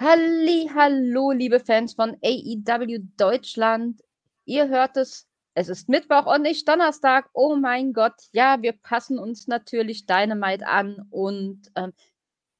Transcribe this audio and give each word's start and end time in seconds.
Halli, 0.00 0.70
hallo, 0.72 1.32
liebe 1.32 1.58
Fans 1.58 1.94
von 1.94 2.16
AEW 2.22 3.00
Deutschland. 3.16 4.00
Ihr 4.44 4.68
hört 4.68 4.96
es, 4.96 5.26
es 5.54 5.68
ist 5.68 5.88
Mittwoch 5.88 6.32
und 6.32 6.42
nicht 6.42 6.68
Donnerstag. 6.68 7.28
Oh 7.32 7.56
mein 7.56 7.92
Gott, 7.92 8.14
ja, 8.30 8.62
wir 8.62 8.74
passen 8.74 9.18
uns 9.18 9.48
natürlich 9.48 10.06
Dynamite 10.06 10.68
an 10.68 11.04
und 11.10 11.62
ähm, 11.74 11.92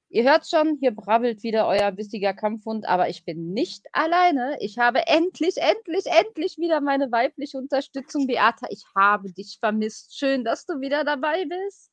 ihr 0.09 0.25
hört 0.25 0.49
schon, 0.49 0.79
hier 0.81 0.91
brabbelt 0.91 1.45
wieder 1.45 1.69
euer 1.69 1.93
bissiger 1.93 2.35
Kampfhund, 2.35 2.89
aber 2.89 3.09
ich 3.09 3.25
bin 3.25 3.53
nicht 3.53 3.87
alleine. 3.93 4.57
Ich 4.59 4.79
habe 4.79 5.07
endlich, 5.07 5.59
endlich, 5.59 6.07
endlich 6.07 6.59
wieder 6.59 6.81
meine 6.81 7.13
weibliche 7.13 7.59
Unterstützung. 7.59 8.27
Beata, 8.27 8.67
ich 8.71 8.83
habe 8.97 9.33
dich 9.33 9.59
vermisst. 9.61 10.19
Schön, 10.19 10.43
dass 10.43 10.67
du 10.67 10.81
wieder 10.81 11.05
dabei 11.05 11.45
bist. 11.45 11.93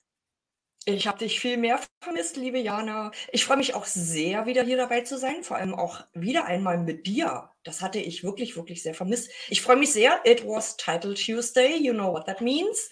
Ich 0.87 1.07
habe 1.07 1.17
dich 1.17 1.39
viel 1.39 1.57
mehr 1.57 1.79
vermisst, 1.99 2.37
liebe 2.37 2.59
Jana. 2.59 3.09
Ich 3.31 3.43
freue 3.43 3.57
mich 3.57 3.73
auch 3.73 3.85
sehr, 3.85 4.45
wieder 4.45 4.61
hier 4.61 4.77
dabei 4.77 5.01
zu 5.01 5.17
sein, 5.17 5.43
vor 5.43 5.57
allem 5.57 5.73
auch 5.73 6.05
wieder 6.13 6.45
einmal 6.45 6.77
mit 6.77 7.07
dir. 7.07 7.49
Das 7.63 7.81
hatte 7.81 7.97
ich 7.97 8.23
wirklich, 8.23 8.55
wirklich 8.55 8.83
sehr 8.83 8.93
vermisst. 8.93 9.31
Ich 9.49 9.63
freue 9.63 9.77
mich 9.77 9.91
sehr. 9.91 10.21
It 10.25 10.45
was 10.45 10.77
Title 10.77 11.15
Tuesday, 11.15 11.75
you 11.75 11.91
know 11.91 12.13
what 12.13 12.27
that 12.27 12.39
means. 12.39 12.91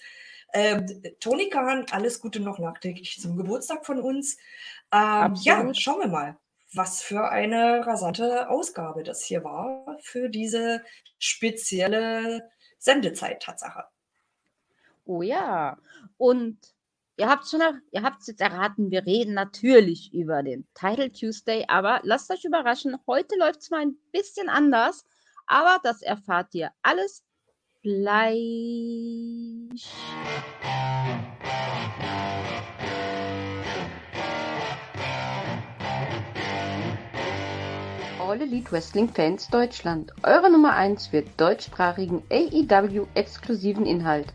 Ähm, 0.54 1.04
Toni 1.20 1.50
Kahn, 1.50 1.86
alles 1.92 2.20
Gute 2.20 2.40
noch 2.40 2.58
nachträglich 2.58 3.20
zum 3.22 3.38
Geburtstag 3.38 3.86
von 3.86 4.02
uns. 4.02 4.38
Ähm, 4.92 5.36
ja, 5.42 5.72
schauen 5.76 6.00
wir 6.00 6.08
mal, 6.08 6.38
was 6.74 7.04
für 7.04 7.30
eine 7.30 7.86
rasante 7.86 8.50
Ausgabe 8.50 9.04
das 9.04 9.24
hier 9.24 9.44
war 9.44 10.00
für 10.02 10.30
diese 10.30 10.84
spezielle 11.20 12.50
Sendezeit, 12.80 13.44
Tatsache. 13.44 13.84
Oh 15.06 15.22
ja, 15.22 15.78
und 16.18 16.58
Ihr 17.16 17.30
habt 17.30 17.48
schon, 17.48 17.62
ihr 17.92 18.02
habt 18.02 18.22
es 18.22 18.28
jetzt 18.28 18.42
erraten, 18.42 18.90
wir 18.90 19.06
reden 19.06 19.36
natürlich 19.36 20.12
über 20.16 20.42
den 20.42 20.68
Title 20.74 21.12
Tuesday, 21.12 21.64
aber 21.68 22.00
lasst 22.02 22.32
euch 22.32 22.44
überraschen, 22.44 22.98
heute 23.06 23.36
läuft 23.38 23.62
es 23.62 23.70
mal 23.70 23.82
ein 23.82 23.96
bisschen 24.12 24.50
anders, 24.50 25.06
aber 25.46 25.78
das 25.84 26.02
erfahrt 26.02 26.56
ihr 26.56 26.72
alles 26.82 27.24
gleich. 27.84 28.34
All 38.20 38.42
Elite 38.42 38.72
Wrestling 38.72 39.10
Fans 39.10 39.50
Deutschland. 39.50 40.12
Eure 40.24 40.50
Nummer 40.50 40.74
1 40.74 41.08
für 41.08 41.22
deutschsprachigen 41.38 42.24
AEW 42.32 43.06
exklusiven 43.14 43.86
Inhalt. 43.86 44.34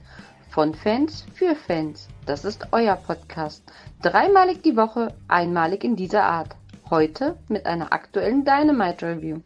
Von 0.51 0.75
Fans 0.75 1.27
für 1.35 1.55
Fans. 1.55 2.09
Das 2.25 2.45
ist 2.45 2.69
euer 2.73 2.97
Podcast. 2.97 3.63
Dreimalig 4.03 4.63
die 4.63 4.77
Woche, 4.77 5.15
einmalig 5.29 5.85
in 5.85 5.95
dieser 5.95 6.25
Art. 6.25 6.57
Heute 6.89 7.39
mit 7.49 7.67
einer 7.67 7.93
aktuellen 7.93 8.45
Dynamite 8.47 9.07
Review. 9.07 9.41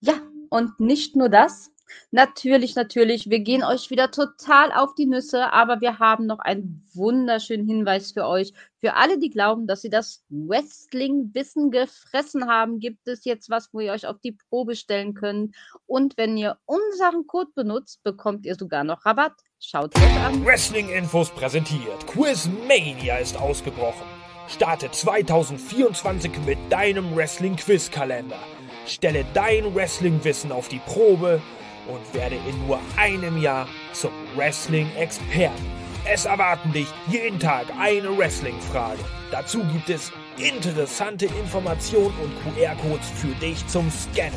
Ja, 0.00 0.14
und 0.48 0.78
nicht 0.78 1.16
nur 1.16 1.28
das. 1.28 1.71
Natürlich, 2.10 2.74
natürlich, 2.74 3.30
wir 3.30 3.40
gehen 3.40 3.64
euch 3.64 3.90
wieder 3.90 4.10
total 4.10 4.72
auf 4.72 4.94
die 4.94 5.06
Nüsse, 5.06 5.52
aber 5.52 5.80
wir 5.80 5.98
haben 5.98 6.26
noch 6.26 6.40
einen 6.40 6.86
wunderschönen 6.92 7.66
Hinweis 7.66 8.12
für 8.12 8.26
euch. 8.26 8.52
Für 8.80 8.94
alle, 8.94 9.18
die 9.18 9.30
glauben, 9.30 9.66
dass 9.66 9.82
sie 9.82 9.90
das 9.90 10.22
Wrestling-Wissen 10.28 11.70
gefressen 11.70 12.48
haben, 12.48 12.80
gibt 12.80 13.08
es 13.08 13.24
jetzt 13.24 13.48
was, 13.48 13.72
wo 13.72 13.80
ihr 13.80 13.92
euch 13.92 14.06
auf 14.06 14.18
die 14.20 14.32
Probe 14.32 14.76
stellen 14.76 15.14
könnt. 15.14 15.54
Und 15.86 16.16
wenn 16.16 16.36
ihr 16.36 16.58
unseren 16.66 17.26
Code 17.26 17.50
benutzt, 17.54 18.02
bekommt 18.02 18.44
ihr 18.44 18.56
sogar 18.56 18.84
noch 18.84 19.06
Rabatt. 19.06 19.34
Schaut 19.58 19.96
euch 19.96 20.20
an. 20.20 20.44
Wrestling-Infos 20.44 21.30
präsentiert. 21.30 22.06
Quizmania 22.06 23.18
ist 23.18 23.36
ausgebrochen. 23.36 24.06
Starte 24.48 24.90
2024 24.90 26.32
mit 26.44 26.58
deinem 26.68 27.14
Wrestling-Quiz-Kalender. 27.16 28.38
Stelle 28.86 29.24
dein 29.32 29.74
Wrestling-Wissen 29.74 30.50
auf 30.50 30.68
die 30.68 30.80
Probe 30.80 31.40
und 31.86 32.14
werde 32.14 32.36
in 32.36 32.66
nur 32.66 32.78
einem 32.96 33.36
Jahr 33.38 33.68
zum 33.92 34.12
Wrestling-Experten. 34.36 35.66
Es 36.04 36.24
erwarten 36.24 36.72
dich 36.72 36.88
jeden 37.08 37.38
Tag 37.38 37.66
eine 37.78 38.16
Wrestling-Frage. 38.16 38.98
Dazu 39.30 39.62
gibt 39.72 39.88
es 39.88 40.12
interessante 40.38 41.26
Informationen 41.26 42.14
und 42.22 42.56
QR-Codes 42.56 43.08
für 43.14 43.34
dich 43.36 43.66
zum 43.68 43.90
Scannen. 43.90 44.32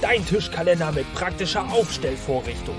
Dein 0.00 0.24
Tischkalender 0.24 0.92
mit 0.92 1.12
praktischer 1.14 1.68
Aufstellvorrichtung. 1.72 2.76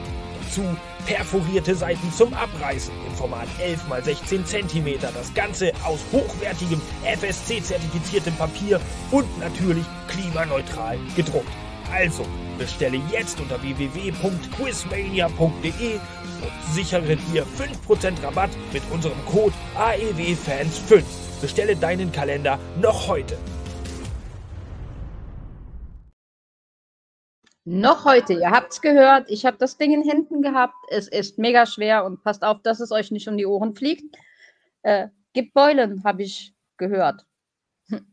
Dazu 0.52 0.64
perforierte 1.06 1.76
Seiten 1.76 2.12
zum 2.12 2.34
Abreißen 2.34 2.94
im 3.08 3.16
Format 3.16 3.48
11 3.60 3.82
x 4.06 4.30
16 4.30 4.46
cm. 4.46 5.00
Das 5.02 5.34
Ganze 5.34 5.72
aus 5.86 6.00
hochwertigem 6.12 6.82
FSC-zertifiziertem 7.04 8.36
Papier 8.36 8.80
und 9.12 9.40
natürlich 9.40 9.86
klimaneutral 10.08 11.00
gedruckt. 11.16 11.48
Also, 11.92 12.26
bestelle 12.58 13.00
jetzt 13.12 13.40
unter 13.40 13.62
www.quizmania.de 13.62 15.96
und 15.96 16.74
sichere 16.74 17.16
dir 17.16 17.46
5% 17.46 18.24
Rabatt 18.24 18.50
mit 18.72 18.84
unserem 18.92 19.24
Code 19.26 19.54
AEWFans5. 19.78 21.04
Bestelle 21.42 21.76
deinen 21.76 22.12
Kalender 22.12 22.60
noch 22.80 23.08
heute. 23.08 23.38
Noch 27.66 28.06
heute, 28.06 28.34
ihr 28.34 28.50
habt 28.50 28.74
es 28.74 28.82
gehört, 28.82 29.30
ich 29.30 29.46
habe 29.46 29.58
das 29.58 29.78
Ding 29.78 29.94
in 29.94 30.02
Händen 30.02 30.42
gehabt. 30.42 30.74
Es 30.90 31.08
ist 31.08 31.38
mega 31.38 31.68
schwer 31.68 32.06
und 32.06 32.24
passt 32.24 32.44
auf, 32.44 32.62
dass 32.64 32.80
es 32.80 32.92
euch 32.92 33.12
nicht 33.12 33.28
um 33.28 33.38
die 33.38 33.46
Ohren 33.46 33.76
fliegt. 33.76 34.18
Äh, 34.82 35.10
gibt 35.34 35.54
Beulen, 35.54 36.04
habe 36.04 36.24
ich 36.24 36.56
gehört. 36.78 37.24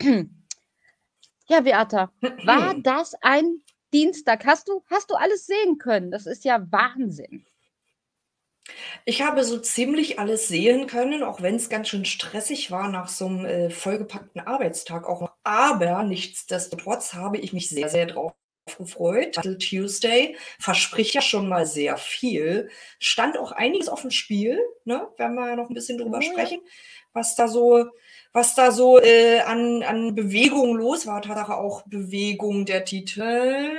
ja, 1.49 1.61
Beata, 1.61 2.13
war 2.45 2.75
das 2.83 3.15
ein 3.23 3.63
Dienstag. 3.93 4.45
Hast 4.47 4.69
du, 4.69 4.83
hast 4.91 5.11
du 5.11 5.15
alles 5.15 5.47
sehen 5.47 5.79
können? 5.79 6.11
Das 6.11 6.27
ist 6.27 6.45
ja 6.45 6.65
Wahnsinn. 6.71 7.45
Ich 9.05 9.23
habe 9.23 9.45
so 9.45 9.59
ziemlich 9.59 10.19
alles 10.19 10.49
sehen 10.49 10.87
können, 10.87 11.23
auch 11.23 11.41
wenn 11.41 11.57
es 11.57 11.71
ganz 11.71 11.89
schön 11.89 12.05
stressig 12.05 12.71
war 12.71 12.91
nach 12.91 13.09
so 13.09 13.27
einem 13.27 13.45
äh, 13.47 13.71
vollgepackten 13.71 14.43
Arbeitstag 14.43 15.09
auch 15.09 15.23
noch. 15.23 15.33
Aber 15.43 16.03
nichtsdestotrotz 16.03 17.15
habe 17.15 17.39
ich 17.39 17.53
mich 17.53 17.69
sehr, 17.71 17.89
sehr 17.89 18.07
drauf 18.07 18.35
gefreut. 18.77 19.37
Battle 19.37 19.57
Tuesday 19.57 20.37
verspricht 20.59 21.15
ja 21.15 21.23
schon 21.23 21.49
mal 21.49 21.65
sehr 21.65 21.97
viel. 21.97 22.69
Stand 22.99 23.39
auch 23.39 23.53
einiges 23.53 23.89
auf 23.89 24.03
dem 24.03 24.11
Spiel, 24.11 24.61
ne? 24.85 25.09
werden 25.17 25.37
wir 25.37 25.49
ja 25.49 25.57
noch 25.57 25.71
ein 25.71 25.75
bisschen 25.75 25.97
drüber 25.97 26.19
oh, 26.19 26.23
sprechen, 26.23 26.61
ja. 26.63 26.71
was 27.15 27.35
da 27.35 27.49
so 27.49 27.87
was 28.33 28.55
da 28.55 28.71
so 28.71 29.01
äh, 29.01 29.41
an, 29.41 29.83
an 29.83 30.15
Bewegung 30.15 30.77
los 30.77 31.07
war. 31.07 31.23
Tatsache 31.23 31.57
auch 31.57 31.83
Bewegung 31.87 32.67
der 32.67 32.85
Titel. 32.85 33.79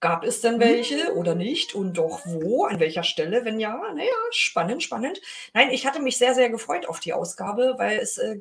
Gab 0.00 0.24
es 0.24 0.40
denn 0.40 0.58
welche 0.58 1.12
mhm. 1.12 1.16
oder 1.16 1.36
nicht? 1.36 1.76
Und 1.76 1.96
doch 1.96 2.22
wo? 2.24 2.64
An 2.64 2.80
welcher 2.80 3.04
Stelle? 3.04 3.44
Wenn 3.44 3.60
ja, 3.60 3.80
naja, 3.94 4.10
spannend, 4.30 4.82
spannend. 4.82 5.20
Nein, 5.54 5.70
ich 5.70 5.86
hatte 5.86 6.02
mich 6.02 6.18
sehr, 6.18 6.34
sehr 6.34 6.50
gefreut 6.50 6.86
auf 6.86 6.98
die 6.98 7.12
Ausgabe, 7.12 7.74
weil 7.78 7.98
es 7.98 8.18
äh, 8.18 8.40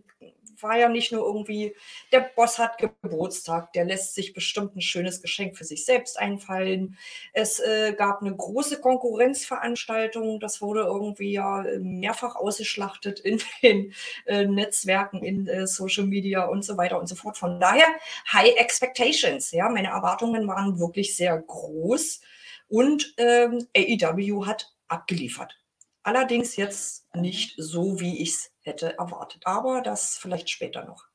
war 0.59 0.77
ja 0.77 0.89
nicht 0.89 1.11
nur 1.11 1.25
irgendwie, 1.25 1.75
der 2.11 2.31
Boss 2.35 2.59
hat 2.59 2.77
Geburtstag, 2.77 3.73
der 3.73 3.85
lässt 3.85 4.15
sich 4.15 4.33
bestimmt 4.33 4.75
ein 4.75 4.81
schönes 4.81 5.21
Geschenk 5.21 5.57
für 5.57 5.63
sich 5.63 5.85
selbst 5.85 6.17
einfallen. 6.19 6.97
Es 7.33 7.59
äh, 7.59 7.93
gab 7.97 8.21
eine 8.21 8.35
große 8.35 8.81
Konkurrenzveranstaltung, 8.81 10.39
das 10.39 10.61
wurde 10.61 10.81
irgendwie 10.81 11.33
ja 11.33 11.63
mehrfach 11.79 12.35
ausgeschlachtet 12.35 13.19
in 13.19 13.41
den 13.61 13.93
äh, 14.25 14.45
Netzwerken, 14.45 15.23
in 15.23 15.47
äh, 15.47 15.67
Social 15.67 16.05
Media 16.05 16.45
und 16.45 16.63
so 16.63 16.77
weiter 16.77 16.99
und 16.99 17.07
so 17.07 17.15
fort. 17.15 17.37
Von 17.37 17.59
daher 17.59 17.87
High 18.31 18.55
Expectations. 18.57 19.51
Ja, 19.51 19.69
meine 19.69 19.89
Erwartungen 19.89 20.47
waren 20.47 20.79
wirklich 20.79 21.15
sehr 21.15 21.37
groß 21.37 22.21
und 22.67 23.13
ähm, 23.17 23.67
AEW 23.75 24.45
hat 24.45 24.73
abgeliefert. 24.87 25.57
Allerdings 26.03 26.55
jetzt 26.55 27.05
nicht 27.13 27.53
so, 27.57 27.99
wie 27.99 28.21
ich 28.21 28.29
es 28.29 28.50
hätte 28.61 28.97
erwartet. 28.97 29.43
Aber 29.45 29.81
das 29.81 30.17
vielleicht 30.17 30.49
später 30.49 30.85
noch. 30.85 31.05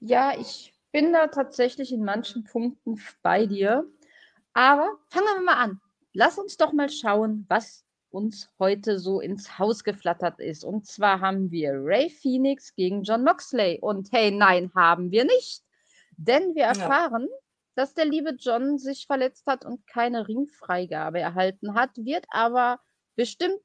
Ja, 0.00 0.38
ich 0.38 0.72
bin 0.92 1.12
da 1.12 1.28
tatsächlich 1.28 1.92
in 1.92 2.04
manchen 2.04 2.44
Punkten 2.44 3.00
bei 3.22 3.46
dir. 3.46 3.84
Aber 4.52 4.98
fangen 5.08 5.26
wir 5.26 5.42
mal 5.42 5.62
an. 5.62 5.80
Lass 6.12 6.38
uns 6.38 6.56
doch 6.56 6.72
mal 6.72 6.90
schauen, 6.90 7.46
was 7.48 7.84
uns 8.10 8.50
heute 8.58 8.98
so 8.98 9.20
ins 9.20 9.58
Haus 9.58 9.84
geflattert 9.84 10.40
ist. 10.40 10.64
Und 10.64 10.86
zwar 10.86 11.20
haben 11.20 11.50
wir 11.50 11.72
Ray 11.74 12.10
Phoenix 12.10 12.74
gegen 12.74 13.04
John 13.04 13.22
Moxley. 13.22 13.78
Und 13.80 14.10
hey, 14.10 14.30
nein, 14.30 14.72
haben 14.74 15.10
wir 15.10 15.24
nicht. 15.24 15.62
Denn 16.16 16.54
wir 16.54 16.64
erfahren, 16.64 17.28
ja. 17.30 17.36
dass 17.76 17.94
der 17.94 18.06
liebe 18.06 18.30
John 18.30 18.78
sich 18.78 19.06
verletzt 19.06 19.46
hat 19.46 19.64
und 19.64 19.86
keine 19.86 20.26
Ringfreigabe 20.26 21.20
erhalten 21.20 21.74
hat, 21.74 21.90
wird 21.96 22.26
aber 22.30 22.80
bestimmt 23.14 23.60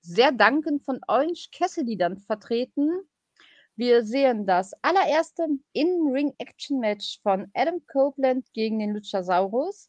sehr 0.00 0.32
dankend 0.32 0.84
von 0.84 1.00
Orange 1.06 1.50
Cassidy 1.52 1.96
dann 1.96 2.18
vertreten. 2.18 2.90
Wir 3.76 4.04
sehen 4.04 4.46
das 4.46 4.72
allererste 4.82 5.46
In-Ring-Action-Match 5.72 7.20
von 7.22 7.50
Adam 7.54 7.80
Copeland 7.86 8.46
gegen 8.52 8.78
den 8.80 8.94
Luchasaurus, 8.94 9.88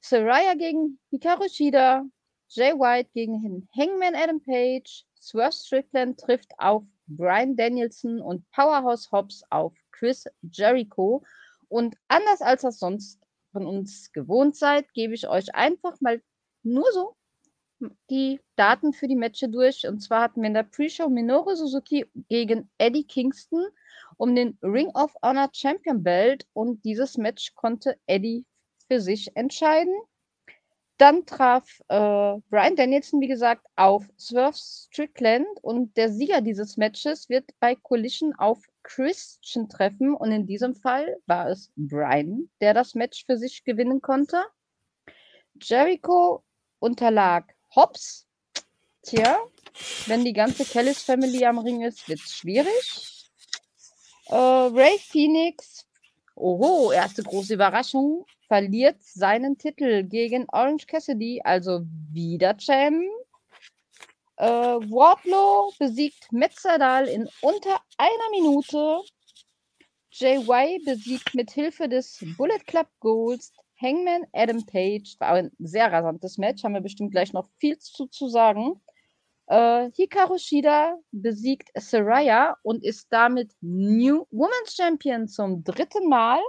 Saraya 0.00 0.54
gegen 0.54 0.98
Hikaru 1.10 1.48
Shida, 1.48 2.04
Jay 2.48 2.72
White 2.72 3.10
gegen 3.14 3.42
den 3.42 3.68
Hangman 3.74 4.14
Adam 4.14 4.40
Page, 4.42 5.06
Swerve 5.18 5.52
Strickland 5.52 6.18
trifft 6.20 6.52
auf 6.58 6.82
Brian 7.06 7.56
Danielson 7.56 8.20
und 8.20 8.48
Powerhouse 8.50 9.10
Hobbs 9.12 9.42
auf 9.50 9.72
Chris 9.92 10.26
Jericho. 10.42 11.22
Und 11.68 11.96
anders 12.08 12.42
als 12.42 12.62
das 12.62 12.78
sonst 12.78 13.20
von 13.52 13.66
uns 13.66 14.12
gewohnt 14.12 14.56
seid, 14.56 14.92
gebe 14.92 15.14
ich 15.14 15.28
euch 15.28 15.54
einfach 15.54 16.00
mal 16.00 16.20
nur 16.62 16.90
so 16.92 17.16
die 18.10 18.40
Daten 18.56 18.92
für 18.92 19.08
die 19.08 19.16
Matches 19.16 19.50
durch. 19.50 19.86
Und 19.86 20.00
zwar 20.00 20.22
hatten 20.22 20.42
wir 20.42 20.48
in 20.48 20.54
der 20.54 20.64
Pre-Show 20.64 21.08
Minoru 21.08 21.54
Suzuki 21.54 22.06
gegen 22.28 22.70
Eddie 22.78 23.04
Kingston 23.04 23.66
um 24.16 24.34
den 24.34 24.58
Ring 24.62 24.88
of 24.94 25.14
Honor 25.22 25.50
Champion 25.52 26.02
Belt. 26.02 26.46
Und 26.52 26.84
dieses 26.84 27.16
Match 27.16 27.54
konnte 27.54 27.98
Eddie 28.06 28.44
für 28.88 29.00
sich 29.00 29.36
entscheiden. 29.36 29.94
Dann 30.98 31.26
traf 31.26 31.80
äh, 31.88 32.38
Brian 32.50 32.76
Danielson, 32.76 33.20
wie 33.20 33.28
gesagt, 33.28 33.66
auf 33.74 34.06
Swerve 34.18 34.56
Strickland 34.56 35.48
und 35.62 35.96
der 35.96 36.10
Sieger 36.10 36.40
dieses 36.40 36.76
Matches 36.76 37.28
wird 37.28 37.50
bei 37.58 37.74
Collision 37.74 38.34
auf 38.36 38.62
Christian 38.84 39.68
treffen 39.68 40.14
und 40.14 40.30
in 40.30 40.46
diesem 40.46 40.74
Fall 40.74 41.16
war 41.26 41.48
es 41.48 41.72
Brian, 41.76 42.50
der 42.60 42.74
das 42.74 42.94
Match 42.94 43.24
für 43.24 43.36
sich 43.36 43.64
gewinnen 43.64 44.00
konnte. 44.00 44.42
Jericho 45.60 46.44
unterlag 46.78 47.52
Hobbs. 47.74 48.26
Tja, 49.02 49.40
wenn 50.06 50.24
die 50.24 50.32
ganze 50.32 50.64
Kellis 50.64 51.02
Family 51.02 51.44
am 51.44 51.58
Ring 51.58 51.82
ist, 51.82 52.08
wird 52.08 52.20
es 52.20 52.36
schwierig. 52.36 53.30
Äh, 54.26 54.34
Ray 54.34 54.98
Phoenix, 54.98 55.86
oho, 56.36 56.92
erste 56.92 57.22
große 57.22 57.54
Überraschung, 57.54 58.24
verliert 58.46 59.02
seinen 59.02 59.58
Titel 59.58 60.04
gegen 60.04 60.46
Orange 60.52 60.86
Cassidy, 60.86 61.40
also 61.42 61.80
wieder 62.12 62.56
Champ. 62.58 63.02
Äh, 64.36 64.46
Wardlow 64.46 65.72
besiegt 65.78 66.30
Metzadal 66.32 67.08
in 67.08 67.28
unter 67.40 67.80
einer 67.98 68.30
Minute. 68.30 69.00
JY 70.10 70.82
besiegt 70.84 71.34
mit 71.34 71.50
Hilfe 71.50 71.88
des 71.88 72.18
Bullet 72.36 72.60
Club 72.66 72.88
Goals 73.00 73.52
Hangman 73.82 74.26
Adam 74.32 74.64
Page. 74.64 75.16
War 75.18 75.34
ein 75.34 75.50
sehr 75.58 75.90
rasantes 75.92 76.38
Match, 76.38 76.64
haben 76.64 76.74
wir 76.74 76.80
bestimmt 76.80 77.10
gleich 77.10 77.32
noch 77.32 77.48
viel 77.58 77.78
zu, 77.78 78.06
zu 78.06 78.28
sagen. 78.28 78.80
Äh, 79.46 79.90
Hikaru 79.92 80.38
Shida 80.38 80.96
besiegt 81.10 81.70
Saraya 81.74 82.56
und 82.62 82.84
ist 82.84 83.08
damit 83.10 83.52
New 83.60 84.26
Women's 84.30 84.74
Champion 84.74 85.28
zum 85.28 85.64
dritten 85.64 86.08
Mal. 86.08 86.40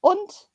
Und 0.00 0.48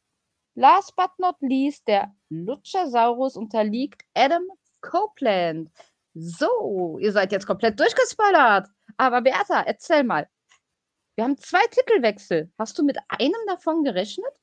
Last 0.55 0.95
but 0.97 1.11
not 1.17 1.35
least, 1.39 1.88
der 1.88 2.13
Luchasaurus 2.29 3.38
unterliegt 3.38 4.03
Adam 4.13 4.43
Copeland. 4.81 5.71
So, 6.13 6.97
ihr 6.99 7.13
seid 7.13 7.31
jetzt 7.31 7.47
komplett 7.47 7.79
durchgespoilert. 7.79 8.67
Aber 8.97 9.21
Bertha, 9.21 9.61
erzähl 9.61 10.03
mal. 10.03 10.27
Wir 11.15 11.23
haben 11.23 11.38
zwei 11.38 11.65
Titelwechsel. 11.67 12.51
Hast 12.57 12.77
du 12.77 12.83
mit 12.83 12.97
einem 13.07 13.39
davon 13.47 13.83
gerechnet? 13.83 14.40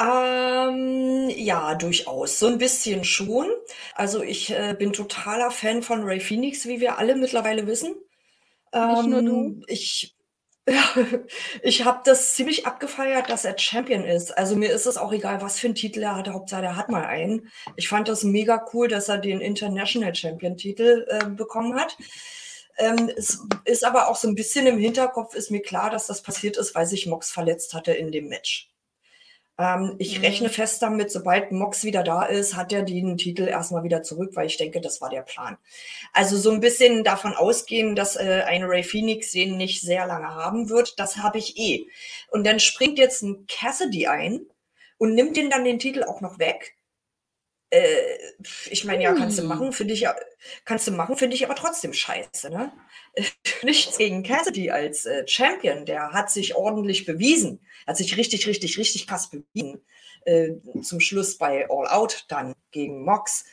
Ähm, 0.00 1.28
ja, 1.30 1.74
durchaus. 1.74 2.38
So 2.38 2.46
ein 2.46 2.58
bisschen 2.58 3.04
schon. 3.04 3.46
Also 3.94 4.22
ich 4.22 4.50
äh, 4.50 4.74
bin 4.78 4.92
totaler 4.92 5.50
Fan 5.50 5.82
von 5.82 6.02
Ray 6.04 6.20
Phoenix, 6.20 6.66
wie 6.66 6.80
wir 6.80 6.98
alle 6.98 7.16
mittlerweile 7.16 7.66
wissen. 7.66 7.94
Nicht 8.72 9.06
nur 9.06 9.22
du. 9.22 9.44
Ähm, 9.46 9.64
ich 9.66 10.14
ich 11.62 11.84
habe 11.84 12.00
das 12.04 12.34
ziemlich 12.34 12.66
abgefeiert, 12.66 13.30
dass 13.30 13.44
er 13.44 13.58
Champion 13.58 14.04
ist. 14.04 14.36
Also 14.36 14.56
mir 14.56 14.70
ist 14.70 14.86
es 14.86 14.96
auch 14.96 15.12
egal, 15.12 15.40
was 15.40 15.58
für 15.58 15.68
einen 15.68 15.74
Titel 15.74 16.02
er 16.02 16.16
hat. 16.16 16.28
Hauptsache, 16.28 16.62
er 16.64 16.76
hat 16.76 16.90
mal 16.90 17.04
einen. 17.04 17.48
Ich 17.76 17.88
fand 17.88 18.08
das 18.08 18.24
mega 18.24 18.64
cool, 18.72 18.88
dass 18.88 19.08
er 19.08 19.18
den 19.18 19.40
International 19.40 20.14
Champion-Titel 20.14 21.06
äh, 21.08 21.26
bekommen 21.30 21.74
hat. 21.74 21.96
Ähm, 22.76 23.10
es 23.16 23.40
ist 23.64 23.84
aber 23.84 24.08
auch 24.08 24.16
so 24.16 24.28
ein 24.28 24.34
bisschen 24.34 24.66
im 24.66 24.78
Hinterkopf, 24.78 25.34
ist 25.34 25.50
mir 25.50 25.62
klar, 25.62 25.90
dass 25.90 26.06
das 26.06 26.22
passiert 26.22 26.56
ist, 26.56 26.74
weil 26.74 26.86
sich 26.86 27.06
Mox 27.06 27.30
verletzt 27.30 27.74
hatte 27.74 27.92
in 27.92 28.12
dem 28.12 28.28
Match. 28.28 28.70
Ähm, 29.58 29.96
ich 29.98 30.18
mhm. 30.18 30.24
rechne 30.24 30.48
fest 30.48 30.82
damit, 30.82 31.10
sobald 31.10 31.50
Mox 31.50 31.84
wieder 31.84 32.04
da 32.04 32.22
ist, 32.22 32.56
hat 32.56 32.72
er 32.72 32.82
den 32.82 33.18
Titel 33.18 33.42
erstmal 33.42 33.82
wieder 33.82 34.02
zurück, 34.02 34.30
weil 34.34 34.46
ich 34.46 34.56
denke, 34.56 34.80
das 34.80 35.00
war 35.00 35.10
der 35.10 35.22
Plan. 35.22 35.58
Also 36.12 36.36
so 36.36 36.50
ein 36.50 36.60
bisschen 36.60 37.02
davon 37.04 37.34
ausgehen, 37.34 37.96
dass 37.96 38.16
äh, 38.16 38.44
ein 38.46 38.62
Ray 38.62 38.84
Phoenix 38.84 39.32
den 39.32 39.56
nicht 39.56 39.82
sehr 39.82 40.06
lange 40.06 40.28
haben 40.34 40.68
wird, 40.68 40.98
das 41.00 41.18
habe 41.18 41.38
ich 41.38 41.58
eh. 41.58 41.86
Und 42.30 42.46
dann 42.46 42.60
springt 42.60 42.98
jetzt 42.98 43.22
ein 43.22 43.46
Cassidy 43.48 44.06
ein 44.06 44.46
und 44.96 45.14
nimmt 45.14 45.36
den 45.36 45.50
dann 45.50 45.64
den 45.64 45.80
Titel 45.80 46.04
auch 46.04 46.20
noch 46.20 46.38
weg. 46.38 46.77
Äh, 47.70 48.18
ich 48.70 48.84
meine, 48.84 49.02
ja, 49.02 49.12
kannst 49.14 49.38
du 49.38 49.42
machen, 49.42 49.72
finde 49.72 49.92
ich, 49.94 50.06
kannst 50.64 50.86
du 50.86 50.92
machen, 50.92 51.16
finde 51.16 51.36
ich 51.36 51.44
aber 51.44 51.54
trotzdem 51.54 51.92
scheiße, 51.92 52.50
ne? 52.50 52.72
Nichts 53.62 53.98
gegen 53.98 54.22
Cassidy 54.22 54.70
als 54.70 55.04
äh, 55.04 55.26
Champion, 55.26 55.84
der 55.84 56.12
hat 56.12 56.30
sich 56.30 56.54
ordentlich 56.54 57.04
bewiesen, 57.04 57.60
hat 57.86 57.96
sich 57.96 58.16
richtig, 58.16 58.46
richtig, 58.46 58.78
richtig 58.78 59.06
krass 59.06 59.30
bewiesen. 59.30 59.82
Äh, 60.24 60.52
zum 60.82 61.00
Schluss 61.00 61.38
bei 61.38 61.68
All 61.70 61.86
Out 61.88 62.24
dann 62.28 62.54
gegen 62.70 63.04
Mox. 63.04 63.44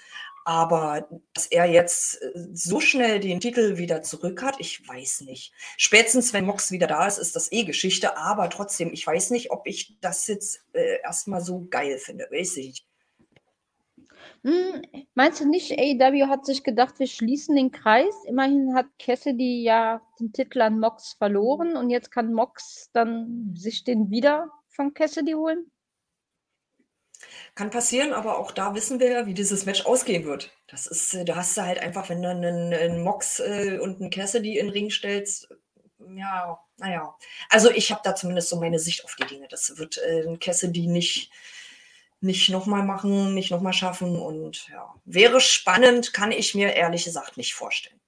Aber 0.48 1.10
dass 1.34 1.48
er 1.48 1.66
jetzt 1.66 2.22
äh, 2.22 2.32
so 2.54 2.80
schnell 2.80 3.20
den 3.20 3.40
Titel 3.40 3.78
wieder 3.78 4.04
zurück 4.04 4.44
hat, 4.44 4.56
ich 4.60 4.88
weiß 4.88 5.22
nicht. 5.22 5.54
Spätestens, 5.78 6.34
wenn 6.34 6.46
Mox 6.46 6.72
wieder 6.72 6.88
da 6.88 7.08
ist, 7.08 7.18
ist 7.18 7.36
das 7.36 7.52
eh 7.52 7.64
Geschichte. 7.64 8.18
Aber 8.18 8.50
trotzdem, 8.50 8.94
ich 8.94 9.06
weiß 9.06 9.32
nicht, 9.32 9.52
ob 9.52 9.68
ich 9.68 9.98
das 10.02 10.28
jetzt 10.28 10.64
äh, 10.74 11.02
erstmal 11.04 11.42
so 11.42 11.68
geil 11.70 11.98
finde. 11.98 12.28
Weiß 12.32 12.58
ich 12.58 12.68
nicht. 12.68 12.86
Hm, 14.46 14.84
meinst 15.16 15.42
du 15.42 15.50
nicht, 15.50 15.72
AEW 15.72 16.28
hat 16.28 16.46
sich 16.46 16.64
gedacht, 16.64 17.00
wir 17.00 17.08
schließen 17.08 17.56
den 17.56 17.72
Kreis? 17.72 18.14
Immerhin 18.28 18.76
hat 18.76 18.86
Cassidy 19.00 19.64
ja 19.64 20.02
den 20.20 20.34
Titel 20.34 20.62
an 20.62 20.80
Mox 20.80 21.14
verloren 21.14 21.76
und 21.76 21.90
jetzt 21.90 22.12
kann 22.12 22.32
Mox 22.32 22.92
dann 22.94 23.54
sich 23.56 23.84
den 23.84 24.12
wieder 24.12 24.52
von 24.68 24.94
Cassidy 24.94 25.32
holen? 25.32 25.72
Kann 27.56 27.72
passieren, 27.72 28.14
aber 28.14 28.38
auch 28.38 28.52
da 28.52 28.76
wissen 28.76 29.00
wir 29.00 29.10
ja, 29.10 29.26
wie 29.26 29.34
dieses 29.34 29.66
Match 29.66 29.84
ausgehen 29.88 30.26
wird. 30.26 30.52
Das 30.68 30.86
ist, 30.86 31.16
äh, 31.16 31.26
da 31.26 31.38
hast 31.38 31.58
du 31.58 31.64
halt 31.64 31.80
einfach, 31.80 32.10
wenn 32.10 32.22
du 32.22 32.30
einen, 32.30 32.72
einen 32.72 33.04
Mox 33.04 33.40
äh, 33.40 33.80
und 33.82 34.00
einen 34.00 34.12
Cassidy 34.12 34.60
in 34.60 34.68
den 34.68 34.74
Ring 34.74 34.92
stellst, 34.92 35.48
ja, 36.16 36.60
naja. 36.78 37.16
Also 37.50 37.72
ich 37.72 37.92
habe 37.92 38.02
da 38.04 38.14
zumindest 38.14 38.50
so 38.50 38.60
meine 38.60 38.78
Sicht 38.78 39.06
auf 39.06 39.16
die 39.16 39.26
Dinge. 39.26 39.48
Das 39.50 39.78
wird 39.78 39.98
äh, 39.98 40.38
Cassidy 40.38 40.86
nicht, 40.86 41.32
nicht 42.26 42.50
nochmal 42.50 42.84
machen, 42.84 43.34
nicht 43.34 43.52
nochmal 43.52 43.74
schaffen. 43.74 44.20
Und 44.20 44.68
ja, 44.70 44.94
wäre 45.06 45.40
spannend, 45.40 46.14
kann 46.14 46.32
ich 46.32 46.56
mir 46.56 46.74
ehrlich 46.74 47.06
gesagt 47.06 47.38
nicht 47.38 47.54
vorstellen. 47.54 48.00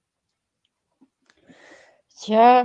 Tja, 2.20 2.64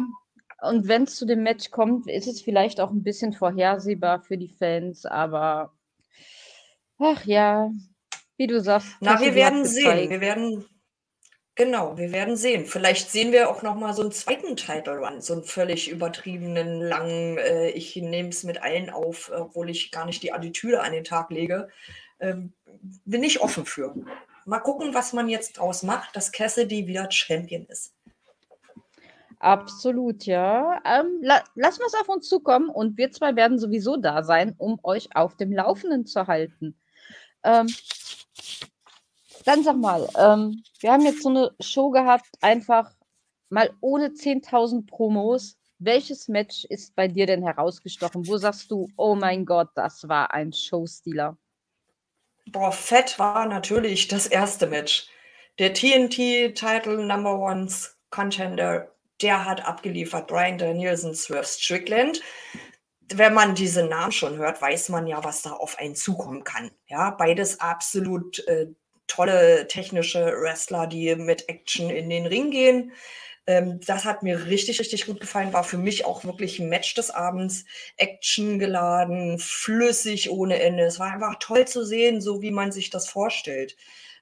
und 0.61 0.87
wenn 0.87 1.03
es 1.03 1.15
zu 1.15 1.25
dem 1.25 1.43
Match 1.43 1.71
kommt, 1.71 2.09
ist 2.09 2.27
es 2.27 2.41
vielleicht 2.41 2.79
auch 2.79 2.89
ein 2.89 3.03
bisschen 3.03 3.33
vorhersehbar 3.33 4.21
für 4.21 4.37
die 4.37 4.49
Fans, 4.49 5.05
aber 5.05 5.73
ach 6.97 7.25
ja, 7.25 7.69
wie 8.37 8.47
du 8.47 8.61
sagst. 8.61 8.95
Na, 8.99 9.19
wir 9.19 9.35
werden 9.35 9.65
sehen. 9.65 10.09
Wir 10.09 10.21
werden, 10.21 10.65
Genau, 11.55 11.97
wir 11.97 12.11
werden 12.11 12.35
sehen. 12.35 12.65
Vielleicht 12.65 13.11
sehen 13.11 13.31
wir 13.31 13.49
auch 13.49 13.61
noch 13.61 13.75
mal 13.75 13.93
so 13.93 14.01
einen 14.01 14.11
zweiten 14.11 14.55
Title 14.55 14.97
Run, 14.97 15.21
so 15.21 15.33
einen 15.33 15.43
völlig 15.43 15.87
übertriebenen, 15.87 16.81
langen, 16.81 17.37
äh, 17.37 17.69
ich 17.69 17.95
nehme 17.95 18.29
es 18.29 18.43
mit 18.43 18.63
allen 18.63 18.89
auf, 18.89 19.31
obwohl 19.31 19.69
ich 19.69 19.91
gar 19.91 20.05
nicht 20.05 20.23
die 20.23 20.33
Attitüde 20.33 20.81
an 20.81 20.93
den 20.93 21.03
Tag 21.03 21.29
lege. 21.29 21.69
Ähm, 22.19 22.53
bin 23.05 23.23
ich 23.23 23.41
offen 23.41 23.65
für. 23.65 23.93
Mal 24.45 24.59
gucken, 24.59 24.95
was 24.95 25.13
man 25.13 25.29
jetzt 25.29 25.59
draus 25.59 25.83
macht, 25.83 26.15
dass 26.15 26.31
Cassidy 26.31 26.87
wieder 26.87 27.09
Champion 27.11 27.65
ist. 27.67 27.93
Absolut, 29.39 30.25
ja. 30.25 30.81
Ähm, 30.85 31.19
la 31.21 31.43
lassen 31.55 31.81
wir 31.81 31.87
es 31.87 31.93
auf 31.95 32.09
uns 32.09 32.29
zukommen 32.29 32.69
und 32.69 32.97
wir 32.97 33.11
zwei 33.11 33.35
werden 33.35 33.59
sowieso 33.59 33.97
da 33.97 34.23
sein, 34.23 34.55
um 34.57 34.79
euch 34.83 35.15
auf 35.15 35.35
dem 35.35 35.51
Laufenden 35.51 36.05
zu 36.05 36.25
halten. 36.27 36.75
Ähm, 37.43 37.67
dann 39.45 39.63
sag 39.63 39.77
mal, 39.77 40.07
ähm, 40.17 40.63
wir 40.79 40.91
haben 40.91 41.05
jetzt 41.05 41.23
so 41.23 41.29
eine 41.29 41.51
Show 41.59 41.89
gehabt, 41.89 42.27
einfach 42.41 42.91
mal 43.49 43.71
ohne 43.81 44.07
10.000 44.07 44.87
Promos. 44.87 45.57
Welches 45.79 46.27
Match 46.27 46.65
ist 46.65 46.95
bei 46.95 47.07
dir 47.07 47.25
denn 47.25 47.43
herausgestochen? 47.43 48.27
Wo 48.27 48.37
sagst 48.37 48.71
du, 48.71 48.87
oh 48.95 49.15
mein 49.15 49.45
Gott, 49.45 49.69
das 49.75 50.07
war 50.07 50.33
ein 50.33 50.53
Showstealer? 50.53 51.37
Boah, 52.47 52.71
fett 52.71 53.19
war 53.19 53.45
natürlich 53.47 54.07
das 54.07 54.27
erste 54.27 54.67
Match. 54.67 55.07
Der 55.59 55.73
TNT-Title 55.73 57.05
Number 57.05 57.37
Ones 57.37 57.97
Contender, 58.09 58.91
der 59.21 59.45
hat 59.45 59.65
abgeliefert. 59.65 60.27
Brian 60.27 60.57
Danielson, 60.57 61.13
Swerve 61.13 61.45
Strickland. 61.45 62.21
Wenn 63.13 63.33
man 63.33 63.55
diese 63.55 63.85
Namen 63.85 64.11
schon 64.11 64.37
hört, 64.37 64.61
weiß 64.61 64.89
man 64.89 65.07
ja, 65.07 65.23
was 65.23 65.41
da 65.41 65.51
auf 65.51 65.77
einen 65.77 65.95
zukommen 65.95 66.43
kann. 66.43 66.71
Ja, 66.87 67.11
beides 67.11 67.59
absolut 67.59 68.39
äh, 68.47 68.67
tolle 69.07 69.67
technische 69.67 70.25
Wrestler, 70.25 70.87
die 70.87 71.15
mit 71.15 71.49
Action 71.49 71.89
in 71.89 72.09
den 72.09 72.25
Ring 72.25 72.51
gehen. 72.51 72.93
Ähm, 73.45 73.79
das 73.85 74.05
hat 74.05 74.23
mir 74.23 74.47
richtig, 74.47 74.79
richtig 74.79 75.05
gut 75.05 75.19
gefallen. 75.19 75.53
War 75.53 75.63
für 75.63 75.77
mich 75.77 76.05
auch 76.05 76.23
wirklich 76.23 76.59
ein 76.59 76.69
Match 76.69 76.93
des 76.93 77.11
Abends. 77.11 77.65
Action 77.97 78.59
geladen, 78.59 79.37
flüssig 79.39 80.29
ohne 80.29 80.61
Ende. 80.61 80.83
Es 80.83 80.99
war 80.99 81.11
einfach 81.13 81.35
toll 81.39 81.67
zu 81.67 81.83
sehen, 81.85 82.21
so 82.21 82.41
wie 82.41 82.51
man 82.51 82.71
sich 82.71 82.89
das 82.89 83.09
vorstellt. 83.09 83.75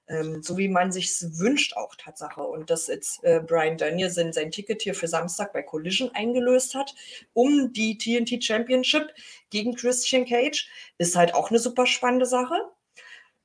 Ähm, 0.07 0.41
so 0.41 0.57
wie 0.57 0.67
man 0.67 0.91
sich 0.91 1.11
wünscht 1.21 1.75
auch 1.77 1.95
Tatsache. 1.95 2.41
Und 2.41 2.69
dass 2.69 2.87
jetzt 2.87 3.23
äh, 3.23 3.39
Brian 3.45 3.77
Danielson 3.77 4.33
sein 4.33 4.51
Ticket 4.51 4.81
hier 4.81 4.95
für 4.95 5.07
Samstag 5.07 5.53
bei 5.53 5.61
Collision 5.61 6.11
eingelöst 6.15 6.73
hat, 6.75 6.95
um 7.33 7.71
die 7.73 7.97
TNT 7.97 8.43
Championship 8.43 9.13
gegen 9.51 9.75
Christian 9.75 10.25
Cage, 10.25 10.67
ist 10.97 11.15
halt 11.15 11.35
auch 11.35 11.49
eine 11.51 11.59
super 11.59 11.85
spannende 11.85 12.25
Sache. 12.25 12.55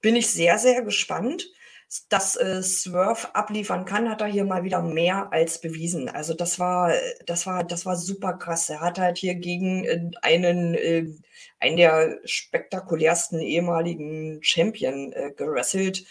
Bin 0.00 0.16
ich 0.16 0.28
sehr, 0.28 0.58
sehr 0.58 0.82
gespannt 0.82 1.48
dass 2.08 2.36
äh, 2.36 2.62
Swerve 2.62 3.34
abliefern 3.34 3.84
kann, 3.84 4.10
hat 4.10 4.20
er 4.20 4.26
hier 4.26 4.44
mal 4.44 4.64
wieder 4.64 4.82
mehr 4.82 5.32
als 5.32 5.60
bewiesen. 5.60 6.08
Also 6.08 6.34
das 6.34 6.58
war, 6.58 6.92
das 7.26 7.46
war, 7.46 7.62
das 7.64 7.86
war 7.86 7.96
super 7.96 8.34
krass. 8.34 8.68
Er 8.68 8.80
hat 8.80 8.98
halt 8.98 9.18
hier 9.18 9.36
gegen 9.36 9.84
äh, 9.84 10.10
einen, 10.22 10.74
äh, 10.74 11.06
einen 11.60 11.76
der 11.76 12.18
spektakulärsten 12.24 13.40
ehemaligen 13.40 14.42
Champion 14.42 15.12
äh, 15.12 15.32
gerasselt. 15.36 16.04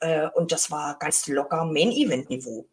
Äh, 0.00 0.28
und 0.34 0.52
das 0.52 0.70
war 0.70 0.98
ganz 0.98 1.26
locker 1.26 1.64
Main-Event-Niveau. 1.64 2.66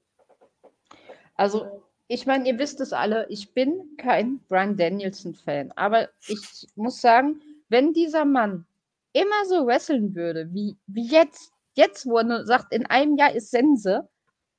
Also, 1.35 1.83
ich 2.09 2.25
meine, 2.25 2.47
ihr 2.49 2.59
wisst 2.59 2.81
es 2.81 2.91
alle, 2.91 3.25
ich 3.29 3.53
bin 3.53 3.95
kein 3.97 4.39
Brian 4.49 4.75
Danielson-Fan, 4.75 5.71
aber 5.77 6.09
ich 6.27 6.67
muss 6.75 6.99
sagen, 6.99 7.39
wenn 7.69 7.93
dieser 7.93 8.25
Mann 8.25 8.65
immer 9.13 9.45
so 9.45 9.65
wresteln 9.65 10.15
würde, 10.15 10.53
wie, 10.53 10.77
wie 10.87 11.07
jetzt, 11.07 11.51
jetzt, 11.75 12.05
wo 12.05 12.17
er 12.17 12.45
sagt, 12.45 12.73
in 12.73 12.85
einem 12.85 13.17
Jahr 13.17 13.33
ist 13.33 13.51
Sense, 13.51 14.07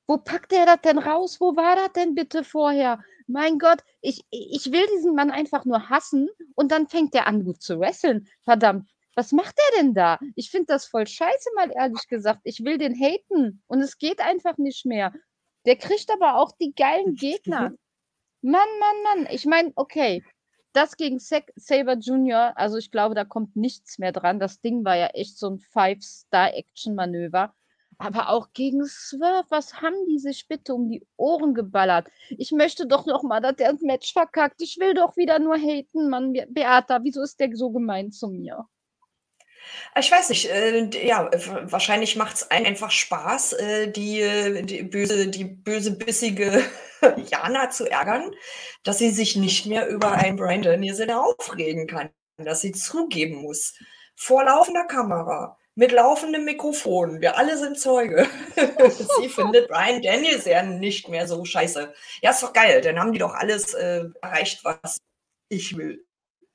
wo 0.07 0.17
packt 0.17 0.51
er 0.51 0.65
das 0.65 0.81
denn 0.81 0.97
raus? 0.97 1.39
Wo 1.39 1.55
war 1.55 1.75
das 1.75 1.93
denn 1.93 2.15
bitte 2.15 2.43
vorher? 2.43 2.99
Mein 3.27 3.59
Gott, 3.59 3.81
ich, 4.01 4.25
ich 4.29 4.71
will 4.71 4.85
diesen 4.95 5.15
Mann 5.15 5.31
einfach 5.31 5.63
nur 5.63 5.89
hassen 5.89 6.29
und 6.55 6.71
dann 6.71 6.87
fängt 6.87 7.15
er 7.15 7.27
an, 7.27 7.45
gut 7.45 7.61
zu 7.61 7.79
wresteln. 7.79 8.27
Verdammt, 8.43 8.89
was 9.15 9.31
macht 9.31 9.55
er 9.57 9.81
denn 9.81 9.93
da? 9.93 10.19
Ich 10.35 10.51
finde 10.51 10.67
das 10.67 10.85
voll 10.85 11.07
scheiße, 11.07 11.49
mal 11.55 11.71
ehrlich 11.71 12.07
gesagt. 12.07 12.41
Ich 12.43 12.63
will 12.63 12.77
den 12.77 12.95
haten 12.95 13.61
und 13.67 13.81
es 13.81 13.97
geht 13.97 14.19
einfach 14.19 14.57
nicht 14.57 14.85
mehr. 14.85 15.13
Der 15.65 15.75
kriegt 15.75 16.11
aber 16.11 16.35
auch 16.35 16.51
die 16.59 16.73
geilen 16.75 17.15
Gegner. 17.19 17.71
Mann, 18.41 18.69
Mann, 18.79 19.03
Mann. 19.03 19.27
Ich 19.31 19.45
meine, 19.45 19.71
okay, 19.75 20.23
das 20.73 20.97
gegen 20.97 21.19
Saber 21.19 21.97
Junior, 21.97 22.53
also 22.55 22.77
ich 22.77 22.91
glaube, 22.91 23.15
da 23.15 23.25
kommt 23.25 23.55
nichts 23.55 23.99
mehr 23.99 24.11
dran. 24.11 24.39
Das 24.39 24.61
Ding 24.61 24.83
war 24.85 24.95
ja 24.95 25.07
echt 25.07 25.37
so 25.37 25.49
ein 25.49 25.59
Five-Star-Action-Manöver. 25.59 27.53
Aber 27.97 28.29
auch 28.29 28.51
gegen 28.53 28.83
Swerve, 28.85 29.45
was 29.49 29.81
haben 29.81 30.07
die 30.07 30.17
sich 30.17 30.47
bitte 30.47 30.73
um 30.73 30.89
die 30.89 31.05
Ohren 31.17 31.53
geballert? 31.53 32.07
Ich 32.29 32.51
möchte 32.51 32.87
doch 32.87 33.05
noch 33.05 33.21
mal, 33.21 33.41
dass 33.41 33.57
der 33.57 33.69
ein 33.69 33.77
Match 33.81 34.11
verkackt. 34.13 34.59
Ich 34.61 34.79
will 34.79 34.95
doch 34.95 35.17
wieder 35.17 35.37
nur 35.37 35.55
haten, 35.55 36.09
Mann. 36.09 36.33
Beata, 36.49 37.03
wieso 37.03 37.21
ist 37.21 37.39
der 37.39 37.55
so 37.55 37.69
gemein 37.69 38.11
zu 38.11 38.29
mir? 38.29 38.65
Ich 39.99 40.11
weiß 40.11 40.29
nicht, 40.29 40.49
äh, 40.49 41.05
ja, 41.05 41.29
wahrscheinlich 41.63 42.15
macht 42.15 42.37
es 42.37 42.51
einfach 42.51 42.91
Spaß, 42.91 43.53
äh, 43.53 43.87
die, 43.91 44.21
äh, 44.21 44.61
die, 44.63 44.83
böse, 44.83 45.27
die 45.27 45.43
böse, 45.43 45.91
bissige 45.97 46.63
Jana 47.29 47.69
zu 47.69 47.89
ärgern, 47.89 48.31
dass 48.83 48.99
sie 48.99 49.11
sich 49.11 49.35
nicht 49.35 49.65
mehr 49.65 49.87
über 49.87 50.13
einen 50.13 50.37
Brian 50.37 50.61
Danielson 50.61 51.11
aufregen 51.11 51.87
kann, 51.87 52.09
dass 52.37 52.61
sie 52.61 52.71
zugeben 52.71 53.41
muss. 53.41 53.73
Vor 54.15 54.45
laufender 54.45 54.85
Kamera, 54.85 55.57
mit 55.75 55.91
laufendem 55.91 56.45
Mikrofon, 56.45 57.21
wir 57.21 57.37
alle 57.37 57.57
sind 57.57 57.79
Zeuge. 57.79 58.27
sie 59.19 59.29
findet 59.29 59.67
Brian 59.67 60.01
Danielson 60.01 60.79
nicht 60.79 61.09
mehr 61.09 61.27
so 61.27 61.43
scheiße. 61.43 61.93
Ja, 62.21 62.31
ist 62.31 62.43
doch 62.43 62.53
geil, 62.53 62.81
dann 62.81 62.99
haben 62.99 63.11
die 63.11 63.19
doch 63.19 63.33
alles 63.33 63.73
äh, 63.73 64.05
erreicht, 64.21 64.63
was 64.63 64.97
ich 65.49 65.75
will. 65.75 66.05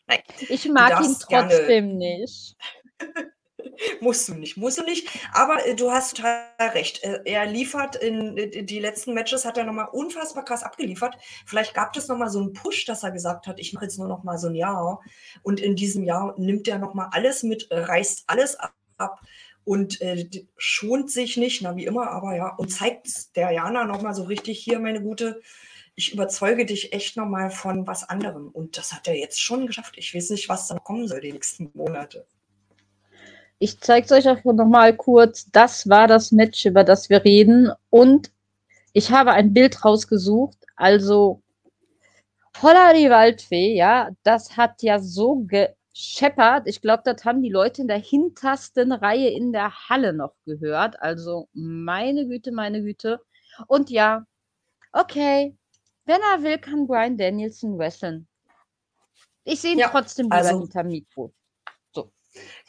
Nein, 0.06 0.20
ich 0.48 0.68
mag 0.68 1.02
ihn 1.04 1.16
trotzdem 1.18 1.96
nicht. 1.98 2.56
musst 4.00 4.28
du 4.28 4.34
nicht, 4.34 4.56
musst 4.56 4.78
du 4.78 4.82
nicht. 4.82 5.08
Aber 5.32 5.66
äh, 5.66 5.74
du 5.74 5.90
hast 5.90 6.16
total 6.16 6.44
recht. 6.60 7.02
Äh, 7.02 7.20
er 7.24 7.46
liefert 7.46 7.96
in, 7.96 8.36
in, 8.36 8.52
äh, 8.52 8.62
die 8.64 8.80
letzten 8.80 9.14
Matches 9.14 9.44
hat 9.44 9.58
er 9.58 9.64
nochmal 9.64 9.88
unfassbar 9.92 10.44
krass 10.44 10.62
abgeliefert. 10.62 11.16
Vielleicht 11.46 11.74
gab 11.74 11.96
es 11.96 12.08
nochmal 12.08 12.30
so 12.30 12.40
einen 12.40 12.52
Push, 12.52 12.84
dass 12.84 13.02
er 13.02 13.10
gesagt 13.10 13.46
hat, 13.46 13.58
ich 13.58 13.72
mache 13.72 13.84
jetzt 13.84 13.98
nur 13.98 14.08
noch 14.08 14.24
mal 14.24 14.38
so 14.38 14.48
ein 14.48 14.54
Jahr. 14.54 15.00
Und 15.42 15.60
in 15.60 15.76
diesem 15.76 16.04
Jahr 16.04 16.34
nimmt 16.38 16.68
er 16.68 16.78
nochmal 16.78 17.08
alles 17.12 17.42
mit, 17.42 17.68
reißt 17.70 18.24
alles 18.26 18.56
ab 18.56 19.20
und 19.64 20.00
äh, 20.00 20.28
schont 20.56 21.10
sich 21.10 21.36
nicht, 21.36 21.60
na 21.62 21.74
wie 21.76 21.86
immer, 21.86 22.10
aber 22.10 22.36
ja, 22.36 22.54
und 22.54 22.68
zeigt 22.68 23.36
der 23.36 23.50
Jana 23.50 23.84
nochmal 23.84 24.14
so 24.14 24.22
richtig 24.22 24.60
hier, 24.60 24.78
meine 24.78 25.02
Gute, 25.02 25.42
ich 25.96 26.12
überzeuge 26.12 26.66
dich 26.66 26.92
echt 26.92 27.16
nochmal 27.16 27.50
von 27.50 27.86
was 27.86 28.08
anderem. 28.08 28.48
Und 28.48 28.76
das 28.76 28.92
hat 28.92 29.08
er 29.08 29.16
jetzt 29.16 29.40
schon 29.40 29.66
geschafft. 29.66 29.94
Ich 29.96 30.14
weiß 30.14 30.30
nicht, 30.30 30.48
was 30.48 30.68
dann 30.68 30.84
kommen 30.84 31.08
soll 31.08 31.20
die 31.20 31.32
nächsten 31.32 31.70
Monate. 31.74 32.26
Ich 33.58 33.80
zeige 33.80 34.04
es 34.04 34.12
euch 34.12 34.28
einfach 34.28 34.52
nochmal 34.52 34.94
kurz. 34.94 35.50
Das 35.50 35.88
war 35.88 36.06
das 36.06 36.32
Match, 36.32 36.66
über 36.66 36.84
das 36.84 37.08
wir 37.08 37.24
reden. 37.24 37.70
Und 37.90 38.30
ich 38.92 39.10
habe 39.10 39.32
ein 39.32 39.52
Bild 39.52 39.84
rausgesucht. 39.84 40.58
Also, 40.76 41.42
Holla 42.62 42.92
die 42.92 43.10
Waldfee, 43.10 43.74
ja, 43.74 44.10
das 44.22 44.56
hat 44.56 44.82
ja 44.82 44.98
so 44.98 45.46
gescheppert. 45.46 46.66
Ich 46.66 46.80
glaube, 46.80 47.02
das 47.04 47.24
haben 47.24 47.42
die 47.42 47.50
Leute 47.50 47.82
in 47.82 47.88
der 47.88 47.98
hintersten 47.98 48.92
Reihe 48.92 49.30
in 49.30 49.52
der 49.52 49.88
Halle 49.88 50.12
noch 50.12 50.34
gehört. 50.44 51.00
Also, 51.00 51.48
meine 51.52 52.26
Güte, 52.26 52.52
meine 52.52 52.82
Güte. 52.82 53.20
Und 53.66 53.90
ja, 53.90 54.26
okay, 54.92 55.56
wenn 56.04 56.20
er 56.20 56.42
will, 56.42 56.58
kann 56.58 56.86
Brian 56.86 57.16
Danielson 57.16 57.78
wresteln. 57.78 58.26
Ich 59.44 59.60
sehe 59.60 59.72
ihn 59.72 59.78
ja, 59.78 59.88
trotzdem 59.88 60.26
lieber 60.26 60.36
also, 60.36 60.60
hinter 60.60 60.84
Mikro. 60.84 61.32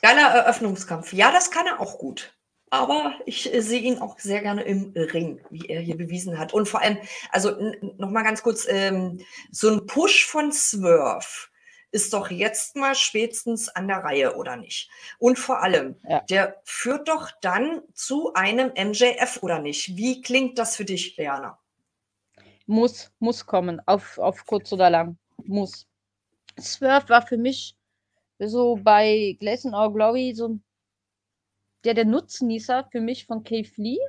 Geiler 0.02 0.30
Eröffnungskampf. 0.30 1.14
Ja, 1.14 1.32
das 1.32 1.52
kann 1.52 1.68
er 1.68 1.80
auch 1.80 1.98
gut. 1.98 2.34
Aber 2.70 3.14
ich 3.26 3.54
äh, 3.54 3.62
sehe 3.62 3.82
ihn 3.82 4.00
auch 4.00 4.20
sehr 4.20 4.42
gerne 4.42 4.64
im 4.64 4.92
Ring, 4.96 5.42
wie 5.50 5.68
er 5.68 5.80
hier 5.80 5.98
bewiesen 5.98 6.38
hat. 6.38 6.54
Und 6.54 6.68
vor 6.68 6.82
allem, 6.82 6.98
also 7.32 7.56
nochmal 7.98 8.24
ganz 8.24 8.44
kurz, 8.44 8.68
ähm, 8.68 9.20
so 9.52 9.70
ein 9.70 9.86
Push 9.86 10.26
von 10.26 10.52
Swerve 10.52 11.50
ist 11.92 12.14
doch 12.14 12.30
jetzt 12.30 12.76
mal 12.76 12.96
spätestens 12.96 13.70
an 13.70 13.88
der 13.88 14.04
Reihe, 14.04 14.36
oder 14.36 14.58
nicht? 14.58 14.90
Und 15.20 15.40
vor 15.40 15.64
allem, 15.64 15.96
ja. 16.04 16.20
der 16.30 16.62
führt 16.66 17.08
doch 17.08 17.32
dann 17.42 17.82
zu 17.94 18.34
einem 18.34 18.74
MJF, 18.76 19.40
oder 19.42 19.60
nicht? 19.60 19.96
Wie 19.96 20.22
klingt 20.22 20.60
das 20.60 20.76
für 20.76 20.84
dich, 20.84 21.16
Leana? 21.16 21.58
Muss, 22.66 23.12
muss 23.20 23.46
kommen, 23.46 23.82
auf, 23.86 24.18
auf 24.18 24.46
kurz 24.46 24.74
oder 24.74 24.90
lang. 24.90 25.18
Muss. 25.46 25.88
Swerve 26.60 27.08
war 27.08 27.26
für 27.26 27.38
mich 27.38 27.77
so 28.40 28.80
bei 28.82 29.36
Glason 29.40 29.74
Our 29.74 29.94
Glory 29.94 30.34
so 30.36 30.60
der, 31.84 31.94
der 31.94 32.06
Nutznießer 32.06 32.88
für 32.92 33.02
mich 33.02 33.26
von 33.26 33.44
Keith 33.44 33.78
Lee. 33.78 34.00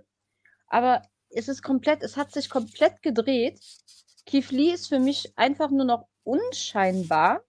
Aber 0.69 1.03
es 1.31 1.49
ist 1.49 1.63
komplett, 1.63 2.03
es 2.03 2.17
hat 2.17 2.33
sich 2.33 2.51
komplett 2.51 3.03
gedreht. 3.03 3.61
Keith 4.27 4.51
Lee 4.51 4.73
ist 4.73 4.89
für 4.89 4.99
mich 4.99 5.37
einfach 5.37 5.71
nur 5.71 5.85
noch 5.85 6.07
unscheinbar. 6.25 7.43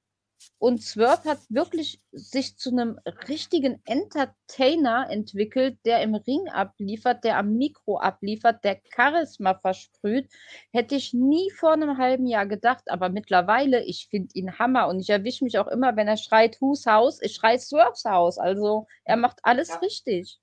Und 0.58 0.84
Swerve 0.84 1.29
hat 1.29 1.39
wirklich 1.50 2.01
sich 2.12 2.58
zu 2.58 2.69
einem 2.72 3.00
richtigen 3.27 3.81
Entertainer 3.86 5.08
entwickelt, 5.10 5.77
der 5.86 6.01
im 6.01 6.15
Ring 6.15 6.48
abliefert, 6.50 7.24
der 7.24 7.38
am 7.38 7.53
Mikro 7.53 8.00
abliefert, 8.00 8.63
der 8.63 8.81
Charisma 8.93 9.55
versprüht. 9.55 10.29
Hätte 10.72 10.96
ich 10.96 11.13
nie 11.13 11.50
vor 11.51 11.74
einem 11.74 11.98
halben 11.98 12.25
Jahr 12.25 12.46
gedacht, 12.46 12.84
aber 12.88 13.10
mittlerweile, 13.10 13.84
ich 13.84 14.08
finde 14.10 14.29
ihn 14.34 14.60
Hammer 14.60 14.88
und 14.88 15.00
ich 15.00 15.10
erwische 15.10 15.43
mich 15.43 15.60
auch 15.60 15.67
immer, 15.67 15.96
wenn 15.96 16.08
er 16.08 16.17
schreit, 16.17 16.60
Whose 16.60 16.91
Haus? 16.91 17.22
Ich 17.22 17.36
schreie 17.36 17.60
Swerves 17.60 18.03
Haus. 18.05 18.38
Also 18.38 18.88
er 19.05 19.17
macht 19.17 19.39
alles 19.43 19.69
ja. 19.69 19.75
richtig. 19.77 20.39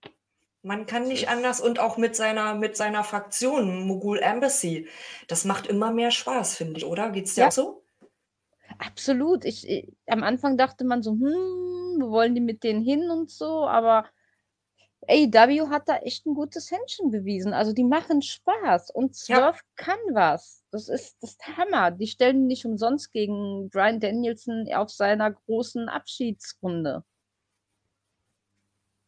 Man 0.63 0.87
kann 0.87 1.07
nicht 1.07 1.29
anders 1.29 1.61
und 1.61 1.79
auch 1.79 1.97
mit 1.97 2.17
seiner, 2.17 2.55
mit 2.55 2.77
seiner 2.77 3.05
Fraktion, 3.05 3.87
Mogul 3.87 4.19
Embassy. 4.19 4.89
Das 5.29 5.45
macht 5.45 5.69
immer 5.69 5.93
mehr 5.93 6.11
Spaß, 6.11 6.57
finde 6.57 6.79
ich, 6.79 6.85
oder? 6.85 7.11
Geht's 7.11 7.37
dir 7.37 7.43
ja. 7.43 7.49
auch 7.49 7.53
so? 7.53 7.86
Absolut. 8.79 9.45
Ich, 9.45 9.69
ich, 9.69 9.93
am 10.07 10.23
Anfang 10.23 10.57
dachte 10.57 10.85
man 10.85 11.03
so, 11.03 11.13
hm, 11.13 11.99
wo 12.01 12.11
wollen 12.11 12.35
die 12.35 12.41
mit 12.41 12.63
denen 12.63 12.83
hin 12.83 13.11
und 13.11 13.31
so, 13.31 13.67
aber 13.67 14.07
AEW 15.09 15.69
hat 15.69 15.89
da 15.89 15.99
echt 15.99 16.27
ein 16.27 16.35
gutes 16.35 16.71
Händchen 16.71 17.11
bewiesen. 17.11 17.53
Also 17.53 17.73
die 17.73 17.85
machen 17.85 18.23
Spaß 18.23 18.91
und 18.91 19.15
Swerve 19.15 19.59
ja. 19.59 19.63
kann 19.77 19.99
was. 20.13 20.65
Das 20.71 20.89
ist 20.89 21.17
das 21.21 21.33
ist 21.33 21.57
Hammer. 21.57 21.91
Die 21.91 22.07
stellen 22.07 22.47
nicht 22.47 22.65
umsonst 22.65 23.13
gegen 23.13 23.71
Brian 23.71 24.01
Danielson 24.01 24.67
auf 24.75 24.91
seiner 24.91 25.31
großen 25.31 25.89
Abschiedsrunde. 25.89 27.05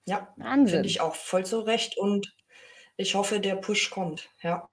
Ja, 0.06 0.34
finde 0.38 0.86
ich 0.86 1.00
auch 1.00 1.14
voll 1.14 1.44
zu 1.44 1.60
Recht 1.60 1.98
und 1.98 2.34
ich 2.96 3.14
hoffe, 3.14 3.40
der 3.40 3.56
Push 3.56 3.90
kommt. 3.90 4.30
Ja. 4.42 4.68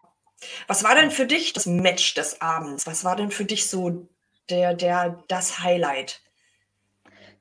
Was 0.68 0.84
war 0.84 0.96
denn 0.96 1.12
für 1.12 1.26
dich 1.26 1.54
das 1.54 1.66
Match 1.66 2.14
des 2.14 2.40
Abends? 2.42 2.88
Was 2.88 3.04
war 3.04 3.16
denn 3.16 3.32
für 3.32 3.46
dich 3.46 3.70
so 3.70 4.08
der, 4.50 4.74
der, 4.74 5.24
das 5.28 5.60
Highlight? 5.60 6.22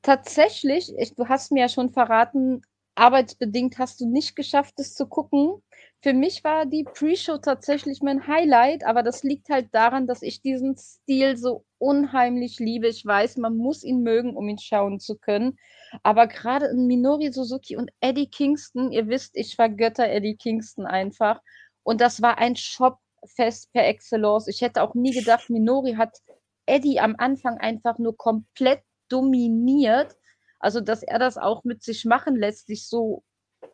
Tatsächlich, 0.03 0.93
ich, 0.99 1.15
du 1.15 1.29
hast 1.29 1.53
mir 1.53 1.61
ja 1.61 1.69
schon 1.69 1.91
verraten, 1.91 2.63
arbeitsbedingt 2.95 3.79
hast 3.79 4.01
du 4.01 4.07
nicht 4.07 4.37
geschafft, 4.37 4.75
es 4.79 4.95
zu 4.95 5.07
gucken. 5.07 5.63
für 6.01 6.13
mich 6.13 6.45
war 6.45 6.67
die 6.67 6.85
Pre-Show 6.85 7.39
tatsächlich 7.39 8.03
mein 8.03 8.27
Highlight, 8.27 8.85
aber 8.85 9.03
das 9.03 9.23
liegt 9.23 9.49
halt 9.49 9.69
daran, 9.73 10.07
dass 10.07 10.23
ich 10.23 10.43
diesen 10.43 10.77
Stil 10.77 11.37
so 11.37 11.65
unheimlich 11.79 12.59
liebe. 12.59 12.89
Ich 12.89 13.05
weiß, 13.05 13.39
man 13.39 13.57
muss 13.57 13.83
ihn 13.83 14.03
mögen, 14.03 14.37
um 14.37 14.49
ihn 14.49 14.59
schauen 14.59 15.01
zu 15.01 15.17
können. 15.17 15.59
Aber 16.03 16.27
gerade 16.27 16.67
in 16.67 16.87
Minori 16.87 17.33
Suzuki 17.33 17.77
und 17.77 17.91
Eddie 18.01 18.29
Kingston, 18.29 18.93
ihr 18.93 19.09
wisst, 19.09 19.37
ich 19.37 19.57
vergötter 19.57 20.09
Eddie 20.09 20.37
Kingston 20.37 20.87
einfach. 20.87 21.41
Und 21.83 22.01
das 22.01 22.21
war 22.21 22.39
ein 22.39 22.57
Shopfest 22.57 23.73
per 23.73 23.87
Excellence. 23.87 24.49
Ich 24.49 24.61
hätte 24.61 24.83
auch 24.83 24.95
nie 24.95 25.13
gedacht, 25.13 25.49
Minori 25.51 25.95
hat 25.95 26.19
Eddie 26.67 27.01
am 27.01 27.15
Anfang 27.19 27.59
einfach 27.59 27.99
nur 27.99 28.17
komplett 28.17 28.83
dominiert. 29.09 30.17
Also, 30.59 30.81
dass 30.81 31.03
er 31.03 31.19
das 31.19 31.37
auch 31.39 31.65
mit 31.65 31.83
sich 31.83 32.05
machen 32.05 32.37
lässt, 32.37 32.67
sich 32.67 32.87
so 32.87 33.23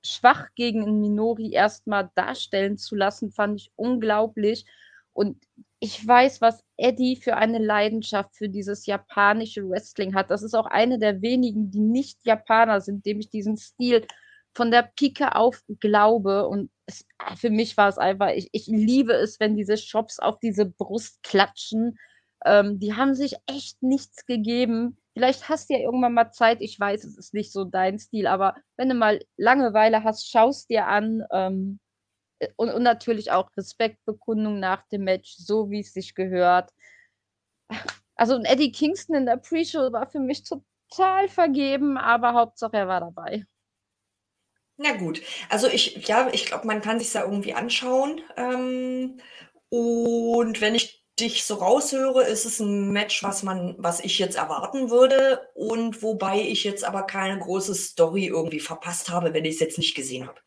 schwach 0.05 0.49
gegen 0.55 0.83
einen 0.83 1.01
Minori 1.01 1.53
erstmal 1.53 2.11
darstellen 2.15 2.79
zu 2.79 2.97
lassen, 2.97 3.31
fand 3.31 3.61
ich 3.61 3.73
unglaublich. 3.77 4.67
Und 5.13 5.43
ich 5.81 6.07
weiß, 6.07 6.41
was 6.41 6.63
Eddie 6.77 7.17
für 7.17 7.37
eine 7.37 7.59
Leidenschaft 7.59 8.37
für 8.37 8.49
dieses 8.49 8.87
japanische 8.87 9.69
Wrestling 9.69 10.15
hat. 10.15 10.31
Das 10.31 10.43
ist 10.43 10.55
auch 10.55 10.67
eine 10.67 10.99
der 10.99 11.23
wenigen, 11.23 11.71
die 11.71 11.81
nicht 11.81 12.25
Japaner 12.25 12.81
sind, 12.81 13.07
dem 13.07 13.21
ich 13.21 13.31
diesen 13.31 13.57
Stil 13.57 14.07
von 14.55 14.71
der 14.71 14.91
Pike 14.97 15.35
auf 15.35 15.63
glaube. 15.81 16.47
Und 16.49 16.71
es, 16.87 17.07
für 17.37 17.51
mich 17.51 17.77
war 17.77 17.89
es 17.89 17.99
einfach, 17.99 18.29
ich, 18.29 18.49
ich 18.53 18.67
liebe 18.67 19.13
es, 19.13 19.41
wenn 19.41 19.57
diese 19.57 19.77
Shops 19.77 20.19
auf 20.19 20.39
diese 20.39 20.67
Brust 20.67 21.23
klatschen. 21.23 21.99
Ähm, 22.45 22.79
die 22.79 22.95
haben 22.95 23.15
sich 23.15 23.37
echt 23.47 23.83
nichts 23.83 24.27
gegeben. 24.27 24.97
Vielleicht 25.15 25.49
hast 25.49 25.69
du 25.69 25.75
ja 25.75 25.81
irgendwann 25.81 26.15
mal 26.15 26.33
Zeit. 26.33 26.61
Ich 26.61 26.79
weiß, 26.79 27.05
es 27.05 27.19
ist 27.19 27.35
nicht 27.35 27.53
so 27.53 27.65
dein 27.65 27.99
Stil, 27.99 28.27
aber 28.27 28.55
wenn 28.77 28.89
du 28.89 28.95
mal 28.95 29.21
Langeweile 29.37 30.05
hast, 30.05 30.31
schaust 30.31 30.71
dir 30.71 30.87
an. 30.87 31.25
Ähm, 31.33 31.81
und, 32.57 32.71
und, 32.71 32.83
natürlich 32.83 33.31
auch 33.33 33.51
Respektbekundung 33.57 34.61
nach 34.61 34.87
dem 34.89 35.05
Match, 35.05 35.35
so 35.37 35.71
wie 35.71 35.81
es 35.81 35.93
sich 35.93 36.15
gehört. 36.15 36.71
Also 38.17 38.39
Eddie 38.43 38.73
Kingston 38.73 39.17
in 39.17 39.27
der 39.27 39.37
Pre-Show 39.37 39.93
war 39.93 40.07
für 40.07 40.21
mich 40.21 40.45
total 40.45 41.29
vergeben, 41.29 41.97
aber 41.97 42.35
Hauptsache 42.35 42.77
er 42.77 42.89
war 42.89 43.01
dabei. 43.01 43.47
Na 44.77 44.97
gut, 44.97 45.21
also 45.51 45.69
ich, 45.69 46.07
ja, 46.09 46.29
ich 46.33 46.47
glaube, 46.47 46.67
man 46.67 46.81
kann 46.81 46.99
sich 46.99 47.13
da 47.13 47.23
irgendwie 47.23 47.53
anschauen. 47.53 48.23
Ähm, 48.37 49.21
und 49.69 50.61
wenn 50.61 50.75
ich 50.75 51.00
dich 51.21 51.45
so 51.45 51.57
raushöre, 51.57 52.25
ist 52.25 52.45
es 52.45 52.61
ein 52.61 52.91
Match, 52.93 53.23
was 53.23 53.43
man, 53.43 53.75
was 53.79 54.01
ich 54.01 54.19
jetzt 54.19 54.37
erwarten 54.37 54.91
würde 54.91 55.49
und 55.55 56.03
wobei 56.03 56.41
ich 56.41 56.65
jetzt 56.65 56.85
aber 56.85 57.03
keine 57.05 57.39
große 57.39 57.75
Story 57.75 58.27
irgendwie 58.27 58.61
verpasst 58.61 59.11
habe, 59.11 59.35
wenn 59.35 59.45
ich 59.45 59.55
es 59.55 59.61
jetzt 59.61 59.79
nicht 59.79 59.95
gesehen 59.95 60.27
habe. 60.27 60.41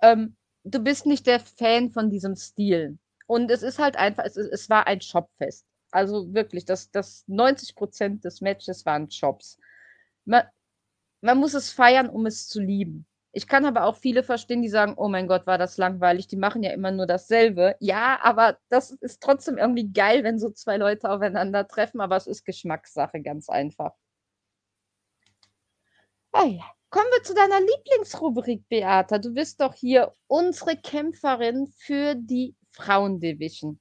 Ähm, 0.00 0.36
du 0.64 0.80
bist 0.80 1.06
nicht 1.06 1.26
der 1.26 1.40
Fan 1.40 1.90
von 1.90 2.10
diesem 2.10 2.36
Stil. 2.36 2.98
Und 3.26 3.50
es 3.50 3.62
ist 3.62 3.78
halt 3.78 3.96
einfach, 3.96 4.24
es, 4.24 4.36
es 4.36 4.68
war 4.68 4.86
ein 4.86 5.00
Shopfest. 5.00 5.64
Also 5.90 6.32
wirklich, 6.32 6.64
das, 6.64 6.90
das 6.90 7.24
90 7.26 7.74
Prozent 7.74 8.24
des 8.24 8.40
Matches 8.40 8.84
waren 8.86 9.10
Shops. 9.10 9.58
Man, 10.24 10.44
man 11.20 11.38
muss 11.38 11.54
es 11.54 11.70
feiern, 11.70 12.08
um 12.08 12.26
es 12.26 12.48
zu 12.48 12.60
lieben. 12.60 13.06
Ich 13.34 13.48
kann 13.48 13.64
aber 13.64 13.84
auch 13.84 13.96
viele 13.96 14.22
verstehen, 14.22 14.60
die 14.60 14.68
sagen, 14.68 14.94
oh 14.96 15.08
mein 15.08 15.26
Gott, 15.26 15.46
war 15.46 15.56
das 15.56 15.78
langweilig, 15.78 16.26
die 16.26 16.36
machen 16.36 16.62
ja 16.62 16.70
immer 16.72 16.90
nur 16.90 17.06
dasselbe. 17.06 17.76
Ja, 17.80 18.20
aber 18.22 18.58
das 18.68 18.90
ist 18.90 19.22
trotzdem 19.22 19.56
irgendwie 19.56 19.90
geil, 19.90 20.22
wenn 20.22 20.38
so 20.38 20.50
zwei 20.50 20.76
Leute 20.76 21.10
aufeinandertreffen, 21.10 22.00
aber 22.02 22.16
es 22.16 22.26
ist 22.26 22.44
Geschmackssache, 22.44 23.22
ganz 23.22 23.48
einfach. 23.48 23.92
Ah 26.32 26.44
ja. 26.44 26.64
Kommen 26.90 27.08
wir 27.10 27.22
zu 27.22 27.34
deiner 27.34 27.58
Lieblingsrubrik, 27.58 28.68
Beata. 28.68 29.16
Du 29.16 29.32
bist 29.32 29.62
doch 29.62 29.72
hier 29.72 30.14
unsere 30.26 30.76
Kämpferin 30.76 31.68
für 31.68 32.14
die 32.14 32.54
Frauendivision. 32.72 33.80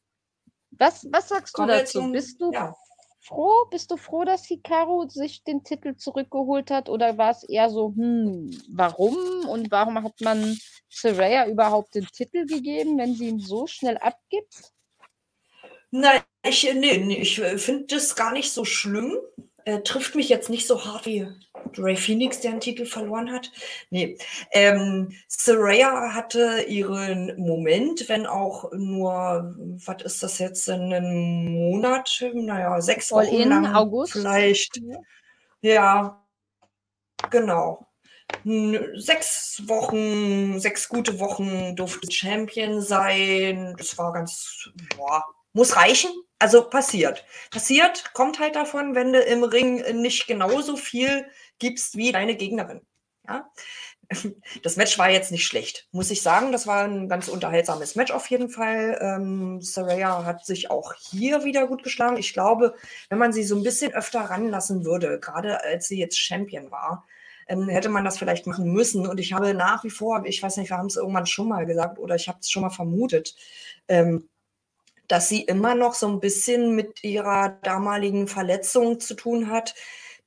Was, 0.71 1.05
was 1.11 1.27
sagst 1.27 1.53
Kommen 1.53 1.67
du 1.67 1.73
dazu? 1.73 2.09
Bist 2.13 2.39
du 2.39 2.53
ja 2.53 2.73
froh? 3.21 3.65
Bist 3.69 3.91
du 3.91 3.97
froh, 3.97 4.25
dass 4.25 4.45
Hikaru 4.45 5.07
sich 5.07 5.43
den 5.43 5.63
Titel 5.63 5.95
zurückgeholt 5.95 6.71
hat? 6.71 6.89
Oder 6.89 7.17
war 7.17 7.31
es 7.31 7.43
eher 7.43 7.69
so, 7.69 7.93
hm, 7.95 8.51
warum? 8.69 9.15
Und 9.47 9.71
warum 9.71 10.03
hat 10.03 10.19
man 10.21 10.57
Saraya 10.89 11.47
überhaupt 11.47 11.95
den 11.95 12.07
Titel 12.07 12.45
gegeben, 12.45 12.97
wenn 12.97 13.15
sie 13.15 13.29
ihn 13.29 13.39
so 13.39 13.67
schnell 13.67 13.97
abgibt? 13.97 14.73
Nein, 15.91 16.21
ich, 16.43 16.63
nee, 16.73 17.17
ich 17.17 17.39
finde 17.39 17.85
das 17.87 18.15
gar 18.15 18.31
nicht 18.31 18.51
so 18.51 18.65
schlimm 18.65 19.17
äh, 19.65 19.81
trifft 19.81 20.15
mich 20.15 20.29
jetzt 20.29 20.49
nicht 20.49 20.67
so 20.67 20.83
hart 20.85 21.05
wie 21.05 21.27
Ray 21.77 21.95
Phoenix, 21.95 22.41
der 22.41 22.51
einen 22.51 22.59
Titel 22.59 22.85
verloren 22.85 23.31
hat. 23.31 23.51
Nee. 23.89 24.17
Ähm, 24.51 25.11
Saraya 25.27 26.13
hatte 26.13 26.63
ihren 26.67 27.39
Moment, 27.39 28.07
wenn 28.09 28.25
auch 28.25 28.71
nur, 28.73 29.55
was 29.85 30.03
ist 30.03 30.23
das 30.23 30.39
jetzt, 30.39 30.67
in 30.67 30.93
einem 30.93 31.53
Monat, 31.53 32.09
naja, 32.33 32.81
sechs 32.81 33.11
All 33.11 33.25
Wochen 33.25 33.35
in, 33.35 33.49
lang 33.49 33.75
August. 33.75 34.13
vielleicht. 34.13 34.77
Ja. 35.61 35.73
ja, 35.73 36.25
genau. 37.29 37.87
Sechs 38.95 39.61
Wochen, 39.67 40.59
sechs 40.59 40.87
gute 40.87 41.19
Wochen 41.19 41.75
durfte 41.75 42.09
Champion 42.11 42.81
sein. 42.81 43.75
Das 43.77 43.97
war 43.97 44.13
ganz, 44.13 44.69
boah, 44.95 45.23
muss 45.53 45.75
reichen. 45.75 46.11
Also 46.41 46.67
passiert. 46.67 47.23
Passiert, 47.51 48.15
kommt 48.15 48.39
halt 48.39 48.55
davon, 48.55 48.95
wenn 48.95 49.13
du 49.13 49.19
im 49.19 49.43
Ring 49.43 50.01
nicht 50.01 50.25
genauso 50.25 50.75
viel 50.75 51.27
gibst 51.59 51.97
wie 51.97 52.11
deine 52.11 52.35
Gegnerin. 52.35 52.81
Ja? 53.27 53.47
Das 54.63 54.75
Match 54.75 54.99
war 54.99 55.09
jetzt 55.09 55.31
nicht 55.31 55.45
schlecht, 55.45 55.87
muss 55.93 56.11
ich 56.11 56.21
sagen. 56.21 56.51
Das 56.51 56.67
war 56.67 56.83
ein 56.83 57.07
ganz 57.07 57.29
unterhaltsames 57.29 57.95
Match 57.95 58.11
auf 58.11 58.27
jeden 58.27 58.49
Fall. 58.49 58.97
Ähm, 58.99 59.61
Saraya 59.61 60.25
hat 60.25 60.45
sich 60.45 60.69
auch 60.69 60.93
hier 60.95 61.45
wieder 61.45 61.65
gut 61.67 61.83
geschlagen. 61.83 62.17
Ich 62.17 62.33
glaube, 62.33 62.75
wenn 63.09 63.19
man 63.19 63.31
sie 63.31 63.43
so 63.43 63.55
ein 63.55 63.63
bisschen 63.63 63.93
öfter 63.93 64.19
ranlassen 64.21 64.83
würde, 64.83 65.17
gerade 65.19 65.63
als 65.63 65.87
sie 65.87 65.97
jetzt 65.97 66.19
Champion 66.19 66.71
war, 66.71 67.05
ähm, 67.47 67.69
hätte 67.69 67.87
man 67.87 68.03
das 68.03 68.17
vielleicht 68.17 68.47
machen 68.47 68.73
müssen. 68.73 69.07
Und 69.07 69.19
ich 69.19 69.31
habe 69.31 69.53
nach 69.53 69.83
wie 69.85 69.89
vor, 69.89 70.23
ich 70.25 70.43
weiß 70.43 70.57
nicht, 70.57 70.71
wir 70.71 70.77
haben 70.77 70.87
es 70.87 70.97
irgendwann 70.97 71.27
schon 71.27 71.47
mal 71.47 71.65
gesagt 71.65 71.99
oder 71.99 72.15
ich 72.15 72.27
habe 72.27 72.39
es 72.41 72.49
schon 72.49 72.63
mal 72.63 72.69
vermutet, 72.69 73.35
ähm, 73.87 74.27
dass 75.07 75.29
sie 75.29 75.41
immer 75.41 75.75
noch 75.75 75.93
so 75.93 76.07
ein 76.07 76.19
bisschen 76.19 76.75
mit 76.75 77.03
ihrer 77.03 77.57
damaligen 77.63 78.27
Verletzung 78.27 78.99
zu 78.99 79.13
tun 79.15 79.49
hat, 79.49 79.75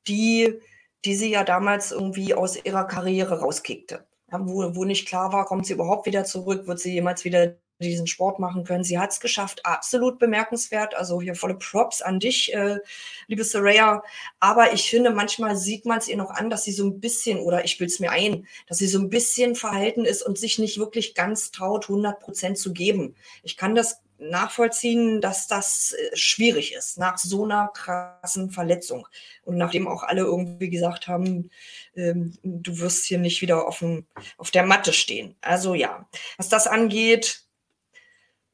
die, 0.06 0.60
die 1.04 1.14
sie 1.14 1.30
ja 1.30 1.44
damals 1.44 1.92
irgendwie 1.92 2.34
aus 2.34 2.62
ihrer 2.62 2.84
Karriere 2.84 3.40
rauskickte. 3.40 4.06
Wo, 4.30 4.74
wo 4.74 4.84
nicht 4.84 5.06
klar 5.06 5.32
war, 5.32 5.46
kommt 5.46 5.66
sie 5.66 5.74
überhaupt 5.74 6.06
wieder 6.06 6.24
zurück, 6.24 6.66
wird 6.66 6.80
sie 6.80 6.92
jemals 6.92 7.24
wieder 7.24 7.54
diesen 7.80 8.06
Sport 8.06 8.38
machen 8.38 8.64
können. 8.64 8.84
Sie 8.84 8.98
hat 8.98 9.10
es 9.10 9.20
geschafft, 9.20 9.64
absolut 9.64 10.18
bemerkenswert. 10.18 10.94
Also 10.94 11.20
hier 11.20 11.34
volle 11.34 11.56
Props 11.56 12.02
an 12.02 12.20
dich, 12.20 12.54
äh, 12.54 12.78
liebe 13.26 13.44
Saraya. 13.44 14.02
Aber 14.40 14.72
ich 14.72 14.88
finde, 14.88 15.10
manchmal 15.10 15.56
sieht 15.56 15.84
man 15.84 15.98
es 15.98 16.08
ihr 16.08 16.16
noch 16.16 16.30
an, 16.30 16.50
dass 16.50 16.64
sie 16.64 16.72
so 16.72 16.84
ein 16.84 17.00
bisschen, 17.00 17.38
oder 17.38 17.64
ich 17.64 17.78
will 17.80 17.87
es 17.87 18.00
mir 18.00 18.10
ein, 18.10 18.46
dass 18.68 18.78
sie 18.78 18.87
so 18.87 18.98
ein 18.98 19.10
bisschen 19.10 19.54
verhalten 19.54 20.04
ist 20.04 20.22
und 20.22 20.38
sich 20.38 20.58
nicht 20.58 20.78
wirklich 20.78 21.14
ganz 21.14 21.50
traut, 21.50 21.84
100 21.84 22.20
Prozent 22.20 22.58
zu 22.58 22.72
geben. 22.72 23.16
Ich 23.42 23.56
kann 23.56 23.74
das 23.74 24.00
nachvollziehen, 24.30 25.20
dass 25.20 25.46
das 25.46 25.92
äh, 25.92 26.16
schwierig 26.16 26.74
ist 26.74 26.98
nach 26.98 27.18
so 27.18 27.44
einer 27.44 27.68
krassen 27.68 28.50
Verletzung. 28.50 29.06
Und 29.42 29.56
nachdem 29.56 29.88
auch 29.88 30.02
alle 30.02 30.22
irgendwie 30.22 30.70
gesagt 30.70 31.08
haben, 31.08 31.50
ähm, 31.96 32.37
du 32.42 32.78
wirst 32.78 33.04
hier 33.04 33.18
nicht 33.18 33.42
wieder 33.42 33.66
auf, 33.66 33.80
dem, 33.80 34.06
auf 34.37 34.50
der 34.50 34.64
Matte 34.64 34.92
stehen. 34.92 35.37
Also 35.40 35.74
ja, 35.74 36.08
was 36.37 36.48
das 36.48 36.66
angeht, 36.66 37.44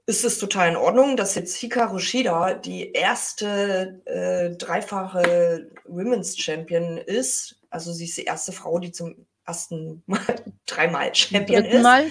ist 0.07 0.25
es 0.25 0.39
total 0.39 0.71
in 0.71 0.77
Ordnung, 0.77 1.17
dass 1.17 1.37
jetzt 1.37 1.57
Hikaru 1.57 2.01
Shida 2.01 2.55
die 2.55 2.93
erste 2.93 4.01
äh, 4.07 4.57
dreifache 4.57 5.71
Women's 5.85 6.37
Champion 6.37 6.99
ist. 6.99 7.61
Also 7.71 7.93
sie 7.93 8.07
ist 8.07 8.17
die 8.17 8.25
erste 8.25 8.53
Frau, 8.53 8.79
die 8.81 8.91
zum 8.91 9.27
ersten 9.47 10.03
Mal 10.07 10.21
dreimal 10.67 11.15
Champion 11.15 11.65
ist. 11.65 11.83
Mal 11.83 12.11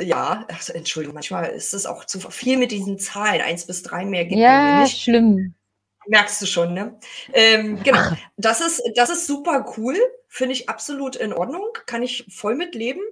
ja, 0.00 0.46
also, 0.48 0.72
Entschuldigung, 0.72 1.14
manchmal 1.14 1.50
ist 1.50 1.74
es 1.74 1.86
auch 1.86 2.04
zu 2.04 2.18
viel 2.20 2.56
mit 2.56 2.72
diesen 2.72 2.98
Zahlen. 2.98 3.40
Eins 3.40 3.66
bis 3.66 3.82
drei 3.82 4.04
mehr 4.04 4.24
gibt 4.24 4.40
ja, 4.40 4.82
nicht. 4.82 5.02
schlimm. 5.02 5.54
Merkst 6.08 6.40
du 6.40 6.46
schon, 6.46 6.72
ne? 6.72 6.98
Ähm, 7.32 7.82
genau. 7.82 8.00
Das 8.36 8.60
ist, 8.60 8.82
das 8.94 9.10
ist 9.10 9.26
super 9.26 9.74
cool. 9.76 9.96
Finde 10.28 10.54
ich 10.54 10.68
absolut 10.68 11.16
in 11.16 11.32
Ordnung. 11.32 11.66
Kann 11.86 12.02
ich 12.02 12.26
voll 12.30 12.54
mitleben. 12.54 13.02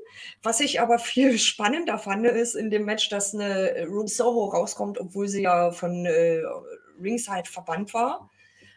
Was 0.43 0.61
ich 0.61 0.81
aber 0.81 0.99
viel 0.99 1.39
spannender 1.39 1.99
fand, 1.99 2.27
ist 2.27 2.55
in 2.55 2.71
dem 2.71 2.85
Match, 2.85 3.09
dass 3.09 3.35
eine 3.35 3.87
Ruby 3.89 4.09
Soho 4.09 4.47
rauskommt, 4.47 4.99
obwohl 4.99 5.29
sie 5.29 5.43
ja 5.43 5.73
von 5.73 6.07
äh, 6.07 6.43
Ringside 7.03 7.51
verbannt 7.51 7.95
war. 7.95 8.31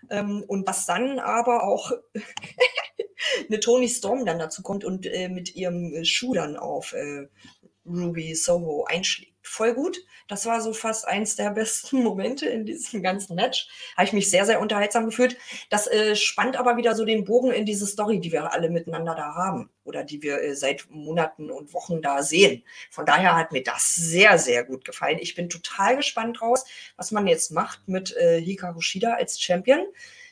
Ähm, 0.10 0.44
und 0.48 0.68
was 0.68 0.86
dann 0.86 1.20
aber 1.20 1.64
auch 1.64 1.92
eine 3.48 3.60
Tony 3.60 3.90
Storm 3.90 4.26
dann 4.26 4.40
dazu 4.40 4.62
kommt 4.62 4.84
und 4.86 5.06
äh, 5.06 5.30
mit 5.30 5.56
ihrem 5.56 6.04
Schuh 6.04 6.34
dann 6.34 6.58
auf 6.58 6.94
äh, 6.94 7.28
Ruby 7.88 8.36
Soho 8.36 8.86
einschlägt. 8.86 9.34
Voll 9.42 9.74
gut. 9.74 9.98
Das 10.28 10.46
war 10.46 10.60
so 10.60 10.74
fast 10.74 11.08
eins 11.08 11.36
der 11.38 11.50
besten 11.52 12.04
Momente 12.04 12.48
in 12.48 12.66
diesem 12.66 13.02
ganzen 13.02 13.36
Match. 13.36 13.68
Habe 13.96 14.06
ich 14.06 14.14
mich 14.14 14.30
sehr, 14.30 14.46
sehr 14.46 14.60
unterhaltsam 14.60 15.06
gefühlt. 15.06 15.38
Das 15.70 15.88
äh, 15.88 16.16
spannt 16.16 16.58
aber 16.58 16.78
wieder 16.78 16.96
so 16.96 17.06
den 17.06 17.24
Bogen 17.24 17.52
in 17.52 17.66
diese 17.66 17.88
Story, 17.88 18.20
die 18.20 18.32
wir 18.32 18.52
alle 18.52 18.70
miteinander 18.70 19.16
da 19.16 19.36
haben 19.36 19.70
oder 19.84 20.04
die 20.04 20.22
wir 20.22 20.42
äh, 20.42 20.56
seit 20.56 20.90
Monaten 20.90 21.50
und 21.50 21.74
Wochen 21.74 22.02
da 22.02 22.24
sehen. 22.24 22.64
Von 22.92 23.06
daher 23.06 23.36
hat 23.36 23.52
mir 23.54 23.64
das 23.64 23.96
sehr, 23.96 24.38
sehr 24.38 24.66
gut 24.66 24.84
gefallen. 24.84 25.18
Ich 25.22 25.34
bin 25.34 25.50
total 25.50 25.96
gespannt 25.96 26.42
draus, 26.42 26.66
was 26.98 27.12
man 27.12 27.26
jetzt 27.26 27.52
macht 27.52 27.88
mit 27.88 28.16
äh, 28.18 28.42
Hikaru 28.42 28.82
Shida 28.82 29.14
als 29.14 29.40
Champion. 29.42 29.86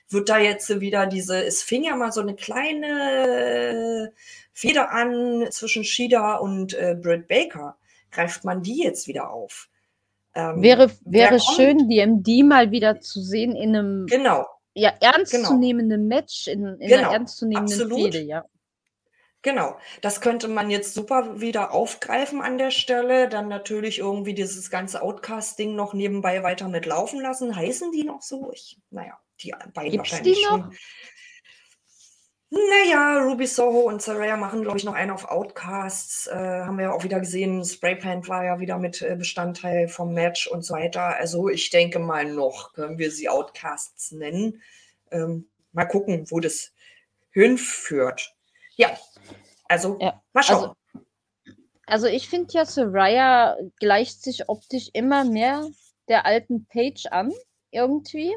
Wird 0.09 0.29
da 0.29 0.37
jetzt 0.37 0.81
wieder 0.81 1.07
diese, 1.07 1.43
es 1.43 1.63
fing 1.63 1.83
ja 1.83 1.95
mal 1.95 2.11
so 2.11 2.21
eine 2.21 2.35
kleine 2.35 4.13
Feder 4.55 4.91
an 4.91 5.45
zwischen 5.51 5.83
Shida 5.83 6.35
und 6.35 6.73
äh, 6.73 6.95
Britt 6.99 7.27
Baker. 7.27 7.77
Greift 8.09 8.45
man 8.45 8.63
die 8.63 8.81
jetzt 8.81 9.05
wieder 9.07 9.29
auf? 9.29 9.67
Ähm, 10.33 10.61
wäre 10.61 10.89
wäre 11.03 11.39
schön, 11.41 11.89
die 11.89 11.99
MD 11.99 12.43
mal 12.43 12.71
wieder 12.71 13.01
zu 13.01 13.21
sehen 13.21 13.53
in 13.53 13.75
einem 13.75 14.05
genau. 14.05 14.47
ja, 14.73 14.93
ernstzunehmenden 15.01 16.03
genau. 16.03 16.15
Match, 16.15 16.47
in, 16.47 16.65
in 16.65 16.87
genau. 16.87 17.03
einer 17.03 17.11
ernstzunehmenden 17.11 17.89
Fehde, 17.89 18.21
ja. 18.21 18.45
Genau, 19.41 19.77
das 20.01 20.21
könnte 20.21 20.47
man 20.47 20.69
jetzt 20.71 20.93
super 20.93 21.39
wieder 21.41 21.73
aufgreifen 21.73 22.41
an 22.41 22.57
der 22.57 22.71
Stelle. 22.71 23.29
Dann 23.29 23.49
natürlich 23.49 23.99
irgendwie 23.99 24.33
dieses 24.33 24.71
ganze 24.71 25.01
Outcast-Ding 25.01 25.75
noch 25.75 25.93
nebenbei 25.93 26.43
weiter 26.43 26.67
mitlaufen 26.69 27.21
lassen. 27.21 27.55
Heißen 27.55 27.91
die 27.91 28.05
noch 28.05 28.21
so? 28.21 28.51
Ich, 28.53 28.79
naja, 28.89 29.19
die 29.41 29.53
beiden 29.73 29.91
Gibt's 29.91 30.11
wahrscheinlich 30.13 30.37
die 30.37 30.43
noch? 30.45 30.63
schon. 30.63 30.75
Naja, 32.49 33.23
Ruby 33.23 33.47
Soho 33.47 33.81
und 33.81 34.01
Saraya 34.01 34.38
machen, 34.38 34.62
glaube 34.62 34.77
ich, 34.77 34.84
noch 34.84 34.93
einen 34.93 35.12
auf 35.12 35.25
Outcasts. 35.25 36.27
Äh, 36.27 36.36
haben 36.36 36.77
wir 36.77 36.86
ja 36.86 36.93
auch 36.93 37.03
wieder 37.03 37.19
gesehen. 37.19 37.65
Sprayplant 37.65 38.29
war 38.29 38.45
ja 38.45 38.60
wieder 38.60 38.77
mit 38.77 39.01
äh, 39.01 39.15
Bestandteil 39.15 39.88
vom 39.88 40.13
Match 40.13 40.47
und 40.47 40.63
so 40.63 40.75
weiter. 40.75 41.15
Also 41.17 41.49
ich 41.49 41.71
denke 41.71 41.97
mal 41.99 42.25
noch, 42.25 42.73
können 42.73 42.99
wir 42.99 43.10
sie 43.10 43.29
Outcasts 43.29 44.12
nennen. 44.12 44.62
Ähm, 45.12 45.49
mal 45.73 45.86
gucken, 45.86 46.29
wo 46.29 46.39
das 46.39 46.71
hinführt. 47.31 48.36
Ja, 48.75 48.95
also 49.67 49.97
ja. 49.99 50.21
mal 50.34 50.43
schauen. 50.43 50.73
Also, 50.93 51.05
also 51.88 52.08
ich 52.08 52.29
finde 52.29 52.53
ja, 52.53 52.65
Saraya 52.65 53.58
gleicht 53.79 54.23
sich 54.23 54.47
optisch 54.49 54.89
immer 54.93 55.25
mehr 55.25 55.67
der 56.08 56.25
alten 56.25 56.67
Page 56.67 57.08
an, 57.08 57.34
irgendwie. 57.71 58.36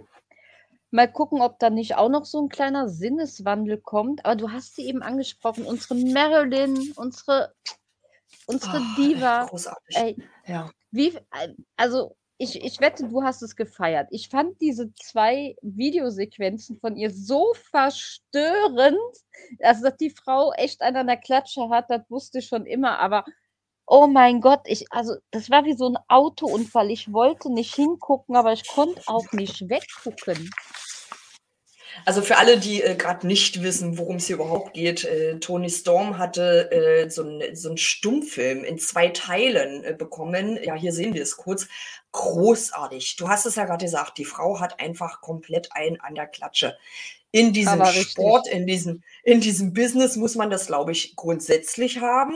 Mal 0.90 1.11
gucken, 1.11 1.42
ob 1.42 1.59
da 1.59 1.70
nicht 1.70 1.96
auch 1.96 2.09
noch 2.09 2.24
so 2.24 2.40
ein 2.40 2.48
kleiner 2.48 2.88
Sinneswandel 2.88 3.79
kommt. 3.79 4.24
Aber 4.24 4.37
du 4.37 4.51
hast 4.51 4.77
sie 4.77 4.87
eben 4.87 5.03
angesprochen, 5.03 5.64
unsere 5.64 5.94
Marilyn, 5.94 6.92
unsere, 6.96 7.53
unsere 8.46 8.79
oh, 8.79 8.96
Diva. 8.96 9.44
Großartig. 9.46 9.96
Ey, 9.96 10.16
ja. 10.46 10.70
Wie, 10.90 11.18
also 11.77 12.16
ich, 12.38 12.64
ich 12.64 12.81
wette, 12.81 13.09
du 13.09 13.22
hast 13.22 13.42
es 13.42 13.57
gefeiert. 13.57 14.09
Ich 14.12 14.29
fand 14.29 14.61
diese 14.61 14.92
zwei 14.94 15.57
Videosequenzen 15.61 16.79
von 16.79 16.96
ihr 16.96 17.11
so 17.11 17.53
verstörend. 17.55 18.96
Also, 19.61 19.83
dass 19.83 19.96
die 19.96 20.11
Frau 20.11 20.53
echt 20.53 20.81
einen 20.81 20.96
an 20.96 21.07
der 21.09 21.16
Klatsche 21.16 21.68
hat, 21.68 21.90
das 21.90 22.03
wusste 22.09 22.38
ich 22.38 22.46
schon 22.46 22.64
immer. 22.64 23.01
Aber 23.01 23.24
oh 23.88 24.07
mein 24.07 24.40
Gott, 24.40 24.61
ich, 24.66 24.85
also 24.92 25.16
das 25.31 25.51
war 25.51 25.64
wie 25.64 25.77
so 25.77 25.88
ein 25.88 25.98
Autounfall. 26.09 26.90
Ich 26.90 27.12
wollte 27.12 27.51
nicht 27.53 27.74
hingucken, 27.74 28.37
aber 28.37 28.53
ich 28.53 28.66
konnte 28.66 29.01
auch 29.07 29.33
nicht 29.33 29.68
weggucken. 29.68 30.51
Also 32.05 32.22
für 32.22 32.37
alle, 32.37 32.59
die 32.61 32.83
äh, 32.83 32.94
gerade 32.94 33.27
nicht 33.27 33.62
wissen, 33.62 33.98
worum 33.98 34.16
es 34.16 34.27
hier 34.27 34.37
überhaupt 34.37 34.74
geht, 34.74 35.05
äh, 35.05 35.38
Tony 35.40 35.68
Storm 35.68 36.18
hatte 36.18 36.70
äh, 36.70 37.11
so 37.11 37.22
einen 37.22 37.57
so 37.57 37.74
Stummfilm 37.77 38.62
in 38.62 38.79
zwei 38.79 39.09
Teilen 39.09 39.83
äh, 39.83 39.94
bekommen. 39.94 40.59
Ja, 40.62 40.74
hier 40.74 40.92
sehen 40.92 41.14
wir 41.14 41.22
es 41.22 41.37
kurz. 41.37 41.66
Großartig. 42.12 43.16
Du 43.16 43.29
hast 43.29 43.46
es 43.46 43.57
ja 43.57 43.64
gerade 43.64 43.85
gesagt, 43.85 44.18
die 44.18 44.24
Frau 44.24 44.61
hat 44.61 44.79
einfach 44.81 45.20
komplett 45.22 45.72
einen 45.72 46.01
an 46.01 46.14
der 46.14 46.29
Klatsche. 46.29 46.77
In 47.33 47.53
diesem 47.53 47.85
Sport, 47.85 48.48
in 48.48 48.66
diesem, 48.66 49.03
in 49.24 49.40
diesem 49.40 49.74
Business 49.74 50.16
muss 50.16 50.35
man 50.35 50.51
das, 50.51 50.66
glaube 50.66 50.92
ich, 50.92 51.16
grundsätzlich 51.16 52.01
haben 52.01 52.35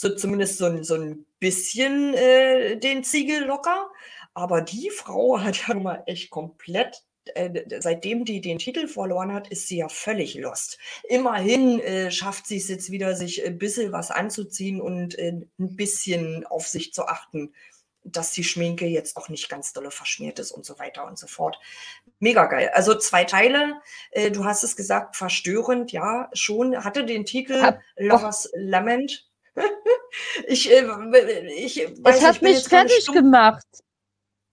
so 0.00 0.08
zumindest 0.14 0.56
so, 0.56 0.64
ein, 0.64 0.82
so 0.82 0.94
ein 0.94 1.26
bisschen 1.40 2.14
äh, 2.14 2.78
den 2.78 3.04
Ziegel 3.04 3.44
locker. 3.44 3.90
Aber 4.32 4.62
die 4.62 4.88
Frau 4.88 5.40
hat 5.40 5.68
ja 5.68 5.74
mal 5.74 6.02
echt 6.06 6.30
komplett 6.30 7.04
äh, 7.34 7.80
seitdem 7.80 8.24
die 8.24 8.40
den 8.40 8.58
Titel 8.58 8.88
verloren 8.88 9.34
hat, 9.34 9.48
ist 9.48 9.68
sie 9.68 9.76
ja 9.76 9.90
völlig 9.90 10.36
lost. 10.36 10.78
Immerhin 11.06 11.80
äh, 11.80 12.10
schafft 12.10 12.46
sie 12.46 12.56
es 12.56 12.68
jetzt 12.68 12.90
wieder, 12.90 13.14
sich 13.14 13.44
ein 13.44 13.58
bisschen 13.58 13.92
was 13.92 14.10
anzuziehen 14.10 14.80
und 14.80 15.18
äh, 15.18 15.32
ein 15.58 15.76
bisschen 15.76 16.46
auf 16.46 16.66
sich 16.66 16.94
zu 16.94 17.06
achten, 17.06 17.52
dass 18.02 18.32
die 18.32 18.42
Schminke 18.42 18.86
jetzt 18.86 19.18
auch 19.18 19.28
nicht 19.28 19.50
ganz 19.50 19.74
dolle 19.74 19.90
verschmiert 19.90 20.38
ist 20.38 20.50
und 20.50 20.64
so 20.64 20.78
weiter 20.78 21.06
und 21.06 21.18
so 21.18 21.26
fort. 21.26 21.60
Mega 22.20 22.46
geil. 22.46 22.70
Also 22.72 22.94
zwei 22.94 23.24
Teile, 23.24 23.74
äh, 24.12 24.30
du 24.30 24.46
hast 24.46 24.64
es 24.64 24.76
gesagt, 24.76 25.14
verstörend, 25.14 25.92
ja, 25.92 26.30
schon. 26.32 26.82
Hatte 26.82 27.04
den 27.04 27.26
Titel 27.26 27.76
Lovers. 27.98 28.50
Lament 28.54 29.29
ich, 30.46 30.70
äh, 30.70 30.84
ich 31.56 31.76
weiß, 32.00 32.16
es 32.16 32.24
hat 32.24 32.36
ich 32.36 32.42
mich 32.42 32.64
fertig 32.64 33.06
gemacht. 33.06 33.66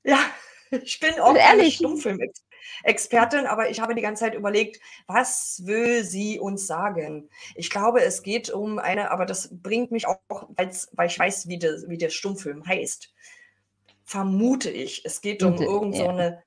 Ja, 0.04 0.20
ich 0.72 1.00
bin 1.00 1.20
auch 1.20 1.36
eine 1.36 1.70
Stummfilm-Expertin, 1.70 3.46
aber 3.46 3.70
ich 3.70 3.80
habe 3.80 3.96
die 3.96 4.02
ganze 4.02 4.26
Zeit 4.26 4.36
überlegt, 4.36 4.80
was 5.08 5.62
will 5.65 6.04
sie 6.04 6.39
uns 6.39 6.67
sagen? 6.67 7.30
Ich 7.56 7.70
glaube, 7.70 8.02
es 8.02 8.24
geht 8.24 8.50
um 8.50 8.80
eine, 8.80 9.12
aber 9.12 9.26
das 9.26 9.50
bringt 9.52 9.91
mich 9.91 10.08
auch, 10.08 10.20
weil 10.30 11.08
ich 11.08 11.20
weiß, 11.20 11.48
wie 11.48 11.60
der, 11.60 11.84
wie 11.88 11.98
der 11.98 12.10
Stummfilm 12.10 12.65
heißt. 12.65 13.13
Vermute 14.04 14.70
ich, 14.70 15.04
es 15.06 15.22
geht 15.22 15.43
um 15.43 15.62
irgendeine 15.62 16.43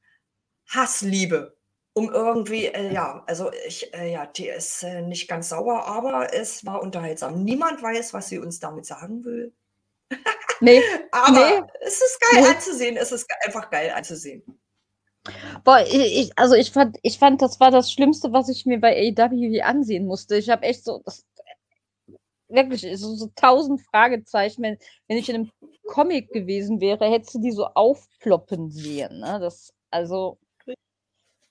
so 0.65 0.79
Hassliebe 0.79 1.60
um 1.93 2.11
irgendwie, 2.11 2.67
äh, 2.67 2.93
ja, 2.93 3.23
also 3.27 3.51
ich, 3.67 3.93
äh, 3.95 4.13
ja, 4.13 4.27
die 4.27 4.49
ist 4.49 4.83
äh, 4.83 5.03
nicht 5.03 5.29
ganz 5.29 5.49
sauer, 5.49 5.87
aber 5.87 6.33
es 6.33 6.65
war 6.65 6.83
unterhaltsam. 6.83 7.43
Niemand 7.43 7.83
weiß, 7.83 8.15
was 8.15 8.29
sie 8.29 8.39
uns 8.39 8.61
damit 8.61 8.87
sagen 8.87 9.25
will. 9.25 9.53
Nee. 10.61 10.83
aber 11.11 11.33
nee. 11.33 11.63
es 11.81 12.01
ist 12.01 12.21
geil 12.21 12.43
nee. 12.43 12.49
anzusehen, 12.49 12.97
es 12.97 13.13
ist 13.13 13.27
einfach 13.45 13.71
geil 13.71 13.93
anzusehen. 13.95 14.43
Boah, 15.65 15.85
ich, 15.87 16.33
also 16.37 16.55
ich 16.55 16.71
fand, 16.71 16.99
ich 17.03 17.19
fand, 17.19 17.43
das 17.43 17.61
war 17.61 17.71
das 17.71 17.93
Schlimmste, 17.93 18.33
was 18.33 18.49
ich 18.49 18.65
mir 18.65 18.81
bei 18.81 18.97
AEW 18.97 19.61
ansehen 19.63 20.07
musste. 20.07 20.37
Ich 20.37 20.49
habe 20.49 20.63
echt 20.63 20.85
so, 20.85 21.03
das, 21.05 21.27
wirklich, 22.49 22.87
so, 22.99 23.15
so 23.15 23.31
tausend 23.35 23.83
Fragezeichen. 23.83 24.63
Wenn, 24.63 24.79
wenn 25.09 25.19
ich 25.19 25.29
in 25.29 25.35
einem 25.35 25.51
Comic 25.87 26.33
gewesen 26.33 26.81
wäre, 26.81 27.11
hättest 27.11 27.35
du 27.35 27.41
die 27.41 27.53
so 27.53 27.67
aufploppen 27.67 28.71
sehen. 28.71 29.21
Ne? 29.21 29.39
Das, 29.41 29.73
also, 29.91 30.39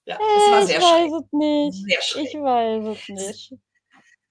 ja, 0.10 0.18
es 0.38 0.52
war 0.52 0.66
sehr 0.66 0.80
ich 0.80 0.84
schräg. 0.84 1.12
weiß 1.12 1.22
es 1.22 1.32
nicht. 1.32 1.86
Sehr 1.88 2.02
schräg. 2.02 2.26
Ich 2.26 2.42
weiß 2.42 2.86
es 2.86 3.10
nicht. 3.10 3.54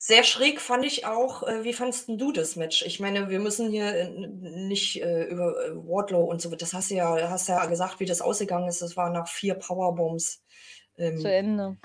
Sehr 0.01 0.23
schräg 0.25 0.61
fand 0.61 0.85
ich 0.85 1.07
auch, 1.07 1.43
äh, 1.43 1.64
wie 1.64 1.73
fandest 1.73 2.09
du 2.09 2.33
das 2.33 2.57
Match? 2.57 2.83
Ich 2.83 3.01
meine, 3.01 3.31
wir 3.31 3.41
müssen 3.41 3.71
hier 3.71 3.95
äh, 3.95 4.11
nicht 4.11 5.03
äh, 5.03 5.25
über 5.25 5.55
äh, 5.64 5.75
Wardlow 5.75 6.23
und 6.25 6.41
so, 6.41 6.55
das 6.55 6.73
hast 6.73 6.91
du 6.91 6.95
ja, 6.95 7.31
hast 7.31 7.49
ja 7.49 7.64
gesagt, 7.67 7.99
wie 8.01 8.07
das 8.07 8.21
ausgegangen 8.21 8.69
ist. 8.69 8.83
Das 8.83 8.97
war 8.97 9.11
nach 9.11 9.29
vier 9.29 9.55
Powerbombs. 9.55 10.43
Ähm, 10.97 11.19
zu 11.19 11.31
Ende. 11.33 11.77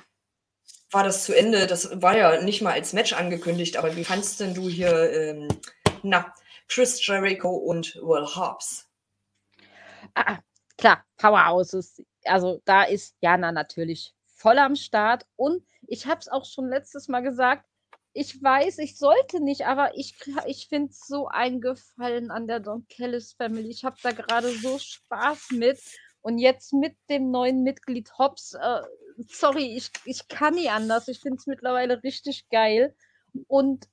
War 0.92 1.04
das 1.04 1.24
zu 1.24 1.36
Ende? 1.36 1.66
Das 1.66 2.02
war 2.02 2.16
ja 2.18 2.42
nicht 2.42 2.62
mal 2.62 2.74
als 2.74 2.94
Match 2.94 3.14
angekündigt, 3.14 3.78
aber 3.78 3.96
wie 3.96 4.04
fandest 4.04 4.40
denn 4.40 4.54
du 4.54 4.70
hier, 4.70 5.12
ähm, 5.12 5.48
na, 6.04 6.34
Chris 6.68 7.06
Jericho 7.06 7.50
und 7.50 7.96
Will 7.96 8.26
Hobbs? 8.36 8.88
Ah, 10.14 10.40
klar, 10.78 11.04
Powerhouses 11.18 12.00
also 12.26 12.62
da 12.66 12.84
ist 12.84 13.16
Jana 13.22 13.52
natürlich 13.52 14.14
voll 14.26 14.58
am 14.60 14.76
Start. 14.76 15.26
Und 15.36 15.64
ich 15.88 16.06
habe 16.06 16.20
es 16.20 16.28
auch 16.28 16.46
schon 16.46 16.68
letztes 16.68 17.08
Mal 17.08 17.22
gesagt, 17.22 17.66
ich 18.14 18.42
weiß, 18.42 18.78
ich 18.78 18.98
sollte 18.98 19.40
nicht, 19.40 19.66
aber 19.66 19.98
ich, 19.98 20.16
ich 20.46 20.68
finde 20.68 20.94
so 20.94 21.28
ein 21.28 21.62
Gefallen 21.62 22.30
an 22.30 22.48
der 22.48 22.60
Don 22.60 22.86
Kellis 22.88 23.34
Family. 23.34 23.70
Ich 23.70 23.84
habe 23.84 23.98
da 24.04 24.12
gerade 24.12 24.50
so 24.50 24.78
Spaß 24.78 25.52
mit. 25.52 25.80
Und 26.22 26.38
jetzt 26.38 26.72
mit 26.74 26.96
dem 27.10 27.32
neuen 27.32 27.64
Mitglied 27.64 28.18
Hobbs, 28.18 28.54
äh, 28.54 28.82
sorry, 29.28 29.76
ich, 29.76 29.92
ich 30.06 30.28
kann 30.30 30.54
nie 30.56 30.70
anders. 30.70 31.08
Ich 31.08 31.20
finde 31.20 31.38
es 31.38 31.48
mittlerweile 31.48 32.02
richtig 32.04 32.48
geil. 32.50 32.96
Und 33.48 33.90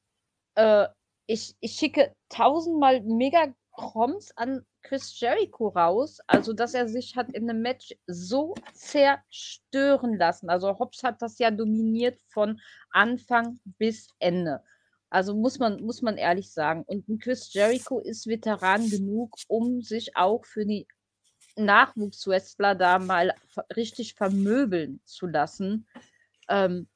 äh, 0.55 0.87
ich, 1.27 1.57
ich 1.61 1.73
schicke 1.73 2.15
tausendmal 2.29 3.01
mega 3.01 3.53
Kroms 3.73 4.33
an 4.37 4.65
Chris 4.83 5.19
Jericho 5.21 5.69
raus, 5.69 6.19
also 6.27 6.53
dass 6.53 6.75
er 6.75 6.89
sich 6.89 7.17
hat 7.17 7.33
in 7.33 7.49
einem 7.49 7.63
Match 7.63 7.95
so 8.07 8.55
zerstören 8.73 10.17
lassen. 10.17 10.51
Also 10.51 10.79
Hobbs 10.79 11.03
hat 11.03 11.23
das 11.23 11.39
ja 11.39 11.51
dominiert 11.51 12.19
von 12.29 12.61
Anfang 12.91 13.61
bis 13.65 14.09
Ende. 14.19 14.63
Also 15.11 15.35
muss 15.35 15.59
man, 15.59 15.83
muss 15.83 16.03
man 16.03 16.17
ehrlich 16.17 16.53
sagen. 16.53 16.85
Und 16.87 17.09
ein 17.09 17.19
Chris 17.19 17.53
Jericho 17.53 17.99
ist 17.99 18.27
Veteran 18.27 18.89
genug, 18.89 19.37
um 19.49 19.83
sich 19.83 20.17
auch 20.17 20.47
für 20.47 20.65
die 20.65 20.87
Nachwuchswrestler 21.57 22.75
da 22.75 22.99
mal 22.99 23.35
richtig 23.77 24.15
vermöbeln 24.15 25.01
zu 25.05 25.27
lassen. 25.27 25.87
Ähm, 26.49 26.89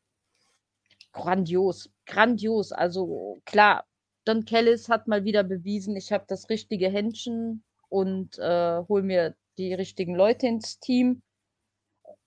grandios, 1.12 1.90
grandios. 2.07 2.73
Also 2.73 3.40
klar, 3.44 3.85
Don 4.25 4.44
Kellis 4.44 4.88
hat 4.88 5.07
mal 5.07 5.25
wieder 5.25 5.42
bewiesen, 5.42 5.97
ich 5.97 6.12
habe 6.12 6.25
das 6.27 6.49
richtige 6.49 6.88
Händchen 6.88 7.62
und 7.88 8.38
äh, 8.38 8.83
hole 8.88 9.03
mir 9.03 9.35
die 9.59 9.75
richtigen 9.75 10.14
Leute 10.14 10.47
ins 10.47 10.79
Team. 10.81 11.23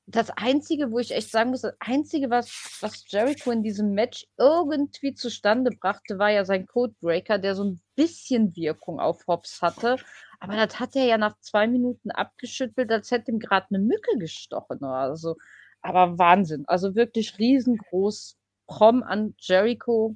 Das 0.06 0.30
Einzige, 0.30 0.92
wo 0.92 1.00
ich 1.00 1.12
echt 1.12 1.32
sagen 1.32 1.50
muss, 1.50 1.62
das 1.62 1.76
Einzige, 1.80 2.30
was, 2.30 2.78
was 2.80 3.04
Jericho 3.12 3.52
in 3.52 3.62
diesem 3.62 3.92
Match 3.92 4.26
irgendwie 4.38 5.14
zustande 5.14 5.72
brachte, 5.72 6.18
war 6.18 6.30
ja 6.30 6.46
sein 6.46 6.66
Codebreaker, 6.66 7.40
der 7.40 7.56
so 7.56 7.66
ein 7.66 7.82
bisschen 7.96 8.56
Wirkung 8.56 9.02
auf 9.02 9.28
Hobbs 9.28 9.62
hatte. 9.62 9.98
Aber 10.40 10.56
das 10.56 10.80
hat 10.80 10.96
er 10.96 11.06
ja 11.06 11.18
nach 11.18 11.38
zwei 11.42 11.68
Minuten 11.68 12.12
abgeschüttelt, 12.12 12.90
als 12.92 13.12
hätte 13.12 13.32
ihm 13.32 13.40
gerade 13.40 13.68
eine 13.70 13.80
Mücke 13.80 14.18
gestochen. 14.18 14.82
Also, 14.84 15.36
aber 15.82 16.18
Wahnsinn. 16.18 16.64
Also 16.68 16.96
wirklich 16.96 17.38
riesengroß. 17.38 18.38
Prom 18.68 19.04
an 19.04 19.34
Jericho. 19.40 20.16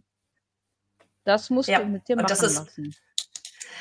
Das 1.24 1.50
musst 1.50 1.70
ja, 1.70 1.80
du 1.80 1.86
mit 1.86 2.08
dir 2.08 2.16
machen 2.16 2.32
ist, 2.32 2.42
lassen. 2.42 2.96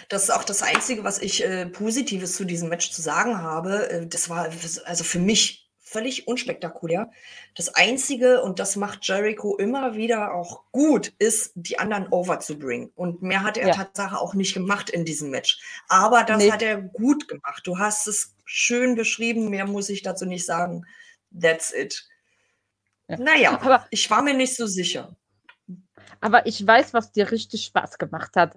Das 0.08 0.24
ist 0.24 0.30
auch 0.30 0.44
das 0.44 0.62
Einzige, 0.62 1.04
was 1.04 1.18
ich 1.18 1.44
äh, 1.44 1.66
Positives 1.66 2.34
zu 2.34 2.44
diesem 2.44 2.68
Match 2.68 2.90
zu 2.90 3.02
sagen 3.02 3.38
habe. 3.38 3.90
Äh, 3.90 4.06
das 4.06 4.28
war 4.28 4.50
also 4.84 5.04
für 5.04 5.18
mich 5.18 5.70
völlig 5.90 6.28
unspektakulär. 6.28 7.10
Das 7.56 7.74
Einzige, 7.74 8.42
und 8.42 8.60
das 8.60 8.76
macht 8.76 9.06
Jericho 9.06 9.56
immer 9.56 9.96
wieder 9.96 10.34
auch 10.34 10.62
gut, 10.70 11.12
ist, 11.18 11.52
die 11.56 11.80
anderen 11.80 12.06
overzubringen. 12.08 12.92
Und 12.94 13.22
mehr 13.22 13.42
hat 13.42 13.56
er 13.56 13.68
ja. 13.68 13.74
Tatsache 13.74 14.18
auch 14.18 14.34
nicht 14.34 14.54
gemacht 14.54 14.88
in 14.88 15.04
diesem 15.04 15.30
Match. 15.30 15.60
Aber 15.88 16.22
das 16.22 16.38
nee. 16.38 16.52
hat 16.52 16.62
er 16.62 16.80
gut 16.80 17.26
gemacht. 17.26 17.66
Du 17.66 17.78
hast 17.78 18.06
es 18.06 18.36
schön 18.44 18.94
beschrieben, 18.94 19.50
mehr 19.50 19.66
muss 19.66 19.88
ich 19.88 20.02
dazu 20.02 20.26
nicht 20.26 20.46
sagen. 20.46 20.86
That's 21.38 21.72
it. 21.72 22.06
Ja. 23.08 23.18
Naja, 23.18 23.60
aber 23.60 23.86
ich 23.90 24.08
war 24.10 24.22
mir 24.22 24.34
nicht 24.34 24.54
so 24.54 24.66
sicher. 24.66 25.16
Aber 26.20 26.46
ich 26.46 26.64
weiß, 26.64 26.94
was 26.94 27.10
dir 27.10 27.32
richtig 27.32 27.64
Spaß 27.64 27.98
gemacht 27.98 28.36
hat. 28.36 28.56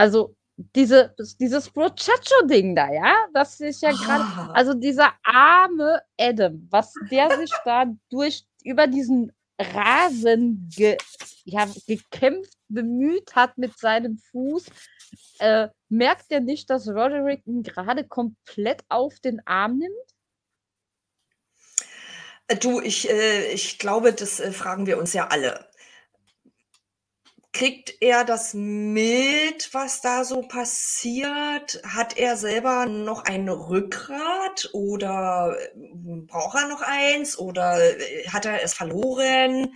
Also 0.00 0.34
diese, 0.56 1.14
dieses 1.38 1.68
Brochacho-Ding 1.68 2.74
da, 2.74 2.90
ja, 2.90 3.14
das 3.34 3.60
ist 3.60 3.82
ja 3.82 3.90
gerade, 3.90 4.24
ah. 4.24 4.50
also 4.54 4.72
dieser 4.72 5.12
arme 5.22 6.00
Adam, 6.18 6.66
was 6.70 6.94
der 7.10 7.36
sich 7.36 7.52
da 7.66 7.84
durch, 8.08 8.46
über 8.64 8.86
diesen 8.86 9.30
Rasen 9.58 10.70
ge, 10.74 10.96
ja, 11.44 11.68
gekämpft, 11.86 12.54
bemüht 12.68 13.34
hat 13.34 13.58
mit 13.58 13.78
seinem 13.78 14.16
Fuß, 14.30 14.66
äh, 15.40 15.68
merkt 15.90 16.30
er 16.30 16.40
nicht, 16.40 16.70
dass 16.70 16.88
Roderick 16.88 17.46
ihn 17.46 17.62
gerade 17.62 18.08
komplett 18.08 18.82
auf 18.88 19.20
den 19.20 19.46
Arm 19.46 19.76
nimmt? 19.76 19.92
Äh, 22.48 22.56
du, 22.56 22.80
ich, 22.80 23.10
äh, 23.10 23.52
ich 23.52 23.78
glaube, 23.78 24.14
das 24.14 24.40
äh, 24.40 24.50
fragen 24.50 24.86
wir 24.86 24.96
uns 24.96 25.12
ja 25.12 25.26
alle. 25.26 25.69
Kriegt 27.52 28.00
er 28.00 28.24
das 28.24 28.54
mit, 28.54 29.70
was 29.72 30.00
da 30.00 30.24
so 30.24 30.42
passiert? 30.42 31.80
Hat 31.84 32.16
er 32.16 32.36
selber 32.36 32.86
noch 32.86 33.24
ein 33.24 33.48
Rückgrat 33.48 34.70
oder 34.72 35.56
braucht 35.74 36.56
er 36.56 36.68
noch 36.68 36.82
eins 36.82 37.36
oder 37.36 37.80
äh, 37.80 38.28
hat 38.28 38.46
er 38.46 38.62
es 38.62 38.74
verloren? 38.74 39.74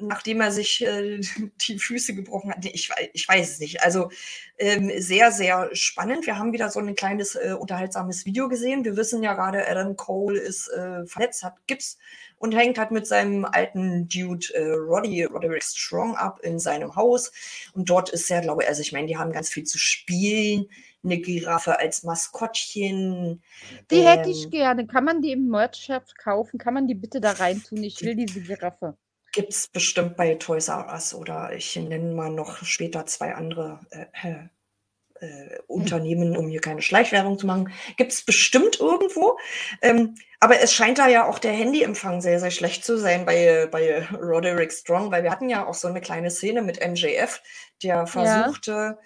Nachdem 0.00 0.40
er 0.40 0.52
sich 0.52 0.84
äh, 0.84 1.20
die 1.68 1.78
Füße 1.78 2.14
gebrochen 2.14 2.50
hat. 2.50 2.64
Ich, 2.64 2.90
ich 3.12 3.28
weiß 3.28 3.50
es 3.52 3.60
nicht. 3.60 3.82
Also 3.82 4.10
ähm, 4.58 4.90
sehr, 4.98 5.32
sehr 5.32 5.70
spannend. 5.74 6.26
Wir 6.26 6.38
haben 6.38 6.52
wieder 6.52 6.70
so 6.70 6.80
ein 6.80 6.94
kleines 6.94 7.34
äh, 7.34 7.54
unterhaltsames 7.58 8.26
Video 8.26 8.48
gesehen. 8.48 8.84
Wir 8.84 8.96
wissen 8.96 9.22
ja 9.22 9.34
gerade, 9.34 9.68
Adam 9.68 9.96
Cole 9.96 10.38
ist 10.38 10.68
äh, 10.68 11.06
verletzt, 11.06 11.42
hat 11.42 11.56
Gips 11.66 11.98
und 12.38 12.56
hängt 12.56 12.78
halt 12.78 12.90
mit 12.90 13.06
seinem 13.06 13.44
alten 13.44 14.08
Dude 14.08 14.46
äh, 14.54 14.72
Roddy, 14.72 15.24
Roderick 15.24 15.62
Strong 15.62 16.16
ab 16.16 16.40
in 16.42 16.58
seinem 16.58 16.96
Haus. 16.96 17.32
Und 17.74 17.90
dort 17.90 18.10
ist 18.10 18.30
er, 18.30 18.40
glaube 18.40 18.62
ich, 18.62 18.68
also 18.68 18.80
ich 18.80 18.92
meine, 18.92 19.06
die 19.06 19.16
haben 19.16 19.32
ganz 19.32 19.50
viel 19.50 19.64
zu 19.64 19.78
spielen 19.78 20.66
eine 21.02 21.18
Giraffe 21.18 21.78
als 21.78 22.02
Maskottchen. 22.02 23.42
Die 23.90 23.96
ähm, 23.96 24.06
hätte 24.06 24.30
ich 24.30 24.44
ähm, 24.44 24.50
gerne. 24.50 24.86
Kann 24.86 25.04
man 25.04 25.22
die 25.22 25.32
im 25.32 25.48
Merch-Shop 25.48 26.04
kaufen? 26.18 26.58
Kann 26.58 26.74
man 26.74 26.86
die 26.86 26.94
bitte 26.94 27.20
da 27.20 27.32
rein 27.32 27.62
tun? 27.62 27.82
Ich 27.82 28.02
will 28.02 28.14
diese 28.14 28.40
Giraffe. 28.40 28.96
Gibt 29.32 29.52
es 29.52 29.68
bestimmt 29.68 30.16
bei 30.16 30.34
Toys 30.34 30.68
R 30.68 30.88
Us 30.92 31.14
oder 31.14 31.52
ich 31.52 31.76
nenne 31.76 32.14
mal 32.14 32.30
noch 32.30 32.64
später 32.64 33.06
zwei 33.06 33.34
andere 33.34 33.80
äh, 33.90 34.06
äh, 34.28 35.24
äh 35.24 35.58
Unternehmen, 35.68 36.36
um 36.36 36.48
hier 36.48 36.60
keine 36.60 36.82
Schleichwerbung 36.82 37.38
zu 37.38 37.46
machen. 37.46 37.72
Gibt 37.96 38.12
es 38.12 38.22
bestimmt 38.22 38.80
irgendwo. 38.80 39.38
Ähm, 39.82 40.16
aber 40.40 40.60
es 40.60 40.72
scheint 40.72 40.98
da 40.98 41.06
ja 41.06 41.28
auch 41.28 41.38
der 41.38 41.52
Handyempfang 41.52 42.22
sehr, 42.22 42.40
sehr 42.40 42.50
schlecht 42.50 42.82
zu 42.82 42.98
sein 42.98 43.26
bei, 43.26 43.68
bei 43.70 44.06
Roderick 44.14 44.72
Strong, 44.72 45.12
weil 45.12 45.22
wir 45.22 45.30
hatten 45.30 45.50
ja 45.50 45.66
auch 45.66 45.74
so 45.74 45.86
eine 45.86 46.00
kleine 46.00 46.30
Szene 46.30 46.62
mit 46.62 46.80
MJF, 46.80 47.42
der 47.82 48.06
versuchte, 48.06 48.70
ja. 48.70 48.98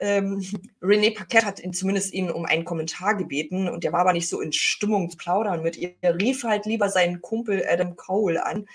ähm, 0.00 0.40
René 0.82 1.16
Paquette 1.16 1.46
hat 1.46 1.60
ihn 1.60 1.72
zumindest 1.72 2.12
ihn 2.12 2.30
um 2.30 2.44
einen 2.44 2.66
Kommentar 2.66 3.16
gebeten 3.16 3.66
und 3.70 3.82
der 3.82 3.92
war 3.92 4.00
aber 4.00 4.12
nicht 4.12 4.28
so 4.28 4.42
in 4.42 4.52
Stimmung 4.52 5.08
zu 5.08 5.16
plaudern 5.16 5.62
mit 5.62 5.78
ihr. 5.78 5.94
Er 6.02 6.16
rief 6.16 6.44
halt 6.44 6.66
lieber 6.66 6.90
seinen 6.90 7.22
Kumpel 7.22 7.64
Adam 7.66 7.96
Cole 7.96 8.44
an 8.44 8.66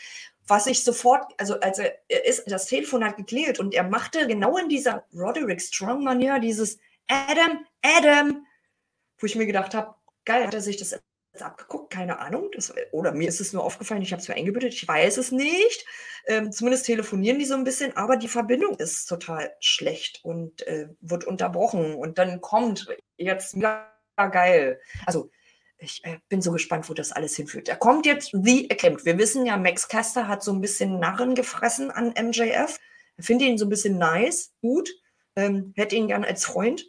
was 0.50 0.68
ich 0.68 0.84
sofort, 0.84 1.34
also 1.38 1.60
als 1.60 1.80
er, 1.80 1.94
ist, 2.26 2.50
das 2.52 2.66
Telefon 2.66 3.04
hat 3.06 3.18
geklingelt 3.18 3.60
und 3.60 3.74
er 3.74 3.84
machte 3.84 4.28
genau 4.28 4.58
in 4.58 4.68
dieser 4.68 5.06
Roderick 5.14 5.62
Strong 5.62 6.04
Manier 6.04 6.40
dieses 6.40 6.80
Adam, 7.08 7.66
Adam, 7.82 8.46
wo 9.20 9.26
ich 9.26 9.36
mir 9.36 9.46
gedacht 9.46 9.74
habe, 9.74 9.96
geil, 10.26 10.46
hat 10.46 10.54
er 10.54 10.62
sich 10.62 10.78
das 10.78 11.00
abgeguckt, 11.40 11.94
keine 11.94 12.20
Ahnung, 12.20 12.50
das, 12.54 12.74
oder 12.92 13.12
mir 13.12 13.30
ist 13.30 13.40
es 13.40 13.54
nur 13.54 13.64
aufgefallen, 13.64 14.02
ich 14.02 14.12
habe 14.12 14.22
es 14.22 14.28
mir 14.28 14.36
eingebildet, 14.36 14.74
ich 14.74 14.88
weiß 14.88 15.18
es 15.18 15.32
nicht. 15.32 15.86
Ähm, 16.26 16.52
zumindest 16.52 16.86
telefonieren 16.86 17.40
die 17.40 17.46
so 17.46 17.54
ein 17.54 17.64
bisschen, 17.64 17.96
aber 17.96 18.18
die 18.18 18.28
Verbindung 18.28 18.76
ist 18.76 19.06
total 19.06 19.54
schlecht 19.60 20.20
und 20.24 20.66
äh, 20.68 20.90
wird 21.00 21.26
unterbrochen 21.26 21.96
und 21.96 22.18
dann 22.18 22.42
kommt 22.42 22.88
jetzt 23.18 23.56
mega 23.56 23.88
geil. 24.18 24.82
Also 25.06 25.30
ich 25.80 26.04
äh, 26.04 26.20
bin 26.28 26.42
so 26.42 26.52
gespannt, 26.52 26.90
wo 26.90 26.94
das 26.94 27.12
alles 27.12 27.36
hinführt. 27.36 27.70
Er 27.70 27.78
kommt 27.78 28.06
jetzt 28.06 28.32
wie 28.34 28.70
erkämpft. 28.70 29.06
Wir 29.06 29.18
wissen 29.18 29.46
ja, 29.46 29.58
Max 29.58 29.88
Caster 29.88 30.28
hat 30.28 30.44
so 30.44 30.52
ein 30.52 30.62
bisschen 30.62 31.00
Narren 31.00 31.36
gefressen 31.36 31.90
an 31.90 32.14
MJF. 32.20 32.80
Finde 33.20 33.46
ihn 33.46 33.58
so 33.58 33.66
ein 33.66 33.70
bisschen 33.70 33.98
nice, 33.98 34.54
gut. 34.62 34.90
Ähm, 35.36 35.74
hätte 35.76 35.96
ihn 35.96 36.08
gern 36.08 36.26
als 36.26 36.46
Freund. 36.46 36.86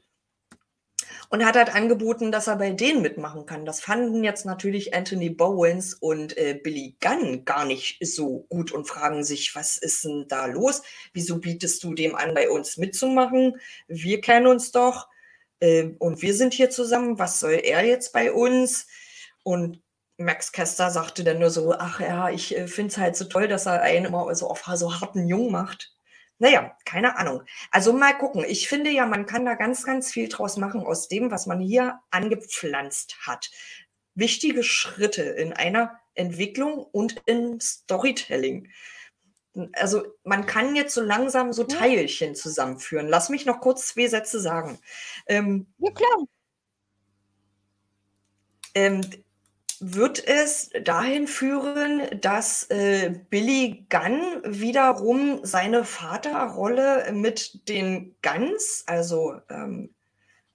Und 1.32 1.44
hat 1.44 1.54
halt 1.54 1.72
angeboten, 1.72 2.32
dass 2.32 2.48
er 2.48 2.56
bei 2.56 2.72
denen 2.72 3.02
mitmachen 3.02 3.46
kann. 3.46 3.64
Das 3.64 3.80
fanden 3.80 4.24
jetzt 4.24 4.44
natürlich 4.44 4.94
Anthony 4.94 5.30
Bowens 5.30 5.94
und 5.94 6.36
äh, 6.36 6.58
Billy 6.60 6.96
Gunn 7.00 7.44
gar 7.44 7.64
nicht 7.64 8.04
so 8.04 8.46
gut 8.48 8.72
und 8.72 8.88
fragen 8.88 9.22
sich, 9.22 9.54
was 9.54 9.78
ist 9.78 10.04
denn 10.04 10.26
da 10.26 10.46
los? 10.46 10.82
Wieso 11.12 11.38
bietest 11.38 11.84
du 11.84 11.94
dem 11.94 12.16
an, 12.16 12.34
bei 12.34 12.50
uns 12.50 12.78
mitzumachen? 12.78 13.60
Wir 13.86 14.20
kennen 14.20 14.48
uns 14.48 14.72
doch 14.72 15.08
äh, 15.60 15.94
und 15.98 16.22
wir 16.22 16.34
sind 16.34 16.54
hier 16.54 16.70
zusammen, 16.70 17.18
was 17.18 17.40
soll 17.40 17.60
er 17.62 17.84
jetzt 17.84 18.12
bei 18.12 18.32
uns? 18.32 18.86
Und 19.42 19.82
Max 20.16 20.52
Kester 20.52 20.90
sagte 20.90 21.24
dann 21.24 21.38
nur 21.38 21.50
so, 21.50 21.72
ach 21.72 22.00
ja, 22.00 22.30
ich 22.30 22.56
äh, 22.56 22.66
finde 22.66 22.90
es 22.90 22.98
halt 22.98 23.16
so 23.16 23.24
toll, 23.24 23.48
dass 23.48 23.66
er 23.66 23.82
einen 23.82 24.06
immer 24.06 24.34
so 24.34 24.48
auf 24.48 24.64
so 24.74 25.00
harten 25.00 25.28
Jung 25.28 25.50
macht. 25.50 25.94
Naja, 26.38 26.74
keine 26.86 27.18
Ahnung. 27.18 27.42
Also 27.70 27.92
mal 27.92 28.16
gucken. 28.16 28.44
Ich 28.48 28.68
finde 28.68 28.90
ja, 28.90 29.04
man 29.06 29.26
kann 29.26 29.44
da 29.44 29.54
ganz, 29.54 29.84
ganz 29.84 30.10
viel 30.10 30.28
draus 30.28 30.56
machen 30.56 30.80
aus 30.80 31.08
dem, 31.08 31.30
was 31.30 31.46
man 31.46 31.60
hier 31.60 32.00
angepflanzt 32.10 33.16
hat. 33.26 33.50
Wichtige 34.14 34.62
Schritte 34.62 35.22
in 35.22 35.52
einer 35.52 36.00
Entwicklung 36.14 36.78
und 36.78 37.22
im 37.26 37.60
Storytelling 37.60 38.70
also 39.72 40.02
man 40.24 40.46
kann 40.46 40.76
jetzt 40.76 40.94
so 40.94 41.00
langsam 41.00 41.52
so 41.52 41.64
Teilchen 41.64 42.34
zusammenführen. 42.34 43.08
Lass 43.08 43.28
mich 43.28 43.46
noch 43.46 43.60
kurz 43.60 43.88
zwei 43.88 44.06
Sätze 44.06 44.40
sagen. 44.40 44.78
Ähm, 45.26 45.66
ja, 45.78 45.90
klar. 45.92 46.24
Ähm, 48.74 49.00
wird 49.80 50.26
es 50.26 50.70
dahin 50.84 51.26
führen, 51.26 52.20
dass 52.20 52.64
äh, 52.64 53.14
Billy 53.30 53.86
Gunn 53.88 54.42
wiederum 54.44 55.40
seine 55.42 55.84
Vaterrolle 55.84 57.10
mit 57.12 57.66
den 57.68 58.14
Guns, 58.20 58.84
also 58.86 59.40
ähm, 59.48 59.94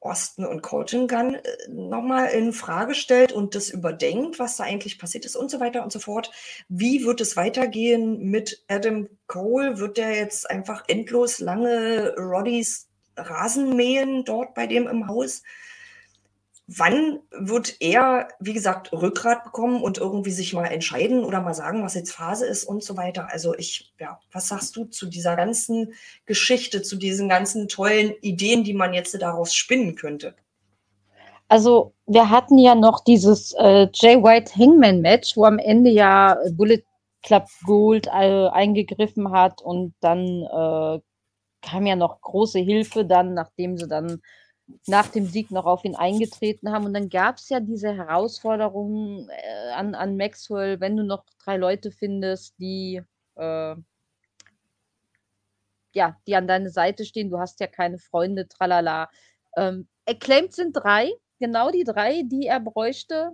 Osten 0.05 0.45
und 0.45 0.61
Colton 0.61 1.07
Gun 1.07 1.35
äh, 1.35 1.41
nochmal 1.67 2.29
in 2.29 2.53
Frage 2.53 2.95
stellt 2.95 3.31
und 3.31 3.55
das 3.55 3.69
überdenkt, 3.69 4.39
was 4.39 4.57
da 4.57 4.63
eigentlich 4.63 4.99
passiert 4.99 5.25
ist 5.25 5.35
und 5.35 5.51
so 5.51 5.59
weiter 5.59 5.83
und 5.83 5.91
so 5.91 5.99
fort. 5.99 6.31
Wie 6.69 7.05
wird 7.05 7.21
es 7.21 7.35
weitergehen 7.35 8.29
mit 8.29 8.63
Adam 8.67 9.09
Cole? 9.27 9.79
Wird 9.79 9.97
der 9.97 10.15
jetzt 10.15 10.49
einfach 10.49 10.83
endlos 10.87 11.39
lange 11.39 12.15
Roddys 12.17 12.87
Rasen 13.17 13.75
mähen 13.75 14.23
dort 14.25 14.53
bei 14.53 14.67
dem 14.67 14.87
im 14.87 15.07
Haus? 15.07 15.43
Wann 16.67 17.19
wird 17.29 17.75
er, 17.79 18.27
wie 18.39 18.53
gesagt, 18.53 18.91
Rückgrat 18.91 19.43
bekommen 19.43 19.83
und 19.83 19.99
irgendwie 19.99 20.31
sich 20.31 20.53
mal 20.53 20.65
entscheiden 20.65 21.23
oder 21.23 21.41
mal 21.41 21.53
sagen, 21.53 21.83
was 21.83 21.93
jetzt 21.93 22.11
Phase 22.11 22.47
ist 22.47 22.63
und 22.63 22.83
so 22.83 22.97
weiter? 22.97 23.29
Also 23.31 23.53
ich, 23.55 23.93
ja, 23.99 24.19
was 24.31 24.47
sagst 24.47 24.75
du 24.75 24.85
zu 24.85 25.05
dieser 25.05 25.35
ganzen 25.35 25.93
Geschichte, 26.25 26.81
zu 26.81 26.95
diesen 26.95 27.29
ganzen 27.29 27.67
tollen 27.67 28.13
Ideen, 28.21 28.63
die 28.63 28.73
man 28.73 28.95
jetzt 28.95 29.19
daraus 29.21 29.53
spinnen 29.53 29.95
könnte? 29.95 30.35
Also 31.47 31.93
wir 32.07 32.31
hatten 32.31 32.57
ja 32.57 32.73
noch 32.73 33.03
dieses 33.03 33.53
äh, 33.53 33.87
Jay 33.93 34.21
White 34.21 34.53
Hangman 34.57 35.01
Match, 35.01 35.37
wo 35.37 35.45
am 35.45 35.59
Ende 35.59 35.91
ja 35.91 36.37
Bullet 36.51 36.83
Club 37.21 37.47
Gold 37.65 38.07
äh, 38.07 38.47
eingegriffen 38.47 39.31
hat 39.31 39.61
und 39.61 39.93
dann 39.99 40.43
äh, 40.43 40.99
kam 41.61 41.85
ja 41.85 41.95
noch 41.95 42.21
große 42.21 42.59
Hilfe 42.59 43.05
dann, 43.05 43.33
nachdem 43.33 43.77
sie 43.77 43.87
dann 43.87 44.21
nach 44.87 45.07
dem 45.09 45.25
Sieg 45.25 45.51
noch 45.51 45.65
auf 45.65 45.85
ihn 45.85 45.95
eingetreten 45.95 46.71
haben. 46.71 46.85
Und 46.85 46.93
dann 46.93 47.09
gab 47.09 47.37
es 47.37 47.49
ja 47.49 47.59
diese 47.59 47.93
Herausforderung 47.93 49.29
äh, 49.29 49.71
an, 49.73 49.95
an 49.95 50.17
Maxwell, 50.17 50.79
wenn 50.79 50.97
du 50.97 51.03
noch 51.03 51.23
drei 51.43 51.57
Leute 51.57 51.91
findest, 51.91 52.57
die 52.59 53.01
äh, 53.35 53.75
ja, 55.95 56.17
die 56.27 56.35
an 56.35 56.47
deiner 56.47 56.69
Seite 56.69 57.05
stehen, 57.05 57.29
du 57.29 57.39
hast 57.39 57.59
ja 57.61 57.67
keine 57.67 57.97
Freunde, 57.97 58.47
tralala. 58.47 59.09
Ähm, 59.55 59.87
Acclaimed 60.05 60.53
sind 60.53 60.73
drei, 60.73 61.11
genau 61.39 61.71
die 61.71 61.85
drei, 61.85 62.23
die 62.23 62.47
er 62.47 62.59
bräuchte. 62.59 63.31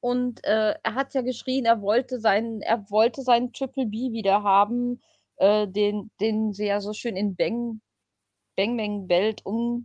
Und 0.00 0.42
äh, 0.44 0.74
er 0.82 0.94
hat 0.94 1.12
ja 1.14 1.20
geschrien, 1.20 1.66
er 1.66 1.82
wollte 1.82 2.18
seinen, 2.20 2.62
er 2.62 2.90
wollte 2.90 3.22
seinen 3.22 3.52
Triple 3.52 3.86
B 3.86 4.12
wieder 4.12 4.42
haben, 4.42 5.02
äh, 5.36 5.68
den, 5.68 6.10
den 6.20 6.54
sie 6.54 6.66
ja 6.66 6.80
so 6.80 6.94
schön 6.94 7.16
in 7.16 7.36
Bang, 7.36 7.82
Bang 8.56 8.76
Bang 8.78 9.06
Belt 9.06 9.44
umge 9.44 9.84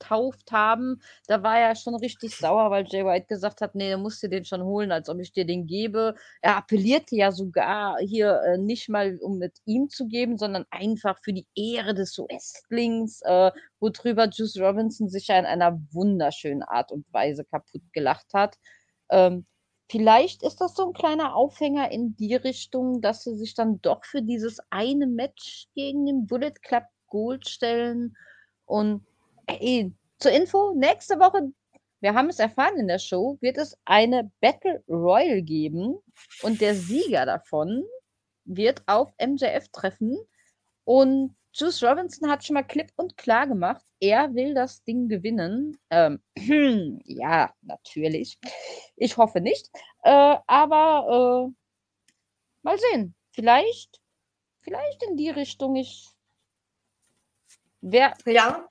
getauft 0.00 0.50
haben, 0.50 1.00
da 1.26 1.42
war 1.42 1.58
er 1.58 1.76
schon 1.76 1.94
richtig 1.94 2.36
sauer, 2.36 2.70
weil 2.70 2.86
Jay 2.88 3.04
White 3.04 3.26
gesagt 3.26 3.60
hat, 3.60 3.74
nee, 3.74 3.92
du 3.92 3.98
musst 3.98 4.22
dir 4.22 4.28
den 4.28 4.44
schon 4.44 4.62
holen, 4.62 4.92
als 4.92 5.08
ob 5.08 5.20
ich 5.20 5.32
dir 5.32 5.44
den 5.44 5.66
gebe. 5.66 6.14
Er 6.40 6.56
appellierte 6.56 7.16
ja 7.16 7.30
sogar 7.32 7.98
hier 8.00 8.40
äh, 8.42 8.58
nicht 8.58 8.88
mal, 8.88 9.18
um 9.22 9.38
mit 9.38 9.58
ihm 9.66 9.88
zu 9.88 10.06
geben, 10.08 10.38
sondern 10.38 10.64
einfach 10.70 11.18
für 11.22 11.32
die 11.32 11.46
Ehre 11.54 11.94
des 11.94 12.18
Westlings, 12.18 13.20
äh, 13.22 13.50
worüber 13.78 14.28
Juice 14.28 14.58
Robinson 14.58 15.08
sich 15.08 15.28
ja 15.28 15.38
in 15.38 15.46
einer 15.46 15.80
wunderschönen 15.92 16.62
Art 16.62 16.92
und 16.92 17.06
Weise 17.12 17.44
kaputt 17.44 17.82
gelacht 17.92 18.32
hat. 18.34 18.56
Ähm, 19.10 19.46
vielleicht 19.90 20.42
ist 20.42 20.60
das 20.60 20.74
so 20.74 20.88
ein 20.88 20.92
kleiner 20.94 21.34
Aufhänger 21.34 21.90
in 21.90 22.16
die 22.16 22.34
Richtung, 22.34 23.00
dass 23.00 23.24
sie 23.24 23.36
sich 23.36 23.54
dann 23.54 23.80
doch 23.82 24.04
für 24.04 24.22
dieses 24.22 24.58
eine 24.70 25.06
Match 25.06 25.66
gegen 25.74 26.06
den 26.06 26.26
Bullet 26.26 26.54
Club 26.62 26.84
Gold 27.08 27.48
stellen 27.48 28.16
und 28.66 29.04
Ey, 29.46 29.92
zur 30.18 30.32
Info, 30.32 30.74
nächste 30.74 31.18
Woche, 31.18 31.52
wir 32.00 32.14
haben 32.14 32.28
es 32.28 32.38
erfahren 32.38 32.78
in 32.78 32.88
der 32.88 32.98
Show, 32.98 33.38
wird 33.40 33.58
es 33.58 33.76
eine 33.84 34.30
Battle 34.40 34.82
Royal 34.88 35.42
geben 35.42 35.98
und 36.42 36.60
der 36.60 36.74
Sieger 36.74 37.26
davon 37.26 37.84
wird 38.44 38.82
auf 38.86 39.12
MJF 39.18 39.68
treffen 39.68 40.18
und 40.84 41.36
Juice 41.52 41.82
Robinson 41.82 42.30
hat 42.30 42.44
schon 42.44 42.54
mal 42.54 42.62
klipp 42.62 42.92
und 42.96 43.16
klar 43.16 43.46
gemacht, 43.46 43.84
er 43.98 44.34
will 44.34 44.54
das 44.54 44.84
Ding 44.84 45.08
gewinnen. 45.08 45.78
Ähm, 45.90 46.22
ja, 47.04 47.52
natürlich. 47.62 48.38
Ich 48.96 49.16
hoffe 49.16 49.40
nicht. 49.40 49.68
Äh, 50.02 50.36
aber 50.46 51.50
äh, 51.50 51.52
mal 52.62 52.78
sehen. 52.78 53.14
Vielleicht, 53.32 54.00
vielleicht 54.60 55.02
in 55.02 55.16
die 55.16 55.30
Richtung. 55.30 55.76
Ich. 55.76 56.08
Wer, 57.80 58.14
ja, 58.26 58.68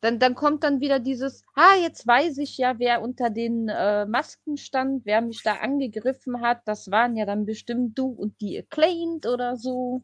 dann, 0.00 0.18
dann 0.18 0.34
kommt 0.34 0.62
dann 0.62 0.80
wieder 0.80 1.00
dieses, 1.00 1.42
ah, 1.54 1.74
jetzt 1.82 2.06
weiß 2.06 2.38
ich 2.38 2.56
ja, 2.56 2.78
wer 2.78 3.02
unter 3.02 3.30
den 3.30 3.68
äh, 3.68 4.06
Masken 4.06 4.56
stand, 4.56 5.04
wer 5.04 5.20
mich 5.20 5.42
da 5.42 5.54
angegriffen 5.54 6.40
hat. 6.40 6.60
Das 6.66 6.90
waren 6.90 7.16
ja 7.16 7.26
dann 7.26 7.46
bestimmt 7.46 7.98
du 7.98 8.06
und 8.08 8.40
die 8.40 8.58
Acclaimed 8.58 9.26
oder 9.26 9.56
so. 9.56 10.02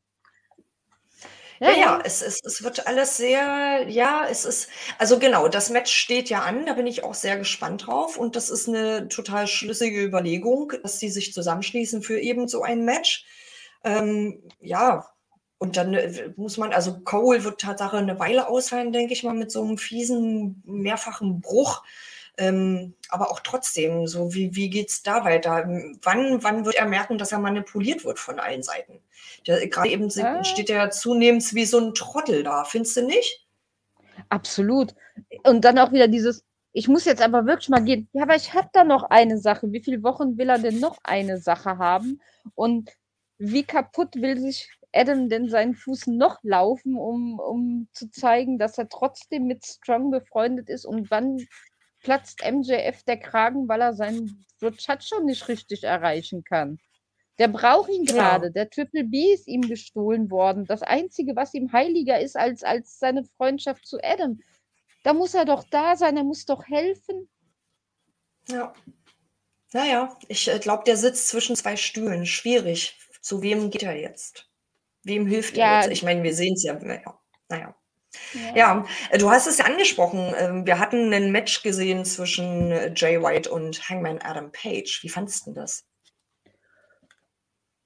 Ja, 1.60 1.70
ja, 1.70 1.76
ja, 1.76 2.00
es, 2.04 2.20
es, 2.20 2.40
es 2.44 2.64
wird 2.64 2.88
alles 2.88 3.16
sehr, 3.16 3.86
ja, 3.88 4.26
es 4.28 4.44
ist, 4.44 4.68
also 4.98 5.20
genau, 5.20 5.46
das 5.46 5.70
Match 5.70 5.92
steht 5.94 6.28
ja 6.28 6.40
an, 6.40 6.66
da 6.66 6.72
bin 6.72 6.88
ich 6.88 7.04
auch 7.04 7.14
sehr 7.14 7.38
gespannt 7.38 7.86
drauf 7.86 8.18
und 8.18 8.34
das 8.34 8.50
ist 8.50 8.68
eine 8.68 9.06
total 9.08 9.46
schlüssige 9.46 10.02
Überlegung, 10.02 10.72
dass 10.82 10.98
sie 10.98 11.10
sich 11.10 11.32
zusammenschließen 11.32 12.02
für 12.02 12.18
eben 12.18 12.48
so 12.48 12.62
ein 12.62 12.84
Match. 12.84 13.24
Ähm, 13.84 14.42
ja, 14.60 15.06
und 15.64 15.78
dann 15.78 15.94
äh, 15.94 16.30
muss 16.36 16.58
man, 16.58 16.74
also 16.74 17.00
Cole 17.00 17.42
wird 17.42 17.58
Tatsache 17.58 17.96
eine 17.96 18.18
Weile 18.18 18.48
ausfallen, 18.48 18.92
denke 18.92 19.14
ich 19.14 19.24
mal, 19.24 19.32
mit 19.32 19.50
so 19.50 19.62
einem 19.62 19.78
fiesen, 19.78 20.62
mehrfachen 20.66 21.40
Bruch. 21.40 21.82
Ähm, 22.36 22.92
aber 23.08 23.30
auch 23.30 23.40
trotzdem, 23.40 24.06
so 24.06 24.34
wie, 24.34 24.54
wie 24.54 24.68
geht 24.68 24.90
es 24.90 25.02
da 25.02 25.24
weiter? 25.24 25.64
Wann, 26.02 26.42
wann 26.42 26.66
wird 26.66 26.74
er 26.74 26.84
merken, 26.84 27.16
dass 27.16 27.32
er 27.32 27.38
manipuliert 27.38 28.04
wird 28.04 28.18
von 28.18 28.38
allen 28.38 28.62
Seiten? 28.62 29.00
Gerade 29.44 29.88
eben 29.88 30.10
äh. 30.10 30.44
steht 30.44 30.68
er 30.68 30.90
zunehmend 30.90 31.54
wie 31.54 31.64
so 31.64 31.78
ein 31.78 31.94
Trottel 31.94 32.42
da, 32.42 32.64
findest 32.64 32.98
du 32.98 33.06
nicht? 33.06 33.46
Absolut. 34.28 34.94
Und 35.44 35.64
dann 35.64 35.78
auch 35.78 35.92
wieder 35.92 36.08
dieses, 36.08 36.44
ich 36.72 36.88
muss 36.88 37.06
jetzt 37.06 37.22
aber 37.22 37.46
wirklich 37.46 37.70
mal 37.70 37.82
gehen. 37.82 38.06
Ja, 38.12 38.24
aber 38.24 38.36
ich 38.36 38.52
habe 38.52 38.68
da 38.74 38.84
noch 38.84 39.04
eine 39.04 39.38
Sache. 39.38 39.72
Wie 39.72 39.82
viele 39.82 40.02
Wochen 40.02 40.36
will 40.36 40.50
er 40.50 40.58
denn 40.58 40.78
noch 40.78 40.98
eine 41.04 41.38
Sache 41.38 41.78
haben? 41.78 42.20
Und 42.54 42.90
wie 43.38 43.62
kaputt 43.64 44.16
will 44.16 44.38
sich 44.38 44.68
Adam 44.94 45.28
denn 45.28 45.48
seinen 45.48 45.74
Fuß 45.74 46.06
noch 46.06 46.38
laufen, 46.42 46.96
um, 46.96 47.38
um 47.38 47.88
zu 47.92 48.10
zeigen, 48.10 48.58
dass 48.58 48.78
er 48.78 48.88
trotzdem 48.88 49.46
mit 49.46 49.64
Strong 49.64 50.10
befreundet 50.10 50.68
ist? 50.68 50.84
Und 50.84 51.10
wann 51.10 51.46
platzt 52.00 52.42
MJF 52.44 53.02
der 53.04 53.18
Kragen, 53.18 53.68
weil 53.68 53.80
er 53.80 53.94
seinen 53.94 54.44
schon 55.00 55.26
nicht 55.26 55.48
richtig 55.48 55.84
erreichen 55.84 56.44
kann? 56.44 56.78
Der 57.38 57.48
braucht 57.48 57.90
ihn 57.90 58.04
gerade. 58.04 58.46
Ja. 58.46 58.52
Der 58.52 58.70
Triple 58.70 59.04
B 59.04 59.32
ist 59.32 59.48
ihm 59.48 59.62
gestohlen 59.62 60.30
worden. 60.30 60.66
Das 60.66 60.82
Einzige, 60.82 61.34
was 61.34 61.52
ihm 61.54 61.72
heiliger 61.72 62.20
ist 62.20 62.36
als, 62.36 62.62
als 62.62 62.98
seine 62.98 63.24
Freundschaft 63.36 63.86
zu 63.86 63.98
Adam. 64.02 64.40
Da 65.02 65.12
muss 65.12 65.34
er 65.34 65.44
doch 65.44 65.64
da 65.64 65.96
sein, 65.96 66.16
er 66.16 66.24
muss 66.24 66.46
doch 66.46 66.64
helfen. 66.66 67.28
Ja. 68.48 68.72
Naja, 69.72 70.16
ich 70.28 70.48
äh, 70.48 70.60
glaube, 70.60 70.84
der 70.84 70.96
sitzt 70.96 71.28
zwischen 71.28 71.56
zwei 71.56 71.76
Stühlen. 71.76 72.26
Schwierig. 72.26 72.96
Zu 73.20 73.42
wem 73.42 73.70
geht 73.70 73.82
er 73.82 73.98
jetzt? 73.98 74.48
Wem 75.04 75.26
hilft 75.26 75.56
ja. 75.56 75.80
jetzt? 75.80 75.92
Ich 75.92 76.02
meine, 76.02 76.22
wir 76.22 76.34
sehen 76.34 76.54
es 76.54 76.62
ja. 76.62 76.74
Naja. 76.74 77.18
naja. 77.48 77.74
Ja. 78.32 78.56
ja. 78.56 78.86
Äh, 79.10 79.18
du 79.18 79.30
hast 79.30 79.46
es 79.46 79.58
ja 79.58 79.64
angesprochen. 79.64 80.34
Ähm, 80.38 80.66
wir 80.66 80.78
hatten 80.78 81.12
ein 81.12 81.32
Match 81.32 81.62
gesehen 81.62 82.04
zwischen 82.04 82.70
äh, 82.70 82.92
Jay 82.94 83.22
White 83.22 83.50
und 83.50 83.88
Hangman 83.88 84.20
Adam 84.22 84.50
Page. 84.52 85.00
Wie 85.02 85.08
fandest 85.08 85.46
du 85.46 85.52
das? 85.52 85.84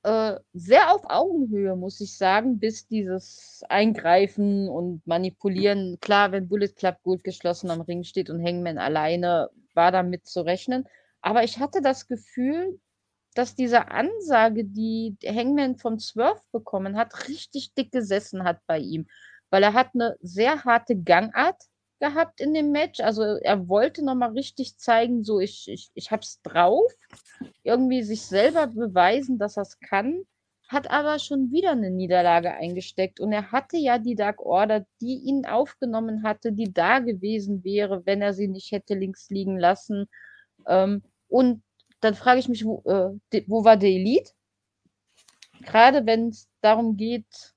Äh, 0.04 0.36
sehr 0.52 0.94
auf 0.94 1.02
Augenhöhe, 1.04 1.74
muss 1.76 2.00
ich 2.00 2.16
sagen, 2.16 2.58
bis 2.58 2.86
dieses 2.86 3.62
Eingreifen 3.68 4.68
und 4.68 5.04
Manipulieren. 5.06 5.98
Klar, 6.00 6.32
wenn 6.32 6.48
Bullet 6.48 6.68
Club 6.68 6.96
gut 7.02 7.24
geschlossen 7.24 7.70
am 7.70 7.80
Ring 7.80 8.04
steht 8.04 8.30
und 8.30 8.42
Hangman 8.42 8.78
alleine, 8.78 9.50
war 9.74 9.90
damit 9.92 10.26
zu 10.26 10.42
rechnen. 10.42 10.88
Aber 11.20 11.42
ich 11.42 11.58
hatte 11.58 11.82
das 11.82 12.06
Gefühl, 12.06 12.80
dass 13.38 13.54
diese 13.54 13.92
Ansage, 13.92 14.64
die 14.64 15.16
Hangman 15.24 15.76
vom 15.76 16.00
Swerve 16.00 16.40
bekommen 16.50 16.96
hat, 16.96 17.28
richtig 17.28 17.72
dick 17.72 17.92
gesessen 17.92 18.42
hat 18.42 18.58
bei 18.66 18.80
ihm. 18.80 19.06
Weil 19.48 19.62
er 19.62 19.74
hat 19.74 19.90
eine 19.94 20.16
sehr 20.20 20.64
harte 20.64 21.00
Gangart 21.00 21.62
gehabt 22.00 22.40
in 22.40 22.52
dem 22.52 22.72
Match. 22.72 22.98
Also 22.98 23.22
er 23.22 23.68
wollte 23.68 24.04
nochmal 24.04 24.32
richtig 24.32 24.76
zeigen, 24.78 25.22
so 25.22 25.38
ich, 25.38 25.68
ich, 25.68 25.88
ich 25.94 26.10
hab's 26.10 26.42
drauf. 26.42 26.90
Irgendwie 27.62 28.02
sich 28.02 28.22
selber 28.22 28.66
beweisen, 28.66 29.38
dass 29.38 29.56
er 29.56 29.62
es 29.62 29.78
kann. 29.78 30.24
Hat 30.66 30.90
aber 30.90 31.20
schon 31.20 31.52
wieder 31.52 31.70
eine 31.70 31.92
Niederlage 31.92 32.50
eingesteckt. 32.54 33.20
Und 33.20 33.30
er 33.30 33.52
hatte 33.52 33.76
ja 33.76 33.98
die 33.98 34.16
Dark 34.16 34.40
Order, 34.40 34.84
die 35.00 35.14
ihn 35.14 35.46
aufgenommen 35.46 36.24
hatte, 36.24 36.50
die 36.50 36.72
da 36.72 36.98
gewesen 36.98 37.62
wäre, 37.62 38.04
wenn 38.04 38.20
er 38.20 38.34
sie 38.34 38.48
nicht 38.48 38.72
hätte 38.72 38.94
links 38.94 39.30
liegen 39.30 39.60
lassen. 39.60 40.08
Ähm, 40.66 41.04
und 41.28 41.62
dann 42.00 42.14
frage 42.14 42.40
ich 42.40 42.48
mich, 42.48 42.64
wo, 42.64 42.82
äh, 42.86 43.42
wo 43.46 43.64
war 43.64 43.76
der 43.76 43.90
Elite? 43.90 44.32
Gerade 45.62 46.06
wenn 46.06 46.28
es 46.28 46.48
darum 46.60 46.96
geht, 46.96 47.54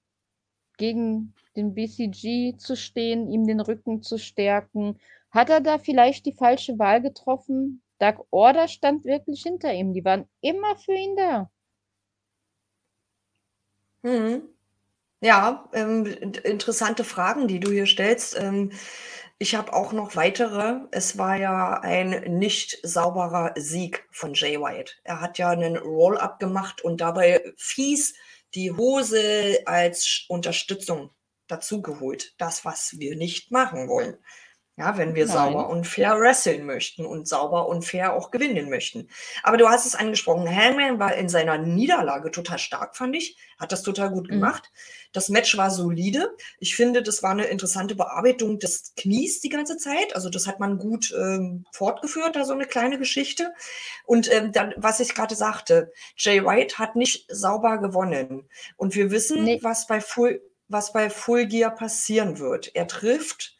gegen 0.77 1.33
den 1.55 1.75
BCG 1.75 2.57
zu 2.57 2.75
stehen, 2.75 3.31
ihm 3.31 3.45
den 3.45 3.59
Rücken 3.59 4.01
zu 4.01 4.17
stärken. 4.17 4.99
Hat 5.29 5.49
er 5.49 5.61
da 5.61 5.77
vielleicht 5.77 6.25
die 6.25 6.33
falsche 6.33 6.79
Wahl 6.79 7.01
getroffen? 7.01 7.83
Dark 7.99 8.21
Order 8.31 8.67
stand 8.67 9.05
wirklich 9.05 9.43
hinter 9.43 9.71
ihm. 9.73 9.93
Die 9.93 10.03
waren 10.03 10.27
immer 10.41 10.75
für 10.77 10.93
ihn 10.93 11.15
da. 11.15 11.51
Mhm. 14.03 14.41
Ja, 15.23 15.69
ähm, 15.73 16.07
interessante 16.07 17.03
Fragen, 17.03 17.47
die 17.47 17.59
du 17.59 17.69
hier 17.71 17.85
stellst. 17.85 18.35
Ähm, 18.39 18.71
ich 19.41 19.55
habe 19.55 19.73
auch 19.73 19.91
noch 19.91 20.15
weitere. 20.15 20.81
Es 20.91 21.17
war 21.17 21.35
ja 21.35 21.79
ein 21.79 22.37
nicht 22.37 22.77
sauberer 22.83 23.53
Sieg 23.55 24.07
von 24.11 24.35
Jay 24.35 24.61
White. 24.61 24.93
Er 25.03 25.19
hat 25.19 25.39
ja 25.39 25.49
einen 25.49 25.77
Roll-up 25.77 26.39
gemacht 26.39 26.83
und 26.83 27.01
dabei 27.01 27.51
fies 27.57 28.13
die 28.53 28.71
Hose 28.71 29.63
als 29.65 30.25
Unterstützung 30.27 31.09
dazugeholt. 31.47 32.35
Das, 32.37 32.65
was 32.65 32.99
wir 32.99 33.15
nicht 33.15 33.49
machen 33.49 33.87
wollen. 33.87 34.15
Ja, 34.81 34.97
wenn 34.97 35.13
wir 35.13 35.27
Nein. 35.27 35.35
sauber 35.35 35.69
und 35.69 35.85
fair 35.85 36.19
wresteln 36.19 36.65
möchten 36.65 37.05
und 37.05 37.27
sauber 37.27 37.67
und 37.67 37.85
fair 37.85 38.13
auch 38.13 38.31
gewinnen 38.31 38.67
möchten. 38.67 39.09
Aber 39.43 39.57
du 39.57 39.69
hast 39.69 39.85
es 39.85 39.93
angesprochen, 39.93 40.49
Hangman 40.49 40.97
war 40.97 41.13
in 41.13 41.29
seiner 41.29 41.59
Niederlage 41.59 42.31
total 42.31 42.57
stark, 42.57 42.97
fand 42.97 43.15
ich. 43.15 43.37
Hat 43.59 43.71
das 43.71 43.83
total 43.83 44.09
gut 44.09 44.27
Mhm. 44.27 44.31
gemacht. 44.33 44.71
Das 45.13 45.29
Match 45.29 45.55
war 45.55 45.69
solide. 45.69 46.35
Ich 46.57 46.75
finde, 46.75 47.03
das 47.03 47.21
war 47.21 47.29
eine 47.29 47.43
interessante 47.45 47.93
Bearbeitung 47.93 48.57
des 48.57 48.93
Knies 48.95 49.39
die 49.39 49.49
ganze 49.49 49.77
Zeit. 49.77 50.15
Also 50.15 50.31
das 50.31 50.47
hat 50.47 50.59
man 50.59 50.79
gut 50.79 51.13
ähm, 51.15 51.63
fortgeführt, 51.73 52.35
da 52.35 52.43
so 52.43 52.53
eine 52.53 52.65
kleine 52.65 52.97
Geschichte. 52.97 53.53
Und 54.05 54.33
ähm, 54.33 54.51
dann, 54.51 54.73
was 54.77 54.99
ich 54.99 55.13
gerade 55.13 55.35
sagte, 55.35 55.91
Jay 56.17 56.43
White 56.43 56.79
hat 56.79 56.95
nicht 56.95 57.27
sauber 57.29 57.77
gewonnen. 57.77 58.49
Und 58.77 58.95
wir 58.95 59.11
wissen, 59.11 59.43
Nee. 59.43 59.59
was 59.61 59.85
bei 59.85 60.01
Full, 60.01 60.41
was 60.69 60.91
bei 60.91 61.11
Full 61.11 61.45
Gear 61.45 61.69
passieren 61.75 62.39
wird. 62.39 62.73
Er 62.75 62.87
trifft 62.87 63.55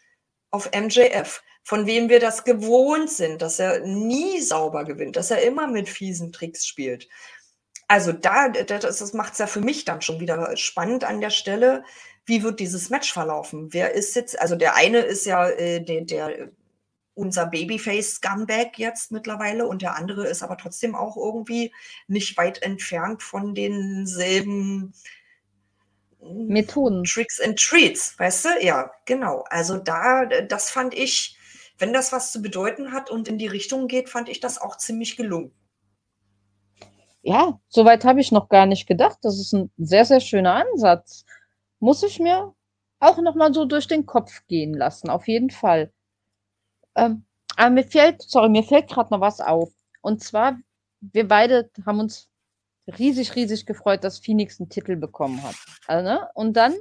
auf 0.52 0.70
MJF, 0.76 1.42
von 1.64 1.86
wem 1.86 2.10
wir 2.10 2.20
das 2.20 2.44
gewohnt 2.44 3.10
sind, 3.10 3.42
dass 3.42 3.60
er 3.60 3.80
nie 3.80 4.42
sauber 4.42 4.84
gewinnt, 4.84 5.16
dass 5.16 5.32
er 5.32 5.42
immer 5.42 5.68
mit 5.68 5.90
fiesen 5.90 6.32
Tricks 6.32 6.68
spielt. 6.68 7.08
Also 7.88 8.14
da, 8.14 8.50
das, 8.50 9.00
das 9.00 9.14
macht 9.14 9.34
es 9.34 9.40
ja 9.40 9.48
für 9.48 9.62
mich 9.62 9.86
dann 9.86 10.02
schon 10.02 10.20
wieder 10.20 10.56
spannend 10.56 11.04
an 11.04 11.20
der 11.20 11.30
Stelle. 11.30 11.84
Wie 12.26 12.44
wird 12.44 12.60
dieses 12.60 12.90
Match 12.90 13.12
verlaufen? 13.12 13.74
Wer 13.74 13.94
ist 13.94 14.16
jetzt, 14.16 14.40
also 14.40 14.56
der 14.56 14.76
eine 14.76 15.00
ist 15.00 15.26
ja 15.26 15.50
äh, 15.50 15.84
der, 15.84 16.02
der 16.02 16.52
unser 17.14 17.46
Babyface-Scumbag 17.48 18.78
jetzt 18.78 19.12
mittlerweile 19.12 19.68
und 19.68 19.82
der 19.82 19.96
andere 19.96 20.28
ist 20.28 20.44
aber 20.44 20.58
trotzdem 20.58 20.96
auch 20.96 21.18
irgendwie 21.18 21.74
nicht 22.08 22.38
weit 22.38 22.62
entfernt 22.62 23.22
von 23.24 23.54
denselben 23.54 24.94
Methoden. 26.22 27.04
Tricks 27.04 27.40
and 27.40 27.58
Treats, 27.58 28.18
weißt 28.20 28.46
du? 28.46 28.50
Ja, 28.62 28.92
genau. 29.06 29.44
Also 29.50 29.78
da, 29.78 30.26
das 30.26 30.72
fand 30.72 30.94
ich, 30.94 31.38
wenn 31.78 31.94
das 31.94 32.12
was 32.12 32.32
zu 32.32 32.42
bedeuten 32.42 32.92
hat 32.92 33.10
und 33.10 33.28
in 33.28 33.38
die 33.38 33.48
Richtung 33.48 33.88
geht, 33.88 34.10
fand 34.10 34.30
ich 34.30 34.40
das 34.40 34.62
auch 34.62 34.78
ziemlich 34.78 35.18
gelungen. 35.18 35.52
Ja, 37.24 37.60
soweit 37.70 38.04
habe 38.06 38.20
ich 38.20 38.32
noch 38.32 38.50
gar 38.50 38.66
nicht 38.66 38.88
gedacht. 38.88 39.20
Das 39.22 39.40
ist 39.40 39.54
ein 39.54 39.72
sehr, 39.78 40.06
sehr 40.06 40.20
schöner 40.22 40.56
Ansatz. 40.56 41.26
Muss 41.80 42.04
ich 42.04 42.20
mir 42.20 42.54
auch 43.00 43.18
noch 43.18 43.36
mal 43.36 43.54
so 43.54 43.66
durch 43.66 43.88
den 43.88 44.06
Kopf 44.06 44.46
gehen 44.48 44.74
lassen, 44.74 45.10
auf 45.10 45.28
jeden 45.28 45.50
Fall. 45.50 45.92
Ähm, 46.96 47.26
aber 47.58 47.70
mir 47.70 47.84
fällt, 47.84 48.22
sorry, 48.22 48.50
mir 48.50 48.64
fällt 48.64 48.90
gerade 48.90 49.12
noch 49.12 49.22
was 49.22 49.40
auf. 49.40 49.72
Und 50.02 50.24
zwar, 50.24 50.58
wir 51.00 51.28
beide 51.28 51.70
haben 51.86 52.00
uns 52.00 52.31
riesig, 52.88 53.36
riesig 53.36 53.66
gefreut, 53.66 54.04
dass 54.04 54.20
Phoenix 54.20 54.60
einen 54.60 54.70
Titel 54.70 54.96
bekommen 54.96 55.42
hat. 55.44 55.56
Also, 55.88 56.04
ne? 56.04 56.30
Und 56.34 56.54
dann, 56.58 56.76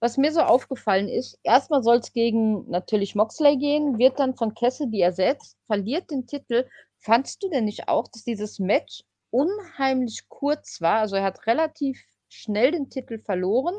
was 0.00 0.16
mir 0.16 0.32
so 0.32 0.40
aufgefallen 0.40 1.08
ist, 1.08 1.38
erstmal 1.42 1.82
soll 1.82 1.96
es 1.96 2.12
gegen 2.12 2.68
natürlich 2.68 3.14
Moxley 3.14 3.56
gehen, 3.56 3.98
wird 3.98 4.18
dann 4.18 4.34
von 4.34 4.54
Cassidy 4.54 5.00
ersetzt, 5.00 5.56
verliert 5.66 6.10
den 6.10 6.26
Titel. 6.26 6.66
Fandst 6.98 7.42
du 7.42 7.48
denn 7.48 7.64
nicht 7.64 7.88
auch, 7.88 8.08
dass 8.08 8.24
dieses 8.24 8.58
Match 8.58 9.02
unheimlich 9.30 10.28
kurz 10.28 10.80
war? 10.80 11.00
Also 11.00 11.16
er 11.16 11.24
hat 11.24 11.46
relativ 11.46 12.02
schnell 12.28 12.72
den 12.72 12.90
Titel 12.90 13.18
verloren. 13.18 13.74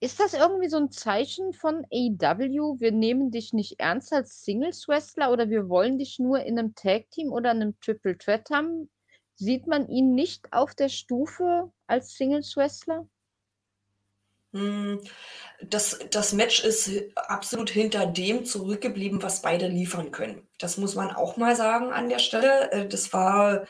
Ist 0.00 0.20
das 0.20 0.32
irgendwie 0.32 0.68
so 0.68 0.76
ein 0.76 0.92
Zeichen 0.92 1.52
von 1.52 1.84
AEW? 1.92 2.78
Wir 2.78 2.92
nehmen 2.92 3.32
dich 3.32 3.52
nicht 3.52 3.80
ernst 3.80 4.12
als 4.12 4.44
Singles-Wrestler 4.44 5.32
oder 5.32 5.50
wir 5.50 5.68
wollen 5.68 5.98
dich 5.98 6.20
nur 6.20 6.40
in 6.40 6.56
einem 6.58 6.74
Tag-Team 6.76 7.32
oder 7.32 7.50
einem 7.50 7.78
Triple 7.80 8.16
Threat 8.16 8.48
haben? 8.50 8.88
Sieht 9.38 9.68
man 9.68 9.88
ihn 9.88 10.14
nicht 10.14 10.52
auf 10.52 10.74
der 10.74 10.88
Stufe 10.88 11.72
als 11.86 12.14
Singles-Wrestler? 12.16 13.08
Hm, 14.52 15.00
Das, 15.62 15.98
das 16.10 16.32
Match 16.32 16.64
ist 16.64 16.90
absolut 17.16 17.70
hinter 17.70 18.06
dem 18.06 18.44
zurückgeblieben, 18.46 19.22
was 19.22 19.42
beide 19.42 19.68
liefern 19.68 20.10
können. 20.10 20.48
Das 20.58 20.78
muss 20.78 20.94
man 20.94 21.10
auch 21.14 21.36
mal 21.36 21.56
sagen 21.56 21.92
an 21.92 22.08
der 22.08 22.18
Stelle. 22.20 22.72
Äh, 22.72 22.88
Das 22.88 23.12
war, 23.12 23.66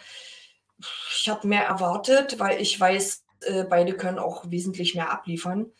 ich 1.21 1.29
habe 1.29 1.49
mehr 1.49 1.65
erwartet, 1.67 2.39
weil 2.39 2.61
ich 2.61 2.79
weiß, 2.79 3.25
äh, 3.43 3.65
beide 3.65 3.97
können 3.97 4.19
auch 4.19 4.51
wesentlich 4.51 4.95
mehr 4.95 5.11
abliefern. 5.11 5.73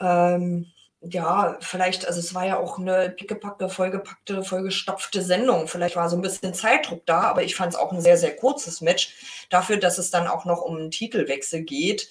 Ähm, 0.00 0.66
ja, 1.00 1.56
vielleicht, 1.60 2.06
also 2.06 2.18
es 2.18 2.34
war 2.34 2.44
ja 2.46 2.58
auch 2.58 2.78
eine 2.78 3.10
pickepacke, 3.10 3.68
vollgepackte, 3.68 4.42
vollgestopfte 4.42 5.22
Sendung. 5.22 5.68
Vielleicht 5.68 5.94
war 5.96 6.08
so 6.08 6.16
ein 6.16 6.22
bisschen 6.22 6.54
Zeitdruck 6.54 7.06
da, 7.06 7.20
aber 7.22 7.44
ich 7.44 7.54
fand 7.54 7.72
es 7.72 7.78
auch 7.78 7.92
ein 7.92 8.00
sehr, 8.00 8.16
sehr 8.16 8.34
kurzes 8.34 8.80
Match. 8.80 9.46
Dafür, 9.48 9.76
dass 9.76 9.98
es 9.98 10.10
dann 10.10 10.26
auch 10.26 10.44
noch 10.44 10.62
um 10.62 10.76
einen 10.76 10.90
Titelwechsel 10.90 11.62
geht. 11.62 12.08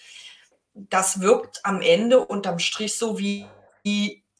Das 0.73 1.19
wirkt 1.19 1.59
am 1.63 1.81
Ende 1.81 2.25
unterm 2.25 2.59
Strich 2.59 2.95
so 2.97 3.19
wie 3.19 3.45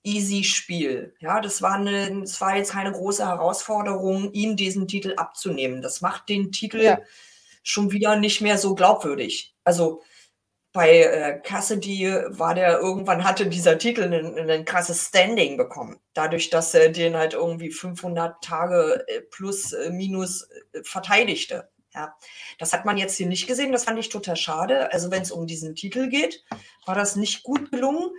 easy 0.04 0.44
Spiel. 0.46 1.14
Ja, 1.20 1.42
das 1.42 1.62
war, 1.62 1.74
eine, 1.74 2.22
das 2.22 2.40
war 2.40 2.56
jetzt 2.56 2.72
keine 2.72 2.94
große 2.94 3.26
Herausforderung, 3.28 4.32
ihm 4.32 4.56
diesen 4.56 4.88
Titel 4.88 5.14
abzunehmen. 5.18 5.82
Das 5.82 6.00
macht 6.00 6.30
den 6.30 6.52
Titel 6.54 6.82
Ja. 6.82 7.00
schon 7.64 7.92
wieder 7.92 8.16
nicht 8.16 8.40
mehr 8.40 8.58
so 8.58 8.76
glaubwürdig. 8.76 9.54
Also 9.66 10.02
bei 10.78 11.02
äh, 11.02 11.40
Cassidy 11.42 12.08
war 12.28 12.54
der 12.54 12.80
irgendwann 12.80 13.24
hatte 13.24 13.48
dieser 13.48 13.80
Titel 13.80 14.04
ein, 14.04 14.64
krasses 14.64 15.08
Standing 15.08 15.58
bekommen. 15.58 16.00
Dadurch, 16.14 16.52
dass 16.52 16.72
er 16.76 16.90
den 16.90 17.18
halt 17.18 17.34
irgendwie 17.34 17.72
500 17.72 18.44
Tage 18.44 19.04
äh, 19.08 19.22
plus 19.22 19.74
äh, 19.74 19.90
minus 19.90 20.44
äh, 20.44 20.84
verteidigte. 20.84 21.68
Ja, 21.96 22.16
das 22.60 22.74
hat 22.74 22.86
man 22.86 22.98
jetzt 22.98 23.18
hier 23.18 23.26
nicht 23.26 23.48
gesehen. 23.48 23.72
Das 23.72 23.86
fand 23.86 23.98
ich 23.98 24.10
total 24.10 24.36
schade. 24.36 24.94
Also 24.94 25.10
wenn 25.10 25.24
es 25.24 25.32
um 25.32 25.48
diesen 25.48 25.74
Titel 25.74 26.10
geht, 26.10 26.46
war 26.86 26.94
das 26.94 27.16
nicht 27.16 27.42
gut 27.42 27.72
gelungen. 27.72 28.12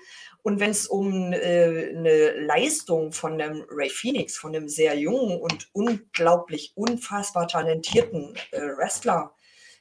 Und 0.42 0.58
wenn 0.58 0.70
es 0.70 0.88
um 0.88 1.32
äh, 1.32 1.90
eine 1.94 2.40
Leistung 2.40 3.12
von 3.12 3.40
einem 3.40 3.66
Ray 3.70 3.88
Phoenix, 3.88 4.36
von 4.36 4.56
einem 4.56 4.68
sehr 4.68 4.98
jungen 4.98 5.40
und 5.40 5.68
unglaublich 5.74 6.72
unfassbar 6.74 7.46
talentierten 7.46 8.34
äh, 8.50 8.62
Wrestler 8.62 9.32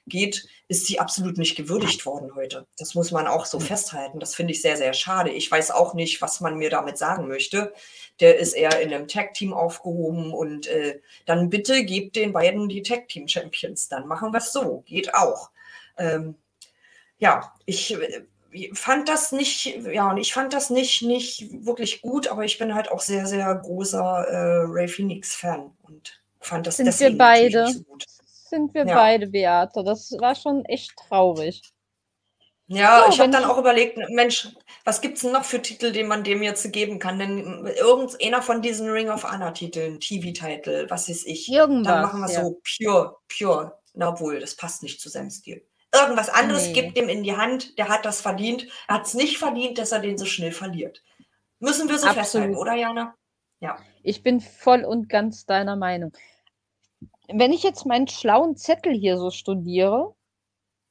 geht, 0.07 0.47
ist 0.67 0.85
sie 0.85 0.99
absolut 0.99 1.37
nicht 1.37 1.55
gewürdigt 1.55 2.05
worden 2.05 2.35
heute. 2.35 2.65
Das 2.77 2.95
muss 2.95 3.11
man 3.11 3.27
auch 3.27 3.45
so 3.45 3.59
festhalten. 3.59 4.19
Das 4.19 4.35
finde 4.35 4.53
ich 4.53 4.61
sehr, 4.61 4.77
sehr 4.77 4.93
schade. 4.93 5.31
Ich 5.31 5.49
weiß 5.49 5.71
auch 5.71 5.93
nicht, 5.93 6.21
was 6.21 6.41
man 6.41 6.57
mir 6.57 6.69
damit 6.69 6.97
sagen 6.97 7.27
möchte. 7.27 7.73
Der 8.19 8.37
ist 8.37 8.53
eher 8.53 8.79
in 8.81 8.93
einem 8.93 9.07
Tag-Team 9.07 9.53
aufgehoben 9.53 10.33
und 10.33 10.67
äh, 10.67 10.99
dann 11.25 11.49
bitte 11.49 11.85
gebt 11.85 12.15
den 12.15 12.33
beiden 12.33 12.69
die 12.69 12.81
Tag-Team-Champions. 12.81 13.89
Dann 13.89 14.07
machen 14.07 14.31
wir 14.31 14.39
es 14.39 14.51
so. 14.51 14.83
Geht 14.85 15.13
auch. 15.13 15.51
Ähm, 15.97 16.35
ja, 17.19 17.53
ich 17.65 17.93
äh, 17.93 18.23
fand 18.73 19.09
das 19.09 19.31
nicht, 19.31 19.65
ja, 19.91 20.15
ich 20.17 20.33
fand 20.33 20.53
das 20.53 20.69
nicht, 20.69 21.01
nicht 21.01 21.65
wirklich 21.65 22.01
gut, 22.01 22.27
aber 22.27 22.45
ich 22.45 22.57
bin 22.57 22.75
halt 22.75 22.91
auch 22.91 23.01
sehr, 23.01 23.25
sehr 23.25 23.53
großer 23.55 24.27
äh, 24.27 24.65
Ray 24.67 24.87
Phoenix-Fan 24.87 25.71
und 25.83 26.21
fand 26.39 26.67
das 26.67 26.77
Sind 26.77 26.85
wir 26.85 26.91
deswegen 26.91 27.17
natürlich 27.17 27.53
beide? 27.53 27.65
nicht 27.65 27.77
so 27.77 27.83
gut. 27.83 28.05
Sind 28.49 28.73
wir 28.73 28.85
Ja. 28.85 28.95
beide, 28.95 29.27
Beate. 29.27 29.83
Das 29.83 30.11
war 30.19 30.35
schon 30.35 30.63
echt 30.65 30.93
traurig. 30.95 31.61
Ja, 32.69 33.03
So, 33.05 33.11
ich 33.13 33.19
habe 33.21 33.31
dann 33.31 33.45
auch 33.45 33.57
überlegt, 33.57 33.97
Mensch, 34.09 34.49
was 34.83 34.99
gibt's 34.99 35.21
denn 35.21 35.31
noch 35.31 35.45
für 35.45 35.61
Titel, 35.61 35.93
den 35.93 36.07
man 36.07 36.25
dem 36.25 36.43
jetzt 36.43 36.69
geben 36.73 36.99
kann? 36.99 37.17
Denn 37.17 37.65
irgendeiner 37.65 38.41
von 38.41 38.61
diesen 38.61 38.89
Ring 38.89 39.09
of 39.09 39.23
Honor-Titeln, 39.23 40.01
TV-Titel, 40.01 40.85
was 40.89 41.07
weiß 41.07 41.25
ich. 41.27 41.47
Irgendwas. 41.49 41.93
Dann 41.93 42.01
machen 42.01 42.21
wir 42.21 42.29
ja. 42.33 42.43
so 42.43 42.61
pure, 42.77 43.17
pure. 43.29 43.79
Na 43.93 44.09
obwohl, 44.09 44.39
das 44.39 44.55
passt 44.55 44.83
nicht 44.83 44.99
zu 44.99 45.07
seinem 45.09 45.29
Stil. 45.29 45.65
Irgendwas 45.95 46.29
anderes 46.29 46.67
Nee. 46.67 46.73
gibt 46.73 46.97
dem 46.97 47.07
in 47.07 47.23
die 47.23 47.37
Hand, 47.37 47.77
der 47.77 47.87
hat 47.87 48.03
das 48.05 48.19
verdient. 48.19 48.67
Er 48.89 48.95
hat 48.95 49.05
es 49.05 49.13
nicht 49.13 49.37
verdient, 49.37 49.77
dass 49.77 49.93
er 49.93 49.99
den 49.99 50.17
so 50.17 50.25
schnell 50.25 50.51
verliert. 50.51 51.01
Müssen 51.59 51.87
wir 51.87 51.97
so 51.97 52.05
Absolut. 52.07 52.23
festhalten, 52.25 52.55
oder 52.57 52.73
Jana? 52.73 53.15
Ja. 53.61 53.77
Ich 54.03 54.21
bin 54.23 54.41
voll 54.41 54.83
und 54.83 55.07
ganz 55.09 55.45
deiner 55.45 55.77
Meinung. 55.77 56.11
Wenn 57.27 57.51
ich 57.51 57.63
jetzt 57.63 57.85
meinen 57.85 58.07
schlauen 58.07 58.55
Zettel 58.55 58.93
hier 58.93 59.17
so 59.17 59.31
studiere, 59.31 60.15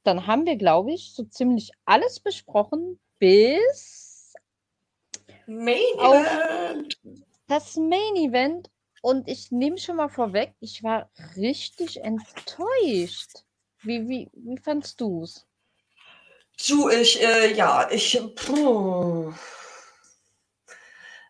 dann 0.03 0.27
haben 0.27 0.45
wir, 0.45 0.55
glaube 0.55 0.93
ich, 0.93 1.13
so 1.13 1.23
ziemlich 1.23 1.71
alles 1.85 2.19
besprochen, 2.19 2.99
bis 3.19 4.33
Main 5.47 5.77
Event. 5.99 6.99
das 7.47 7.75
Main 7.75 8.15
Event. 8.15 8.69
Und 9.01 9.27
ich 9.27 9.51
nehme 9.51 9.77
schon 9.77 9.95
mal 9.95 10.09
vorweg, 10.09 10.53
ich 10.59 10.83
war 10.83 11.09
richtig 11.35 12.01
enttäuscht. 12.01 13.43
Wie, 13.83 14.07
wie, 14.07 14.29
wie 14.33 14.57
fandst 14.57 14.99
du 14.99 15.23
es? 15.23 15.45
Du, 16.67 16.89
ich, 16.89 17.21
äh, 17.21 17.53
ja, 17.53 17.89
ich, 17.91 18.19
puh, 18.35 19.31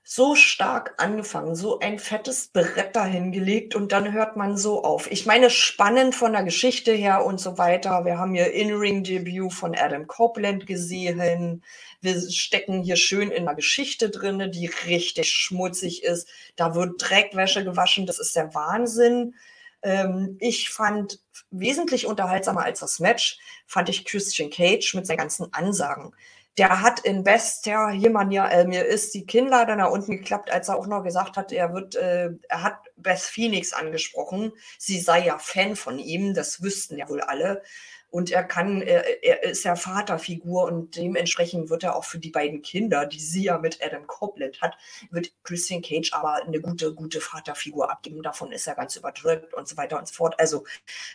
so 0.10 0.36
stark 0.36 0.94
angefangen, 1.00 1.54
so 1.54 1.80
ein 1.80 2.00
fettes 2.00 2.48
Brett 2.48 2.96
dahingelegt 2.96 3.76
und 3.76 3.92
dann 3.92 4.14
hört 4.14 4.38
man 4.38 4.56
so 4.56 4.86
auf. 4.86 5.12
Ich 5.12 5.26
meine, 5.26 5.50
spannend 5.50 6.16
von 6.16 6.32
der 6.32 6.44
Geschichte 6.44 6.94
her 6.94 7.26
und 7.26 7.42
so 7.42 7.58
weiter. 7.58 8.06
Wir 8.06 8.18
haben 8.18 8.34
hier 8.34 8.54
In-Ring-Debüt 8.54 9.52
von 9.52 9.76
Adam 9.76 10.08
Copeland 10.08 10.66
gesehen. 10.66 11.62
Wir 12.00 12.32
stecken 12.32 12.84
hier 12.84 12.96
schön 12.96 13.32
in 13.32 13.46
einer 13.46 13.56
Geschichte 13.56 14.10
drin, 14.10 14.50
die 14.50 14.68
richtig 14.88 15.30
schmutzig 15.30 16.04
ist. 16.04 16.30
Da 16.56 16.74
wird 16.74 16.94
Dreckwäsche 17.00 17.66
gewaschen. 17.66 18.06
Das 18.06 18.18
ist 18.18 18.34
der 18.34 18.56
Wahnsinn. 18.56 19.36
Ähm, 19.82 20.38
ich 20.40 20.70
fand 20.70 21.20
wesentlich 21.52 22.06
unterhaltsamer 22.06 22.64
als 22.64 22.80
das 22.80 23.02
Match, 23.02 23.40
fand 23.66 23.90
ich 23.90 24.06
Christian 24.06 24.52
Cage 24.52 24.94
mit 24.94 25.06
seinen 25.06 25.18
ganzen 25.18 25.54
Ansagen. 25.54 26.14
Der 26.58 26.82
hat 26.82 27.00
in 27.02 27.24
bester 27.24 27.90
Himmania, 27.90 28.48
äh, 28.50 28.66
mir 28.66 28.86
ist 28.86 29.14
die 29.14 29.26
Kinnlade 29.26 29.76
nach 29.76 29.92
unten 29.92 30.12
geklappt, 30.12 30.52
als 30.52 30.70
er 30.70 30.78
auch 30.78 30.88
noch 30.88 31.04
gesagt 31.04 31.38
hat, 31.38 31.52
er 31.52 31.74
wird, 31.74 31.96
äh, 31.96 32.32
er 32.50 32.64
hat 32.64 32.80
Beth 32.96 33.20
Phoenix 33.20 33.74
angesprochen. 33.74 34.52
Sie 34.80 35.00
sei 35.00 35.26
ja 35.26 35.38
Fan 35.38 35.76
von 35.76 36.00
ihm, 36.00 36.34
das 36.34 36.64
wüssten 36.64 36.98
ja 36.98 37.08
wohl 37.10 37.22
alle. 37.22 37.62
Und 38.10 38.32
er 38.32 38.44
kann, 38.44 38.82
er, 38.82 39.24
er 39.24 39.44
ist 39.44 39.64
ja 39.64 39.76
Vaterfigur 39.76 40.64
und 40.64 40.96
dementsprechend 40.96 41.70
wird 41.70 41.84
er 41.84 41.96
auch 41.96 42.06
für 42.06 42.20
die 42.20 42.30
beiden 42.30 42.62
Kinder, 42.62 43.06
die 43.06 43.20
sie 43.20 43.44
ja 43.44 43.58
mit 43.58 43.84
Adam 43.84 44.08
Copeland 44.08 44.62
hat, 44.62 44.78
wird 45.12 45.32
Christian 45.44 45.82
Cage 45.82 46.14
aber 46.14 46.36
eine 46.36 46.62
gute, 46.62 46.94
gute 46.94 47.20
Vaterfigur 47.20 47.92
abgeben. 47.92 48.24
Davon 48.24 48.52
ist 48.52 48.66
er 48.68 48.76
ganz 48.76 48.96
überdrückt 48.96 49.54
und 49.54 49.68
so 49.68 49.76
weiter 49.76 50.00
und 50.00 50.08
so 50.08 50.14
fort. 50.14 50.40
Also 50.40 50.64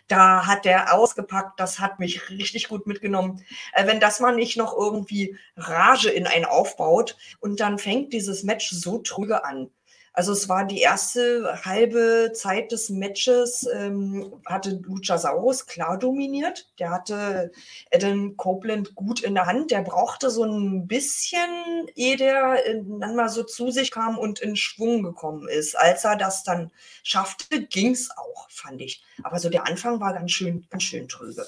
da 0.09 0.47
hat 0.47 0.67
er 0.67 0.95
ausgepackt, 0.95 1.59
das 1.59 1.79
hat 1.79 1.99
mich 1.99 2.29
richtig 2.29 2.69
gut 2.69 2.87
mitgenommen. 2.87 3.45
Äh, 3.73 3.87
wenn 3.87 4.01
das 4.01 4.21
mal 4.21 4.35
nicht 4.35 4.57
noch 4.57 4.77
irgendwie 4.77 5.37
Rage 5.57 6.11
in 6.11 6.27
einen 6.27 6.45
aufbaut 6.45 7.17
und 7.41 7.61
dann 7.61 7.79
fängt 7.79 8.13
dieses 8.13 8.43
Match 8.43 8.71
so 8.71 8.99
trüge 8.99 9.45
an 9.45 9.71
also 10.15 10.33
es 10.33 10.49
war 10.49 10.67
die 10.67 10.81
erste 10.81 11.61
halbe 11.65 12.33
Zeit 12.35 12.71
des 12.71 12.91
Matches, 12.91 13.67
ähm, 13.73 14.43
hatte 14.45 14.79
Luchasaurus 14.83 15.67
klar 15.67 15.99
dominiert. 15.99 16.71
Der 16.79 16.91
hatte 16.91 17.51
Adam 17.93 18.37
Copeland 18.37 18.95
gut 18.95 19.23
in 19.23 19.35
der 19.35 19.47
Hand. 19.47 19.71
Der 19.71 19.81
brauchte 19.81 20.31
so 20.31 20.45
ein 20.45 20.87
bisschen, 20.87 21.89
ehe 21.95 22.17
der 22.17 22.67
äh, 22.67 22.83
dann 23.01 23.17
mal 23.17 23.31
so 23.31 23.43
zu 23.43 23.71
sich 23.71 23.91
kam 23.91 24.19
und 24.19 24.41
in 24.41 24.55
Schwung 24.55 25.03
gekommen 25.03 25.49
ist. 25.49 25.79
Als 25.79 26.05
er 26.05 26.17
das 26.17 26.45
dann 26.45 26.71
schaffte, 27.03 27.63
ging 27.63 27.93
es 27.93 28.11
auch, 28.11 28.51
fand 28.51 28.83
ich. 28.83 29.03
Aber 29.23 29.39
so 29.39 29.49
der 29.49 29.67
Anfang 29.67 29.99
war 30.01 30.13
ganz 30.13 30.31
schön, 30.33 30.67
ganz 30.69 30.83
schön 30.83 31.09
trübe. 31.09 31.47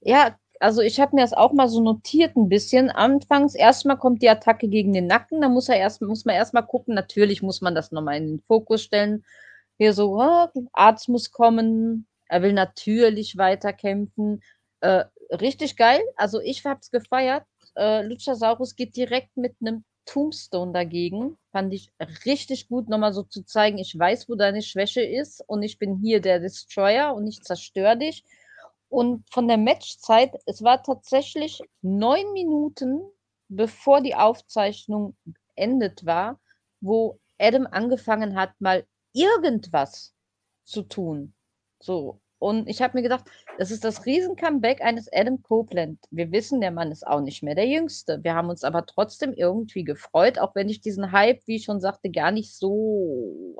Ja, 0.00 0.36
also 0.60 0.82
ich 0.82 1.00
habe 1.00 1.16
mir 1.16 1.22
das 1.22 1.32
auch 1.32 1.52
mal 1.52 1.68
so 1.68 1.80
notiert 1.82 2.36
ein 2.36 2.48
bisschen. 2.48 2.90
Anfangs 2.90 3.54
erstmal 3.54 3.96
kommt 3.98 4.22
die 4.22 4.28
Attacke 4.28 4.68
gegen 4.68 4.92
den 4.92 5.06
Nacken, 5.06 5.40
da 5.40 5.48
muss 5.48 5.68
er 5.68 5.76
erst, 5.76 6.02
muss 6.02 6.24
man 6.26 6.36
erstmal 6.36 6.66
gucken. 6.66 6.94
Natürlich 6.94 7.42
muss 7.42 7.62
man 7.62 7.74
das 7.74 7.92
nochmal 7.92 8.18
in 8.18 8.28
den 8.28 8.40
Fokus 8.40 8.82
stellen. 8.82 9.24
Hier 9.78 9.94
so, 9.94 10.20
oh, 10.20 10.48
Arzt 10.72 11.08
muss 11.08 11.32
kommen, 11.32 12.06
er 12.28 12.42
will 12.42 12.52
natürlich 12.52 13.38
weiterkämpfen. 13.38 14.42
Äh, 14.80 15.04
richtig 15.30 15.76
geil. 15.76 16.00
Also 16.16 16.40
ich 16.40 16.64
habe 16.66 16.80
es 16.82 16.90
gefeiert. 16.90 17.44
Äh, 17.76 18.02
Luchasaurus 18.02 18.76
geht 18.76 18.96
direkt 18.96 19.36
mit 19.36 19.56
einem 19.60 19.84
Tombstone 20.04 20.72
dagegen. 20.72 21.38
Fand 21.52 21.72
ich 21.72 21.90
richtig 22.26 22.68
gut, 22.68 22.88
nochmal 22.88 23.12
so 23.12 23.22
zu 23.22 23.44
zeigen, 23.44 23.78
ich 23.78 23.98
weiß, 23.98 24.28
wo 24.28 24.34
deine 24.34 24.62
Schwäche 24.62 25.02
ist 25.02 25.42
und 25.46 25.62
ich 25.62 25.78
bin 25.78 25.96
hier 25.96 26.20
der 26.20 26.40
Destroyer 26.40 27.14
und 27.14 27.26
ich 27.26 27.42
zerstöre 27.42 27.96
dich. 27.96 28.24
Und 28.90 29.24
von 29.30 29.46
der 29.46 29.56
Matchzeit, 29.56 30.34
es 30.46 30.62
war 30.64 30.82
tatsächlich 30.82 31.62
neun 31.80 32.32
Minuten, 32.32 33.00
bevor 33.48 34.00
die 34.00 34.16
Aufzeichnung 34.16 35.16
beendet 35.54 36.04
war, 36.04 36.40
wo 36.80 37.20
Adam 37.38 37.68
angefangen 37.70 38.34
hat, 38.36 38.60
mal 38.60 38.84
irgendwas 39.12 40.12
zu 40.64 40.82
tun. 40.82 41.34
So. 41.78 42.20
Und 42.40 42.68
ich 42.68 42.82
habe 42.82 42.96
mir 42.96 43.02
gedacht, 43.02 43.24
das 43.58 43.70
ist 43.70 43.84
das 43.84 44.06
Riesen-Comeback 44.06 44.80
eines 44.80 45.08
Adam 45.12 45.40
Copeland. 45.42 45.98
Wir 46.10 46.32
wissen, 46.32 46.60
der 46.60 46.70
Mann 46.70 46.90
ist 46.90 47.06
auch 47.06 47.20
nicht 47.20 47.42
mehr 47.42 47.54
der 47.54 47.68
Jüngste. 47.68 48.24
Wir 48.24 48.34
haben 48.34 48.48
uns 48.48 48.64
aber 48.64 48.86
trotzdem 48.86 49.34
irgendwie 49.34 49.84
gefreut, 49.84 50.38
auch 50.38 50.54
wenn 50.54 50.68
ich 50.68 50.80
diesen 50.80 51.12
Hype, 51.12 51.46
wie 51.46 51.56
ich 51.56 51.64
schon 51.64 51.80
sagte, 51.80 52.10
gar 52.10 52.32
nicht 52.32 52.56
so 52.56 53.56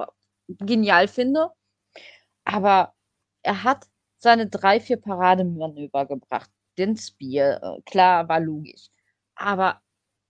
genial 0.48 1.08
finde. 1.08 1.50
Aber 2.44 2.94
er 3.42 3.62
hat 3.62 3.86
seine 4.20 4.48
drei, 4.48 4.80
vier 4.80 4.98
Parademanöver 5.00 6.06
gebracht. 6.06 6.50
Den 6.78 6.96
Spear, 6.96 7.62
äh, 7.62 7.82
klar, 7.82 8.28
war 8.28 8.40
logisch. 8.40 8.90
Aber 9.36 9.82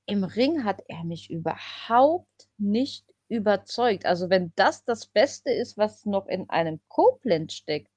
im 0.07 0.25
Ring 0.25 0.65
hat 0.65 0.83
er 0.89 1.05
mich 1.05 1.31
überhaupt 1.31 2.49
nicht 2.59 3.07
überzeugt. 3.29 4.07
Also 4.07 4.31
wenn 4.31 4.53
das 4.57 4.85
das 4.85 5.07
Beste 5.07 5.53
ist, 5.53 5.79
was 5.79 6.07
noch 6.07 6.27
in 6.29 6.51
einem 6.51 6.81
Copeland 6.89 7.53
steckt, 7.53 7.93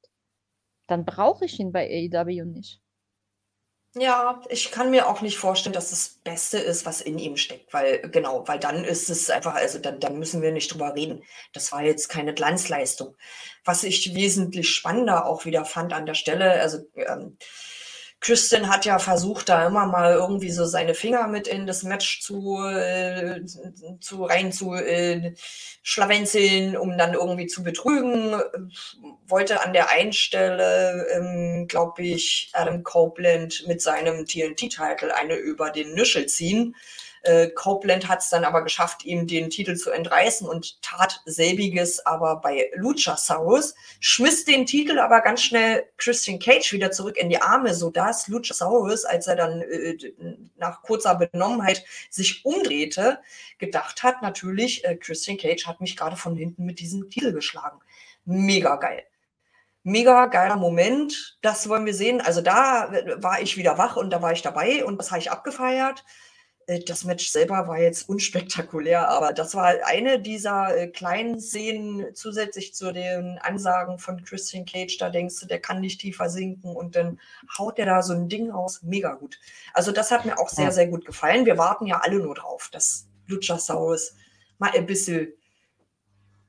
dann 0.87 1.05
brauche 1.05 1.45
ich 1.45 1.59
ihn 1.59 1.73
bei 1.73 1.87
AEW 2.13 2.45
nicht. 2.45 2.82
Ja, 3.95 4.41
ich 4.49 4.71
kann 4.71 4.89
mir 4.89 5.07
auch 5.07 5.21
nicht 5.21 5.37
vorstellen, 5.37 5.73
dass 5.73 5.91
das 5.91 6.19
Beste 6.23 6.57
ist, 6.57 6.83
was 6.87 6.99
in 6.99 7.19
ihm 7.19 7.37
steckt, 7.37 7.71
weil 7.73 8.01
genau, 8.09 8.47
weil 8.47 8.57
dann 8.57 8.83
ist 8.83 9.07
es 9.11 9.29
einfach, 9.29 9.53
also 9.53 9.77
dann, 9.77 9.99
dann 9.99 10.17
müssen 10.17 10.41
wir 10.41 10.51
nicht 10.51 10.73
drüber 10.73 10.95
reden. 10.95 11.23
Das 11.53 11.71
war 11.71 11.83
jetzt 11.83 12.07
keine 12.09 12.33
Glanzleistung. 12.33 13.15
Was 13.63 13.83
ich 13.83 14.15
wesentlich 14.15 14.69
spannender 14.69 15.27
auch 15.27 15.45
wieder 15.45 15.63
fand 15.63 15.93
an 15.93 16.07
der 16.07 16.15
Stelle, 16.15 16.59
also 16.59 16.79
ähm, 16.95 17.37
Christian 18.24 18.69
hat 18.69 18.86
ja 18.86 18.99
versucht, 18.99 19.49
da 19.49 19.67
immer 19.67 19.86
mal 19.86 20.13
irgendwie 20.13 20.49
so 20.49 20.63
seine 20.65 20.93
Finger 20.93 21.28
mit 21.28 21.45
in 21.45 21.67
das 21.67 21.84
Match 21.84 22.21
zu, 22.21 22.57
äh, 22.65 23.41
zu 23.99 24.24
rein 24.24 24.53
zu 24.53 24.74
äh, 24.76 25.34
schlawenzeln, 25.84 26.78
um 26.78 26.97
dann 26.97 27.15
irgendwie 27.15 27.47
zu 27.47 27.63
betrügen. 27.63 28.41
Wollte 29.28 29.61
an 29.61 29.74
der 29.74 29.89
einen 29.89 30.13
Stelle, 30.13 31.05
ähm, 31.13 31.67
glaube 31.67 32.03
ich, 32.03 32.49
Adam 32.53 32.84
Copeland 32.84 33.67
mit 33.67 33.82
seinem 33.82 34.26
TNT-Titel 34.26 35.11
eine 35.11 35.36
über 35.36 35.69
den 35.69 35.93
Nüschel 35.93 36.26
ziehen. 36.28 36.76
Äh, 37.24 37.49
Copeland 37.49 38.09
hat 38.09 38.19
es 38.19 38.30
dann 38.30 38.43
aber 38.43 38.63
geschafft, 38.63 39.05
ihm 39.05 39.28
den 39.28 39.49
Titel 39.49 39.76
zu 39.76 39.91
entreißen 39.91 40.47
und 40.47 40.82
tat 40.82 41.21
selbiges 41.26 42.05
aber 42.05 42.38
bei 42.38 42.69
Luchasaurus, 42.76 43.76
schmiss 44.01 44.43
den 44.43 44.65
Titel 44.65 44.99
aber 44.99 45.21
ganz 45.21 45.41
schnell 45.41 45.86
Christian 45.97 46.39
Cage 46.39 46.74
wieder 46.74 46.91
zurück 46.91 47.17
in 47.17 47.30
die 47.30 47.41
Arme, 47.41 47.74
sodass 47.74 48.28
Luchasaurus, 48.28 49.05
als 49.05 49.28
er 49.28 49.38
dann 49.38 49.61
äh, 49.61 49.97
nach 50.57 50.82
kurzer 50.82 51.15
Benommenheit 51.15 51.86
sich 52.09 52.45
umdrehte, 52.45 53.19
gedacht 53.57 54.03
hat, 54.03 54.21
natürlich, 54.21 54.84
äh, 54.84 54.97
Christian 54.97 55.38
Cage 55.38 55.65
hat 55.65 55.80
mich 55.80 55.95
gerade 55.95 56.17
von 56.17 56.36
hinten 56.36 56.65
mit 56.65 56.80
diesem 56.80 57.09
Titel 57.09 57.32
geschlagen. 57.32 57.80
Mega 58.26 58.76
geil 58.76 59.03
mega 59.84 60.28
geiler 60.28 60.55
Moment. 60.55 61.38
Das 61.41 61.67
wollen 61.69 61.86
wir 61.86 61.93
sehen. 61.93 62.21
Also 62.21 62.41
da 62.41 62.91
äh, 62.93 63.21
war 63.21 63.41
ich 63.41 63.57
wieder 63.57 63.78
wach 63.78 63.97
und 63.97 64.09
da 64.09 64.21
war 64.21 64.32
ich 64.32 64.41
dabei 64.41 64.84
und 64.86 64.97
das 64.97 65.11
habe 65.11 65.19
ich 65.19 65.32
abgefeiert. 65.32 66.03
Äh, 66.68 66.80
das 66.80 67.03
Match 67.03 67.28
selber 67.30 67.68
war 67.68 67.80
jetzt 67.80 68.07
unspektakulär, 68.09 69.07
aber 69.09 69.34
das 69.34 69.55
war 69.55 69.74
eine 69.86 70.20
dieser 70.20 70.76
äh, 70.76 70.88
kleinen 70.88 71.39
Szenen 71.39 72.14
zusätzlich 72.14 72.74
zu 72.74 72.91
den 72.91 73.39
Ansagen 73.41 73.99
von 73.99 74.24
Christian 74.24 74.66
Cage. 74.66 74.97
Da 74.97 75.09
denkst 75.09 75.39
du, 75.39 75.45
der 75.45 75.59
kann 75.59 75.82
nicht 75.82 76.01
tiefer 76.01 76.30
sinken 76.30 76.76
und 76.76 76.95
dann 76.95 77.20
haut 77.57 77.78
der 77.78 77.86
da 77.86 78.01
so 78.01 78.14
ein 78.14 78.30
Ding 78.30 78.51
aus. 78.51 78.82
Mega 78.84 79.14
gut. 79.14 79.39
Also, 79.74 79.91
das 79.91 80.11
hat 80.11 80.26
mir 80.26 80.39
auch 80.39 80.49
sehr, 80.49 80.72
sehr 80.72 80.88
gut 80.88 81.05
gefallen. 81.05 81.45
Wir 81.45 81.57
warten 81.57 81.86
ja 81.86 82.01
alle 82.03 82.20
nur 82.20 82.36
drauf, 82.36 82.70
dass 82.72 83.07
Luchasaurus 83.28 84.16
mal 84.57 84.72
ein 84.76 84.86
bisschen 84.86 85.34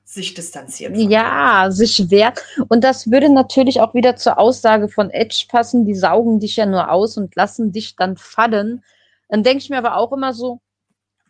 sich 0.04 0.34
distanziert. 0.34 0.96
Ja, 0.96 1.70
sich 1.70 2.10
wehrt. 2.10 2.44
Und 2.68 2.84
das 2.84 3.10
würde 3.10 3.32
natürlich 3.32 3.80
auch 3.80 3.94
wieder 3.94 4.16
zur 4.16 4.38
Aussage 4.38 4.88
von 4.88 5.10
Edge 5.10 5.46
passen. 5.48 5.86
Die 5.86 5.94
saugen 5.94 6.40
dich 6.40 6.56
ja 6.56 6.66
nur 6.66 6.90
aus 6.90 7.16
und 7.16 7.34
lassen 7.34 7.72
dich 7.72 7.96
dann 7.96 8.16
fallen. 8.16 8.84
Dann 9.28 9.42
denke 9.42 9.62
ich 9.62 9.70
mir 9.70 9.78
aber 9.78 9.96
auch 9.96 10.12
immer 10.12 10.32
so, 10.32 10.60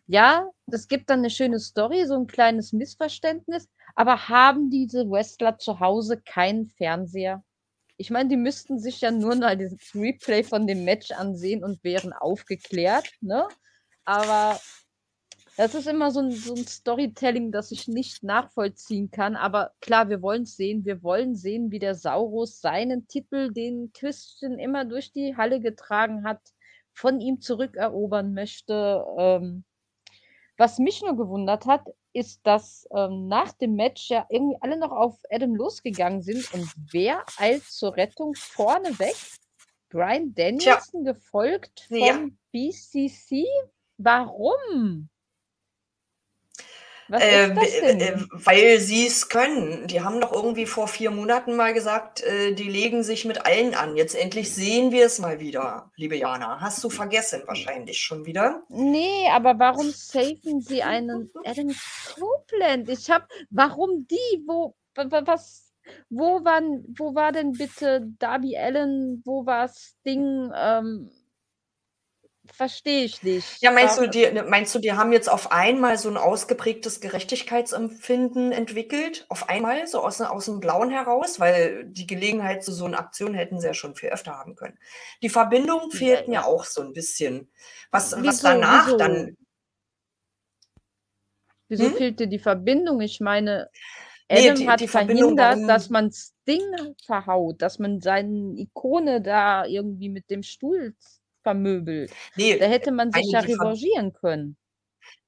ja, 0.07 0.49
es 0.67 0.87
gibt 0.87 1.09
dann 1.09 1.19
eine 1.19 1.29
schöne 1.29 1.59
Story, 1.59 2.05
so 2.05 2.15
ein 2.15 2.27
kleines 2.27 2.73
Missverständnis, 2.73 3.67
aber 3.95 4.29
haben 4.29 4.69
diese 4.69 5.09
Wrestler 5.09 5.57
zu 5.57 5.79
Hause 5.79 6.21
keinen 6.21 6.67
Fernseher? 6.67 7.43
Ich 7.97 8.11
meine, 8.11 8.29
die 8.29 8.37
müssten 8.37 8.77
sich 8.77 9.01
ja 9.01 9.11
nur 9.11 9.35
mal 9.35 9.57
dieses 9.57 9.95
Replay 9.95 10.43
von 10.43 10.67
dem 10.67 10.83
Match 10.83 11.11
ansehen 11.11 11.63
und 11.63 11.83
wären 11.83 12.13
aufgeklärt, 12.13 13.09
ne? 13.21 13.47
Aber 14.03 14.59
das 15.57 15.73
ist 15.73 15.87
immer 15.87 16.11
so 16.11 16.19
ein, 16.19 16.31
so 16.31 16.53
ein 16.53 16.67
Storytelling, 16.67 17.51
das 17.51 17.71
ich 17.71 17.87
nicht 17.87 18.23
nachvollziehen 18.23 19.09
kann. 19.09 19.37
Aber 19.37 19.71
klar, 19.79 20.09
wir 20.09 20.21
wollen 20.21 20.43
es 20.43 20.57
sehen. 20.57 20.83
Wir 20.83 21.01
wollen 21.01 21.35
sehen, 21.35 21.71
wie 21.71 21.79
der 21.79 21.95
Saurus 21.95 22.59
seinen 22.59 23.07
Titel, 23.07 23.53
den 23.53 23.91
Christian 23.93 24.59
immer 24.59 24.83
durch 24.83 25.13
die 25.13 25.37
Halle 25.37 25.61
getragen 25.61 26.25
hat, 26.25 26.41
von 26.95 27.19
ihm 27.19 27.41
zurückerobern 27.41 28.33
möchte. 28.33 29.05
Ähm, 29.17 29.63
was 30.57 30.79
mich 30.79 31.01
nur 31.01 31.17
gewundert 31.17 31.65
hat, 31.65 31.85
ist, 32.13 32.39
dass 32.47 32.87
ähm, 32.95 33.27
nach 33.27 33.51
dem 33.53 33.75
Match 33.75 34.09
ja 34.09 34.25
irgendwie 34.29 34.57
alle 34.61 34.77
noch 34.77 34.91
auf 34.91 35.19
Adam 35.29 35.53
losgegangen 35.53 36.21
sind 36.21 36.51
und 36.53 36.73
wer 36.91 37.23
eilt 37.37 37.65
zur 37.65 37.95
Rettung 37.97 38.33
vorne 38.35 38.97
weg? 38.97 39.15
Brian 39.89 40.33
Danielson 40.33 41.03
Tja. 41.03 41.13
gefolgt 41.13 41.81
von 41.87 41.97
ja. 41.97 42.27
BCC? 42.51 43.45
Warum? 43.97 45.09
Äh, 47.11 47.49
äh, 47.49 48.17
weil 48.31 48.79
sie 48.79 49.05
es 49.05 49.29
können. 49.29 49.87
Die 49.87 50.01
haben 50.01 50.19
doch 50.21 50.33
irgendwie 50.33 50.65
vor 50.65 50.87
vier 50.87 51.11
Monaten 51.11 51.55
mal 51.55 51.73
gesagt, 51.73 52.23
äh, 52.23 52.53
die 52.53 52.69
legen 52.69 53.03
sich 53.03 53.25
mit 53.25 53.45
allen 53.45 53.75
an. 53.75 53.95
Jetzt 53.95 54.15
endlich 54.15 54.53
sehen 54.53 54.91
wir 54.91 55.05
es 55.05 55.19
mal 55.19 55.39
wieder, 55.39 55.91
liebe 55.95 56.15
Jana. 56.15 56.59
Hast 56.61 56.83
du 56.83 56.89
vergessen 56.89 57.43
wahrscheinlich 57.45 57.99
schon 57.99 58.25
wieder? 58.25 58.63
Nee, 58.69 59.29
aber 59.31 59.59
warum 59.59 59.91
safen 59.91 60.61
sie 60.61 60.81
einen 60.81 61.29
Adam 61.43 61.73
Copeland? 62.15 62.89
Ich 62.89 63.09
hab, 63.09 63.29
warum 63.51 64.07
die? 64.07 64.43
Wo, 64.47 64.75
was, 64.95 65.71
wo 66.09 66.43
waren, 66.43 66.85
wo 66.97 67.13
war 67.13 67.31
denn 67.31 67.51
bitte 67.51 68.07
Darby 68.17 68.57
Allen? 68.57 69.21
Wo 69.25 69.45
war 69.45 69.69
Sting? 69.69 70.51
Ähm, 70.55 71.11
verstehe 72.53 73.03
ich 73.05 73.23
nicht. 73.23 73.61
Ja, 73.61 73.71
meinst 73.71 73.97
du, 73.97 74.07
die, 74.07 74.29
meinst 74.47 74.73
du, 74.75 74.79
die 74.79 74.93
haben 74.93 75.11
jetzt 75.11 75.29
auf 75.29 75.51
einmal 75.51 75.97
so 75.97 76.09
ein 76.09 76.17
ausgeprägtes 76.17 76.99
Gerechtigkeitsempfinden 77.01 78.51
entwickelt? 78.51 79.25
Auf 79.29 79.49
einmal, 79.49 79.87
so 79.87 80.01
aus, 80.01 80.19
aus 80.21 80.45
dem 80.45 80.59
Blauen 80.59 80.89
heraus? 80.89 81.39
Weil 81.39 81.85
die 81.85 82.07
Gelegenheit 82.07 82.63
zu 82.63 82.71
so 82.71 82.85
einer 82.85 82.99
Aktion 82.99 83.33
hätten 83.33 83.59
sie 83.59 83.67
ja 83.67 83.73
schon 83.73 83.95
viel 83.95 84.09
öfter 84.09 84.33
haben 84.37 84.55
können. 84.55 84.77
Die 85.21 85.29
Verbindung 85.29 85.91
fehlt 85.91 86.21
ja, 86.21 86.27
mir 86.29 86.45
auch 86.45 86.65
so 86.65 86.81
ein 86.81 86.93
bisschen. 86.93 87.49
Was, 87.91 88.13
was 88.23 88.41
danach 88.41 88.87
wieso? 88.87 88.97
dann. 88.97 89.37
Wieso 91.67 91.85
Hm? 91.85 91.95
fehlt 91.95 92.19
dir 92.19 92.27
die 92.27 92.39
Verbindung? 92.39 93.01
Ich 93.01 93.19
meine, 93.19 93.69
Nee, 94.29 94.49
Adam 94.49 94.55
die- 94.59 94.69
hat 94.69 94.79
die 94.79 94.87
verhindert, 94.87 95.37
warum- 95.57 95.67
dass 95.67 95.89
man 95.89 96.11
Sting 96.11 96.95
verhaut, 97.05 97.61
dass 97.61 97.79
man 97.79 98.01
seine 98.01 98.53
Ikone 98.57 99.21
da 99.21 99.65
irgendwie 99.65 100.09
mit 100.09 100.29
dem 100.31 100.41
Stuhl 100.43 100.95
vermöbelt. 101.45 102.11
Nee, 102.35 102.57
Da 102.57 102.65
hätte 102.65 102.91
man 102.91 103.11
sich 103.11 103.31
ja 103.31 103.39
revanchieren 103.39 104.13
können. 104.13 104.57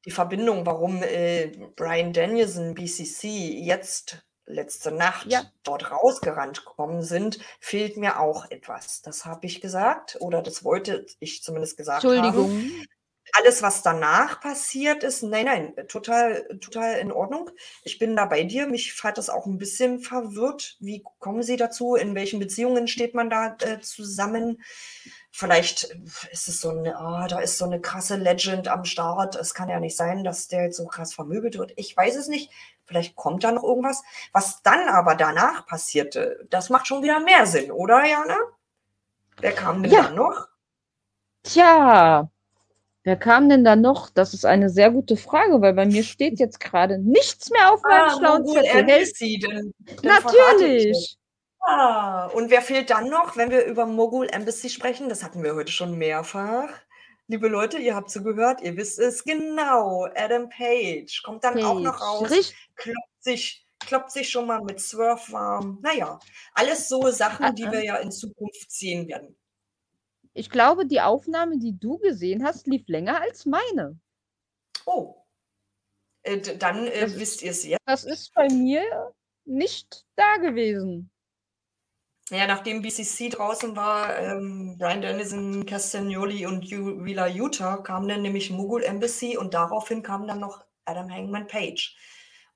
die 0.05 0.11
Verbindung, 0.11 0.65
warum 0.65 1.03
äh, 1.03 1.51
Brian 1.76 2.13
Danielson, 2.13 2.74
BCC, 2.74 3.59
jetzt 3.63 4.24
letzte 4.45 4.91
Nacht 4.91 5.28
Ja. 5.28 5.43
dort 5.63 5.91
rausgerannt 5.91 6.65
gekommen 6.65 7.01
sind, 7.01 7.39
fehlt 7.59 7.97
mir 7.97 8.20
auch 8.20 8.49
etwas. 8.49 9.01
Das 9.01 9.26
habe 9.26 9.45
ich 9.45 9.59
gesagt 9.59 10.18
oder 10.22 10.41
das 10.41 10.63
wollte 10.63 11.05
ich 11.20 11.43
zumindest 11.43 11.76
gesagt 11.78 12.03
haben. 12.05 12.13
Entschuldigung. 12.13 12.72
Alles, 13.34 13.61
was 13.61 13.84
danach 13.84 14.39
passiert 14.39 15.03
ist, 15.03 15.22
nein, 15.22 15.45
nein, 15.45 15.74
total, 15.89 16.47
total 16.61 16.97
in 16.99 17.11
Ordnung. 17.11 17.49
Ich 17.84 17.99
bin 17.99 18.15
da 18.15 18.24
bei 18.24 18.43
dir. 18.45 18.68
Mich 18.68 19.03
hat 19.03 19.18
das 19.18 19.30
auch 19.30 19.45
ein 19.45 19.57
bisschen 19.57 19.99
verwirrt. 19.99 20.78
Wie 20.80 21.03
kommen 21.20 21.43
Sie 21.43 21.57
dazu? 21.57 21.95
In 21.95 22.15
welchen 22.15 22.39
Beziehungen 22.39 22.88
steht 22.88 23.13
man 23.13 23.30
da 23.30 23.57
äh, 23.59 23.82
zusammen? 23.82 24.61
Vielleicht 25.39 25.83
ist 26.31 26.47
es 26.47 26.61
so 26.61 26.71
eine, 26.71 26.97
ah, 26.97 27.27
da 27.27 27.38
ist 27.38 27.59
so 27.59 27.65
eine 27.65 27.79
krasse 27.79 28.15
Legend 28.15 28.67
am 28.69 28.85
Start. 28.85 29.35
Es 29.35 29.53
kann 29.53 29.69
ja 29.69 29.79
nicht 29.79 29.95
sein, 29.95 30.23
dass 30.23 30.47
der 30.47 30.63
jetzt 30.63 30.77
so 30.77 30.88
krass 30.88 31.13
vermöbelt 31.13 31.59
wird. 31.59 31.73
Ich 31.75 31.95
weiß 31.95 32.15
es 32.15 32.27
nicht. 32.27 32.49
Vielleicht 32.85 33.15
kommt 33.15 33.43
da 33.43 33.51
noch 33.51 33.61
irgendwas. 33.61 34.01
Was 34.33 34.63
dann 34.63 34.89
aber 34.89 35.13
danach 35.13 35.67
passierte, 35.67 36.47
das 36.49 36.71
macht 36.71 36.88
schon 36.88 37.03
wieder 37.03 37.19
mehr 37.19 37.45
Sinn, 37.45 37.71
oder, 37.71 38.03
Jana? 38.03 38.35
Wer 39.39 39.51
kam 39.51 39.83
denn 39.83 39.91
Ja. 39.91 40.01
da 40.05 40.09
noch? 40.09 40.47
Tja, 41.43 42.31
wer 43.03 43.15
kam 43.15 43.47
denn 43.47 43.63
da 43.63 43.75
noch? 43.75 44.09
Das 44.09 44.33
ist 44.33 44.43
eine 44.43 44.71
sehr 44.71 44.89
gute 44.89 45.17
Frage, 45.17 45.61
weil 45.61 45.73
bei 45.75 45.85
mir 45.85 46.03
steht 46.03 46.39
jetzt 46.39 46.59
gerade 46.59 46.97
nichts 46.97 47.51
mehr 47.51 47.71
auf 47.71 47.83
meinem 47.83 48.09
schlauen 48.17 48.41
Ah, 48.41 48.43
Mogul 48.43 48.63
Zettel. 48.63 49.71
Natürlich. 50.01 51.15
Ah, 51.70 52.28
und 52.28 52.49
wer 52.49 52.61
fehlt 52.61 52.89
dann 52.91 53.09
noch, 53.09 53.36
wenn 53.36 53.51
wir 53.51 53.65
über 53.65 53.86
Mogul 53.86 54.30
Embassy 54.30 54.70
sprechen? 54.70 55.09
Das 55.09 55.22
hatten 55.22 55.43
wir 55.43 55.53
heute 55.53 55.72
schon 55.74 55.97
mehrfach. 55.97 56.70
Liebe 57.28 57.49
Leute, 57.49 57.78
ihr 57.78 57.93
habt 57.93 58.09
zugehört, 58.09 58.61
ihr 58.61 58.78
wisst 58.78 58.99
es 58.99 59.26
genau. 59.26 60.05
Adam 60.15 60.47
Page 60.47 61.22
kommt 61.24 61.43
dann 61.43 61.61
auch 61.61 61.82
noch 61.82 61.99
Page. 61.99 62.32
raus, 62.32 62.53
kloppt 62.76 63.22
sich, 63.24 63.68
kloppt 63.82 64.11
sich 64.11 64.30
schon 64.30 64.47
mal 64.47 64.61
mit 64.61 64.80
Swerve 64.80 65.30
warm. 65.34 65.80
Naja, 65.82 66.20
alles 66.53 66.88
so 66.88 67.09
Sachen, 67.11 67.53
die 67.55 67.65
Ah, 67.65 67.68
ah. 67.68 67.72
wir 67.74 67.84
ja 67.84 67.95
in 67.97 68.13
Zukunft 68.13 68.72
sehen 68.72 69.09
werden. 69.09 69.38
Ich 70.34 70.49
glaube, 70.49 70.86
die 70.86 71.01
Aufnahme, 71.01 71.57
die 71.57 71.78
du 71.78 71.97
gesehen 71.97 72.45
hast, 72.45 72.68
lief 72.68 72.88
länger 72.88 73.20
als 73.20 73.45
meine. 73.45 73.99
Oh, 74.86 75.15
äh, 76.24 76.39
dann 76.39 76.88
äh, 76.88 77.11
wisst 77.15 77.41
ihr 77.41 77.51
es 77.51 77.65
jetzt. 77.65 77.82
Das 77.86 78.05
ist 78.05 78.34
bei 78.34 78.47
mir 78.47 79.13
nicht 79.43 80.05
da 80.15 80.38
gewesen. 80.38 81.11
Ja, 82.30 82.45
nachdem 82.45 82.82
BCC 82.82 83.30
draußen 83.30 83.75
war, 83.75 84.17
ähm, 84.17 84.75
Brian 84.78 85.01
Dennison, 85.01 85.65
Castagnoli 85.65 86.45
und 86.45 86.69
Wheeler 86.69 87.28
Utah, 87.28 87.78
kam 87.78 88.07
dann 88.07 88.21
nämlich 88.21 88.49
Mogul 88.49 88.84
Embassy 88.84 89.38
und 89.38 89.53
daraufhin 89.53 90.03
kam 90.03 90.28
dann 90.28 90.39
noch 90.39 90.65
Adam 90.84 91.09
Hangman 91.09 91.47
Page. 91.47 91.95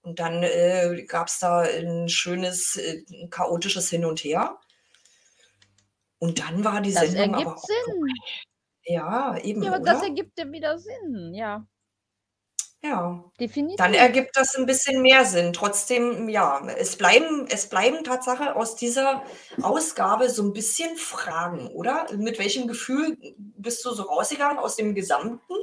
Und 0.02 0.20
dann 0.20 0.44
äh, 0.44 1.06
gab 1.08 1.28
es 1.28 1.40
da 1.40 1.60
ein 1.60 2.10
schönes, 2.10 2.76
äh, 2.76 3.04
chaotisches 3.30 3.90
Hin 3.90 4.04
und 4.04 4.24
Her. 4.24 4.58
Und 6.18 6.40
dann 6.40 6.64
war 6.64 6.82
die 6.82 6.94
Das 6.94 7.12
Sendung 7.12 7.36
aber 7.36 7.44
ergibt 7.44 7.58
auch 7.58 7.64
Sinn. 7.66 8.08
Ja, 8.84 9.38
eben, 9.38 9.64
Ja, 9.64 9.74
aber 9.74 9.84
das 9.84 10.00
oder? 10.00 10.08
ergibt 10.08 10.38
ja 10.38 10.52
wieder 10.52 10.78
Sinn. 10.80 11.34
Ja, 11.34 11.66
Ja. 12.84 13.24
definitiv. 13.40 13.78
Dann 13.78 13.94
ergibt 13.94 14.36
das 14.36 14.56
ein 14.56 14.66
bisschen 14.66 15.02
mehr 15.04 15.24
Sinn. 15.26 15.54
Trotzdem, 15.54 16.28
ja, 16.30 16.66
es 16.78 16.96
bleiben, 16.96 17.46
es 17.50 17.70
bleiben 17.70 18.04
Tatsache 18.04 18.56
aus 18.56 18.76
dieser 18.76 19.24
Ausgabe 19.62 20.30
so 20.30 20.44
ein 20.44 20.54
bisschen 20.54 20.98
Fragen, 20.98 21.68
oder? 21.68 22.08
Mit 22.18 22.40
welchem 22.40 22.68
Gefühl 22.68 23.18
bist 23.38 23.86
du 23.86 23.92
so 23.92 24.04
rausgegangen 24.04 24.58
aus 24.58 24.76
dem 24.78 24.96
Gesamten? 24.96 25.54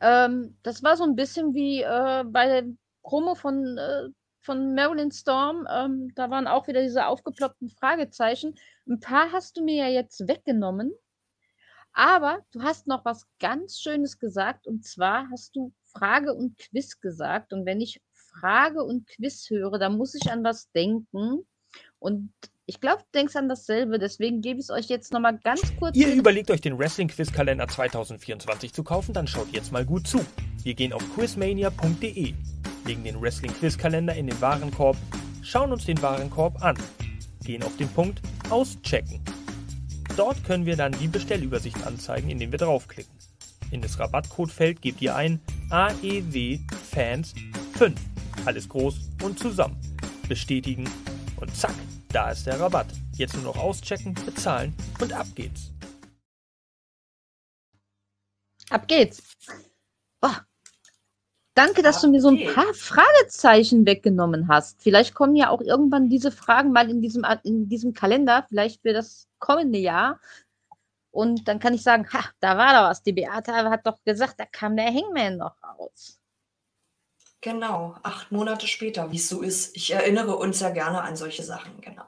Ähm, 0.00 0.56
das 0.62 0.82
war 0.82 0.96
so 0.96 1.04
ein 1.04 1.16
bisschen 1.16 1.54
wie 1.54 1.82
äh, 1.82 2.24
bei 2.24 2.46
der 2.46 2.64
Promo 3.02 3.34
von, 3.34 3.76
äh, 3.78 4.08
von 4.42 4.74
Marilyn 4.74 5.10
Storm. 5.10 5.66
Ähm, 5.70 6.12
da 6.14 6.30
waren 6.30 6.46
auch 6.46 6.68
wieder 6.68 6.82
diese 6.82 7.06
aufgeploppten 7.06 7.70
Fragezeichen. 7.70 8.54
Ein 8.88 9.00
paar 9.00 9.32
hast 9.32 9.56
du 9.56 9.64
mir 9.64 9.86
ja 9.86 9.88
jetzt 9.88 10.28
weggenommen. 10.28 10.92
Aber 11.96 12.44
du 12.52 12.62
hast 12.62 12.86
noch 12.86 13.06
was 13.06 13.26
ganz 13.40 13.80
Schönes 13.80 14.18
gesagt. 14.18 14.66
Und 14.66 14.84
zwar 14.84 15.28
hast 15.30 15.56
du 15.56 15.72
Frage 15.86 16.34
und 16.34 16.58
Quiz 16.58 17.00
gesagt. 17.00 17.54
Und 17.54 17.64
wenn 17.64 17.80
ich 17.80 18.02
Frage 18.12 18.84
und 18.84 19.06
Quiz 19.06 19.48
höre, 19.48 19.78
dann 19.78 19.96
muss 19.96 20.14
ich 20.14 20.30
an 20.30 20.44
was 20.44 20.70
denken. 20.72 21.46
Und 21.98 22.34
ich 22.66 22.82
glaube, 22.82 23.02
du 23.02 23.18
denkst 23.18 23.34
an 23.36 23.48
dasselbe. 23.48 23.98
Deswegen 23.98 24.42
gebe 24.42 24.60
ich 24.60 24.66
es 24.66 24.70
euch 24.70 24.88
jetzt 24.88 25.10
nochmal 25.10 25.38
ganz 25.38 25.74
kurz. 25.78 25.96
Ihr 25.96 26.12
überlegt 26.12 26.50
euch 26.50 26.60
den 26.60 26.78
Wrestling 26.78 27.08
Quiz 27.08 27.32
Kalender 27.32 27.66
2024 27.66 28.74
zu 28.74 28.84
kaufen, 28.84 29.14
dann 29.14 29.26
schaut 29.26 29.48
jetzt 29.52 29.72
mal 29.72 29.86
gut 29.86 30.06
zu. 30.06 30.20
Wir 30.64 30.74
gehen 30.74 30.92
auf 30.92 31.02
quizmania.de, 31.14 32.34
legen 32.84 33.04
den 33.04 33.22
Wrestling 33.22 33.52
Quiz 33.54 33.78
Kalender 33.78 34.14
in 34.14 34.26
den 34.26 34.38
Warenkorb, 34.42 34.98
schauen 35.40 35.72
uns 35.72 35.86
den 35.86 36.02
Warenkorb 36.02 36.62
an, 36.62 36.76
gehen 37.42 37.62
auf 37.62 37.74
den 37.78 37.88
Punkt 37.88 38.20
Auschecken. 38.50 39.22
Dort 40.16 40.42
können 40.44 40.64
wir 40.64 40.76
dann 40.76 40.92
die 40.92 41.08
Bestellübersicht 41.08 41.86
anzeigen, 41.86 42.30
indem 42.30 42.50
wir 42.50 42.58
draufklicken. 42.58 43.14
In 43.70 43.82
das 43.82 43.98
Rabattcodefeld 43.98 44.80
gebt 44.80 45.02
ihr 45.02 45.14
ein 45.14 45.40
AEW 45.68 46.58
Fans 46.90 47.34
5. 47.74 48.00
Alles 48.46 48.68
groß 48.68 49.10
und 49.22 49.38
zusammen. 49.38 49.76
Bestätigen 50.26 50.88
und 51.36 51.54
zack, 51.54 51.74
da 52.08 52.30
ist 52.30 52.46
der 52.46 52.58
Rabatt. 52.58 52.86
Jetzt 53.16 53.34
nur 53.34 53.44
noch 53.44 53.58
auschecken, 53.58 54.14
bezahlen 54.24 54.74
und 55.00 55.12
ab 55.12 55.26
geht's. 55.34 55.72
Ab 58.70 58.88
geht's. 58.88 59.22
Oh. 60.22 60.30
Danke, 61.56 61.80
dass 61.80 62.02
du 62.02 62.10
mir 62.10 62.20
so 62.20 62.28
ein 62.28 62.52
paar 62.52 62.74
Fragezeichen 62.74 63.86
weggenommen 63.86 64.46
hast. 64.46 64.82
Vielleicht 64.82 65.14
kommen 65.14 65.34
ja 65.36 65.48
auch 65.48 65.62
irgendwann 65.62 66.10
diese 66.10 66.30
Fragen 66.30 66.70
mal 66.70 66.90
in 66.90 67.00
diesem, 67.00 67.24
in 67.44 67.66
diesem 67.66 67.94
Kalender, 67.94 68.44
vielleicht 68.46 68.82
für 68.82 68.92
das 68.92 69.26
kommende 69.38 69.78
Jahr. 69.78 70.20
Und 71.10 71.48
dann 71.48 71.58
kann 71.58 71.72
ich 71.72 71.82
sagen, 71.82 72.06
ha, 72.12 72.26
da 72.40 72.58
war 72.58 72.74
doch 72.74 72.90
was. 72.90 73.02
Die 73.02 73.14
Beata 73.14 73.70
hat 73.70 73.86
doch 73.86 74.04
gesagt, 74.04 74.34
da 74.38 74.44
kam 74.44 74.76
der 74.76 74.92
Hangman 74.92 75.38
noch 75.38 75.56
raus. 75.62 76.20
Genau, 77.40 77.96
acht 78.02 78.30
Monate 78.30 78.66
später, 78.66 79.10
wie 79.10 79.16
es 79.16 79.30
so 79.30 79.40
ist. 79.40 79.74
Ich 79.74 79.90
erinnere 79.92 80.36
uns 80.36 80.60
ja 80.60 80.68
gerne 80.68 81.00
an 81.00 81.16
solche 81.16 81.42
Sachen, 81.42 81.80
genau. 81.80 82.04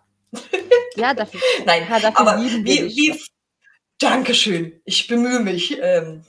Ja, 0.97 1.15
dafür, 1.15 1.41
Nein, 1.65 1.87
ja, 1.89 1.99
dafür 1.99 2.21
aber 2.21 2.43
wie, 2.43 2.65
wie, 2.65 3.19
Dankeschön, 3.99 4.83
ich 4.85 5.07
bemühe 5.07 5.41
mich. 5.41 5.79
Ähm, 5.81 6.23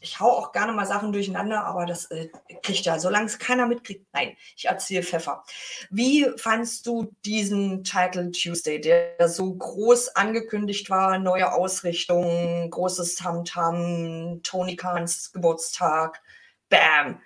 ich 0.00 0.20
hau 0.20 0.30
auch 0.30 0.52
gerne 0.52 0.72
mal 0.72 0.86
Sachen 0.86 1.12
durcheinander, 1.12 1.64
aber 1.64 1.86
das 1.86 2.06
äh, 2.06 2.28
kriegt 2.62 2.84
ja, 2.84 2.98
solange 2.98 3.26
es 3.26 3.38
keiner 3.38 3.66
mitkriegt. 3.66 4.06
Nein, 4.12 4.36
ich 4.56 4.66
erzähle 4.66 5.02
Pfeffer. 5.02 5.44
Wie 5.90 6.26
fandst 6.36 6.86
du 6.86 7.12
diesen 7.24 7.84
Title 7.84 8.30
Tuesday, 8.30 8.80
der 8.80 9.28
so 9.28 9.52
groß 9.54 10.16
angekündigt 10.16 10.88
war? 10.90 11.18
Neue 11.18 11.52
Ausrichtung, 11.52 12.70
großes 12.70 13.16
Tamtam, 13.16 14.40
Tony 14.42 14.76
Kahns 14.76 15.32
Geburtstag, 15.32 16.20
Bam, 16.68 17.20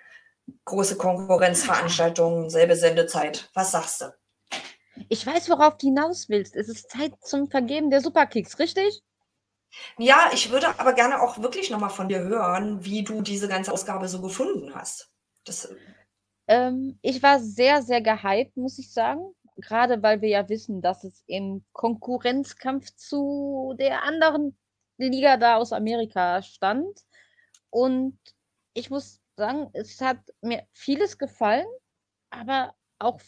große 0.65 0.97
Konkurrenzveranstaltung, 0.97 2.49
selbe 2.49 2.75
Sendezeit. 2.75 3.49
Was 3.53 3.71
sagst 3.71 4.01
du? 4.01 4.13
Ich 5.09 5.25
weiß, 5.25 5.49
worauf 5.49 5.77
du 5.77 5.87
hinaus 5.87 6.29
willst. 6.29 6.55
Es 6.55 6.69
ist 6.69 6.89
Zeit 6.89 7.13
zum 7.21 7.49
Vergeben 7.49 7.89
der 7.89 8.01
Superkicks, 8.01 8.59
richtig? 8.59 9.03
Ja, 9.97 10.29
ich 10.33 10.51
würde 10.51 10.79
aber 10.79 10.93
gerne 10.93 11.21
auch 11.21 11.39
wirklich 11.39 11.69
nochmal 11.69 11.89
von 11.89 12.07
dir 12.07 12.19
hören, 12.19 12.83
wie 12.85 13.03
du 13.03 13.21
diese 13.21 13.47
ganze 13.47 13.71
Ausgabe 13.71 14.07
so 14.07 14.21
gefunden 14.21 14.73
hast. 14.75 15.09
Das, 15.45 15.69
Ähm, 16.47 16.99
ich 17.01 17.21
war 17.23 17.39
sehr, 17.39 17.81
sehr 17.81 18.01
gehypt, 18.01 18.57
muss 18.57 18.79
ich 18.79 18.91
sagen. 18.91 19.33
Gerade 19.57 20.01
weil 20.01 20.21
wir 20.21 20.29
ja 20.29 20.49
wissen, 20.49 20.81
dass 20.81 21.03
es 21.03 21.23
im 21.27 21.63
Konkurrenzkampf 21.73 22.95
zu 22.95 23.75
der 23.77 24.03
anderen 24.03 24.57
Liga 24.97 25.37
da 25.37 25.57
aus 25.57 25.71
Amerika 25.73 26.41
stand. 26.41 26.99
Und 27.69 28.17
ich 28.73 28.89
muss 28.89 29.21
sagen, 29.37 29.69
es 29.73 30.01
hat 30.01 30.19
mir 30.41 30.65
vieles 30.73 31.17
gefallen, 31.17 31.67
aber 32.31 32.73
auch 32.99 33.19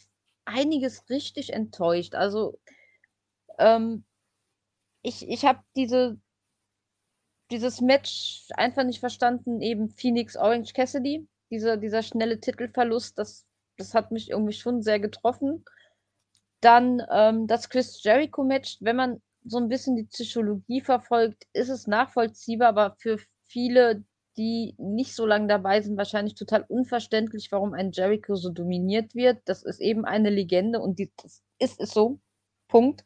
einiges 0.45 1.09
richtig 1.09 1.53
enttäuscht. 1.53 2.15
Also, 2.15 2.59
ähm, 3.59 4.05
ich, 5.01 5.27
ich 5.27 5.45
habe 5.45 5.59
diese 5.75 6.19
dieses 7.51 7.81
Match 7.81 8.47
einfach 8.55 8.83
nicht 8.83 8.99
verstanden, 8.99 9.61
eben 9.61 9.89
Phoenix 9.89 10.35
Orange 10.35 10.73
Cassidy. 10.73 11.27
Dieser, 11.51 11.77
dieser 11.77 12.01
schnelle 12.01 12.39
Titelverlust, 12.39 13.17
das, 13.19 13.45
das 13.77 13.93
hat 13.93 14.11
mich 14.11 14.31
irgendwie 14.31 14.53
schon 14.53 14.81
sehr 14.81 14.99
getroffen. 14.99 15.63
Dann 16.59 17.03
ähm, 17.11 17.47
das 17.47 17.69
Chris 17.69 18.01
Jericho-Match, 18.03 18.77
wenn 18.81 18.95
man 18.95 19.21
so 19.43 19.57
ein 19.57 19.69
bisschen 19.69 19.95
die 19.95 20.05
Psychologie 20.05 20.81
verfolgt, 20.81 21.43
ist 21.53 21.69
es 21.69 21.85
nachvollziehbar, 21.85 22.69
aber 22.69 22.95
für 22.97 23.19
viele, 23.43 24.03
die 24.37 24.73
nicht 24.79 25.15
so 25.15 25.25
lange 25.27 25.47
dabei 25.47 25.81
sind, 25.81 25.97
wahrscheinlich 25.97 26.33
total 26.33 26.65
unverständlich, 26.67 27.51
warum 27.51 27.73
ein 27.73 27.91
Jericho 27.91 28.35
so 28.35 28.49
dominiert 28.49 29.13
wird. 29.13 29.37
Das 29.45 29.61
ist 29.61 29.79
eben 29.79 30.03
eine 30.03 30.31
Legende 30.31 30.79
und 30.79 30.97
die, 30.97 31.11
das 31.21 31.43
ist 31.59 31.79
es 31.79 31.91
so. 31.91 32.19
Punkt. 32.67 33.03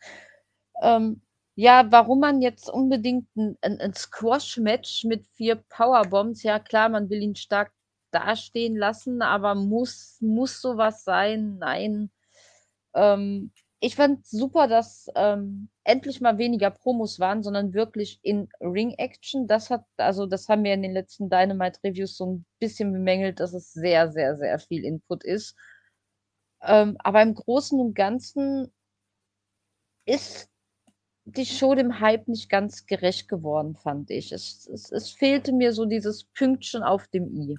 Ähm, 0.81 1.21
ja, 1.59 1.91
warum 1.91 2.21
man 2.21 2.41
jetzt 2.41 2.69
unbedingt 2.69 3.27
ein, 3.35 3.57
ein, 3.61 3.81
ein 3.81 3.93
Squash-Match 3.93 5.03
mit 5.03 5.27
vier 5.33 5.57
Powerbombs, 5.57 6.41
ja 6.43 6.57
klar, 6.57 6.87
man 6.87 7.09
will 7.09 7.21
ihn 7.21 7.35
stark 7.35 7.73
dastehen 8.11 8.77
lassen, 8.77 9.21
aber 9.21 9.55
muss, 9.55 10.17
muss 10.21 10.61
sowas 10.61 11.03
sein? 11.03 11.57
Nein. 11.57 12.11
Ähm, 12.95 13.51
ich 13.81 13.97
fand 13.97 14.25
super, 14.25 14.69
dass 14.69 15.07
ähm, 15.15 15.67
endlich 15.83 16.21
mal 16.21 16.37
weniger 16.37 16.69
Promos 16.71 17.19
waren, 17.19 17.43
sondern 17.43 17.73
wirklich 17.73 18.19
in 18.23 18.47
Ring-Action. 18.61 19.45
Das 19.47 19.69
hat, 19.69 19.83
also 19.97 20.27
das 20.27 20.47
haben 20.47 20.63
wir 20.63 20.73
in 20.73 20.81
den 20.81 20.93
letzten 20.93 21.29
Dynamite-Reviews 21.29 22.15
so 22.15 22.25
ein 22.25 22.45
bisschen 22.59 22.93
bemängelt, 22.93 23.41
dass 23.41 23.53
es 23.53 23.73
sehr, 23.73 24.09
sehr, 24.13 24.37
sehr 24.37 24.59
viel 24.59 24.85
Input 24.85 25.25
ist. 25.25 25.57
Ähm, 26.61 26.95
aber 26.99 27.21
im 27.21 27.35
Großen 27.35 27.77
und 27.81 27.95
Ganzen 27.95 28.71
ist 30.05 30.49
die 31.37 31.45
Show 31.45 31.75
dem 31.75 31.99
Hype 31.99 32.27
nicht 32.27 32.49
ganz 32.49 32.85
gerecht 32.85 33.27
geworden, 33.27 33.75
fand 33.75 34.11
ich. 34.11 34.31
Es, 34.31 34.67
es, 34.67 34.91
es 34.91 35.11
fehlte 35.11 35.51
mir 35.51 35.73
so 35.73 35.85
dieses 35.85 36.25
Pünktchen 36.25 36.83
auf 36.83 37.07
dem 37.07 37.33
I. 37.35 37.57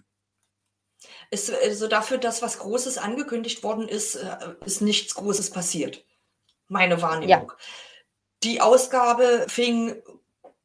Ist, 1.31 1.51
also 1.51 1.89
dafür, 1.89 2.19
dass 2.19 2.43
was 2.43 2.59
Großes 2.59 2.99
angekündigt 2.99 3.63
worden 3.63 3.89
ist, 3.89 4.17
äh, 4.17 4.37
ist 4.65 4.83
nichts 4.83 5.15
Großes 5.15 5.51
passiert. 5.51 6.05
Meine 6.69 7.01
Wahrnehmung. 7.03 7.29
Ja. 7.29 7.57
Die 8.43 8.61
Ausgabe 8.61 9.47
fing 9.49 10.03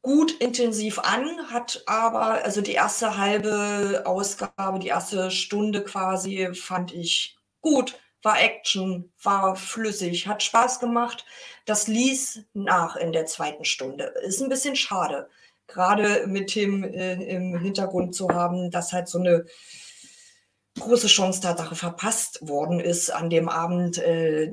gut 0.02 0.32
intensiv 0.32 1.00
an, 1.00 1.50
hat 1.50 1.82
aber, 1.86 2.44
also 2.44 2.60
die 2.60 2.72
erste 2.72 3.18
halbe 3.18 4.04
Ausgabe, 4.06 4.78
die 4.78 4.88
erste 4.88 5.30
Stunde 5.30 5.82
quasi, 5.82 6.54
fand 6.54 6.92
ich 6.94 7.36
gut, 7.60 7.98
war 8.22 8.40
Action, 8.40 9.12
war 9.22 9.56
flüssig, 9.56 10.26
hat 10.26 10.42
Spaß 10.42 10.80
gemacht. 10.80 11.24
Das 11.64 11.86
ließ 11.86 12.44
nach 12.54 12.96
in 12.96 13.12
der 13.12 13.26
zweiten 13.26 13.64
Stunde. 13.64 14.12
Ist 14.24 14.40
ein 14.40 14.48
bisschen 14.48 14.76
schade, 14.76 15.28
gerade 15.66 16.26
mit 16.26 16.54
dem 16.54 16.84
äh, 16.84 17.14
im 17.14 17.58
Hintergrund 17.58 18.14
zu 18.14 18.28
haben, 18.30 18.70
dass 18.70 18.92
halt 18.92 19.08
so 19.08 19.18
eine 19.18 19.46
große 20.78 21.06
Chance 21.06 21.40
Tatsache 21.40 21.74
verpasst 21.74 22.38
worden 22.46 22.80
ist, 22.80 23.10
an 23.10 23.30
dem 23.30 23.48
Abend 23.48 23.98
äh, 23.98 24.50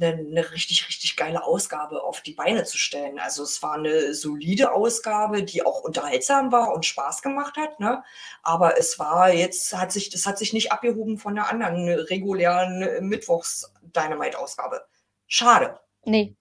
eine, 0.00 0.22
ne 0.22 0.52
richtig, 0.52 0.86
richtig 0.86 1.16
geile 1.16 1.44
Ausgabe 1.44 2.02
auf 2.02 2.20
die 2.20 2.34
Beine 2.34 2.64
zu 2.64 2.78
stellen. 2.78 3.18
Also 3.18 3.42
es 3.42 3.62
war 3.62 3.74
eine 3.74 4.14
solide 4.14 4.72
Ausgabe, 4.72 5.42
die 5.42 5.64
auch 5.64 5.80
unterhaltsam 5.80 6.52
war 6.52 6.74
und 6.74 6.84
Spaß 6.84 7.22
gemacht 7.22 7.56
hat. 7.56 7.80
Ne? 7.80 8.02
Aber 8.42 8.78
es 8.78 8.98
war 8.98 9.32
jetzt, 9.32 9.76
hat 9.76 9.92
sich, 9.92 10.10
das 10.10 10.26
hat 10.26 10.38
sich 10.38 10.52
nicht 10.52 10.72
abgehoben 10.72 11.18
von 11.18 11.34
der 11.34 11.50
anderen 11.50 11.88
regulären 11.88 13.08
Mittwochs-Dynamite-Ausgabe. 13.08 14.84
Schade. 15.26 15.80
Nee. 16.04 16.36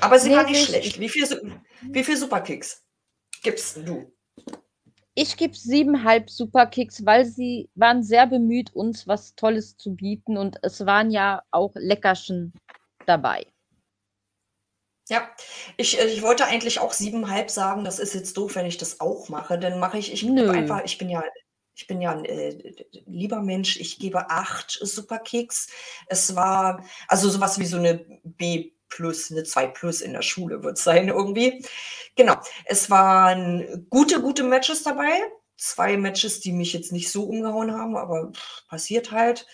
Aber 0.00 0.18
sie 0.18 0.30
nee, 0.30 0.36
war 0.36 0.44
nicht 0.44 0.64
schlecht. 0.64 0.98
Wie 0.98 1.08
viel, 1.08 1.58
wie 1.82 2.04
viel 2.04 2.16
Superkicks 2.16 2.82
gibst 3.42 3.76
du? 3.84 4.15
Ich 5.18 5.38
gebe 5.38 5.56
siebenhalb 5.56 6.28
Superkicks, 6.28 7.06
weil 7.06 7.24
sie 7.24 7.70
waren 7.74 8.02
sehr 8.02 8.26
bemüht, 8.26 8.74
uns 8.74 9.08
was 9.08 9.34
Tolles 9.34 9.78
zu 9.78 9.94
bieten 9.94 10.36
und 10.36 10.58
es 10.60 10.84
waren 10.84 11.10
ja 11.10 11.42
auch 11.50 11.72
Leckerchen 11.74 12.52
dabei. 13.06 13.46
Ja, 15.08 15.26
ich, 15.78 15.98
äh, 15.98 16.04
ich 16.04 16.20
wollte 16.20 16.44
eigentlich 16.44 16.80
auch 16.80 16.92
siebenhalb 16.92 17.50
sagen. 17.50 17.82
Das 17.82 17.98
ist 17.98 18.14
jetzt 18.14 18.36
doof, 18.36 18.56
wenn 18.56 18.66
ich 18.66 18.76
das 18.76 19.00
auch 19.00 19.30
mache. 19.30 19.58
Dann 19.58 19.80
mache 19.80 19.96
ich, 19.96 20.12
ich 20.12 20.22
Nö. 20.22 20.50
einfach, 20.50 20.84
ich 20.84 20.98
bin 20.98 21.08
ja, 21.08 21.24
ich 21.74 21.86
bin 21.86 22.02
ja 22.02 22.10
ein 22.10 22.26
äh, 22.26 22.74
lieber 23.06 23.40
Mensch. 23.40 23.78
Ich 23.78 23.98
gebe 23.98 24.28
acht 24.28 24.70
Superkicks. 24.70 25.68
Es 26.08 26.36
war 26.36 26.84
also 27.08 27.30
sowas 27.30 27.58
wie 27.58 27.66
so 27.66 27.78
eine 27.78 28.04
B 28.22 28.75
plus, 28.88 29.30
eine 29.30 29.44
2 29.44 29.66
plus 29.68 30.00
in 30.00 30.12
der 30.12 30.22
Schule 30.22 30.62
wird 30.62 30.78
es 30.78 30.84
sein 30.84 31.08
irgendwie. 31.08 31.64
Genau. 32.16 32.36
Es 32.64 32.90
waren 32.90 33.86
gute, 33.90 34.20
gute 34.20 34.42
Matches 34.42 34.82
dabei. 34.82 35.12
Zwei 35.56 35.96
Matches, 35.96 36.40
die 36.40 36.52
mich 36.52 36.72
jetzt 36.72 36.92
nicht 36.92 37.10
so 37.10 37.24
umgehauen 37.24 37.72
haben, 37.72 37.96
aber 37.96 38.32
pff, 38.32 38.66
passiert 38.68 39.10
halt. 39.12 39.46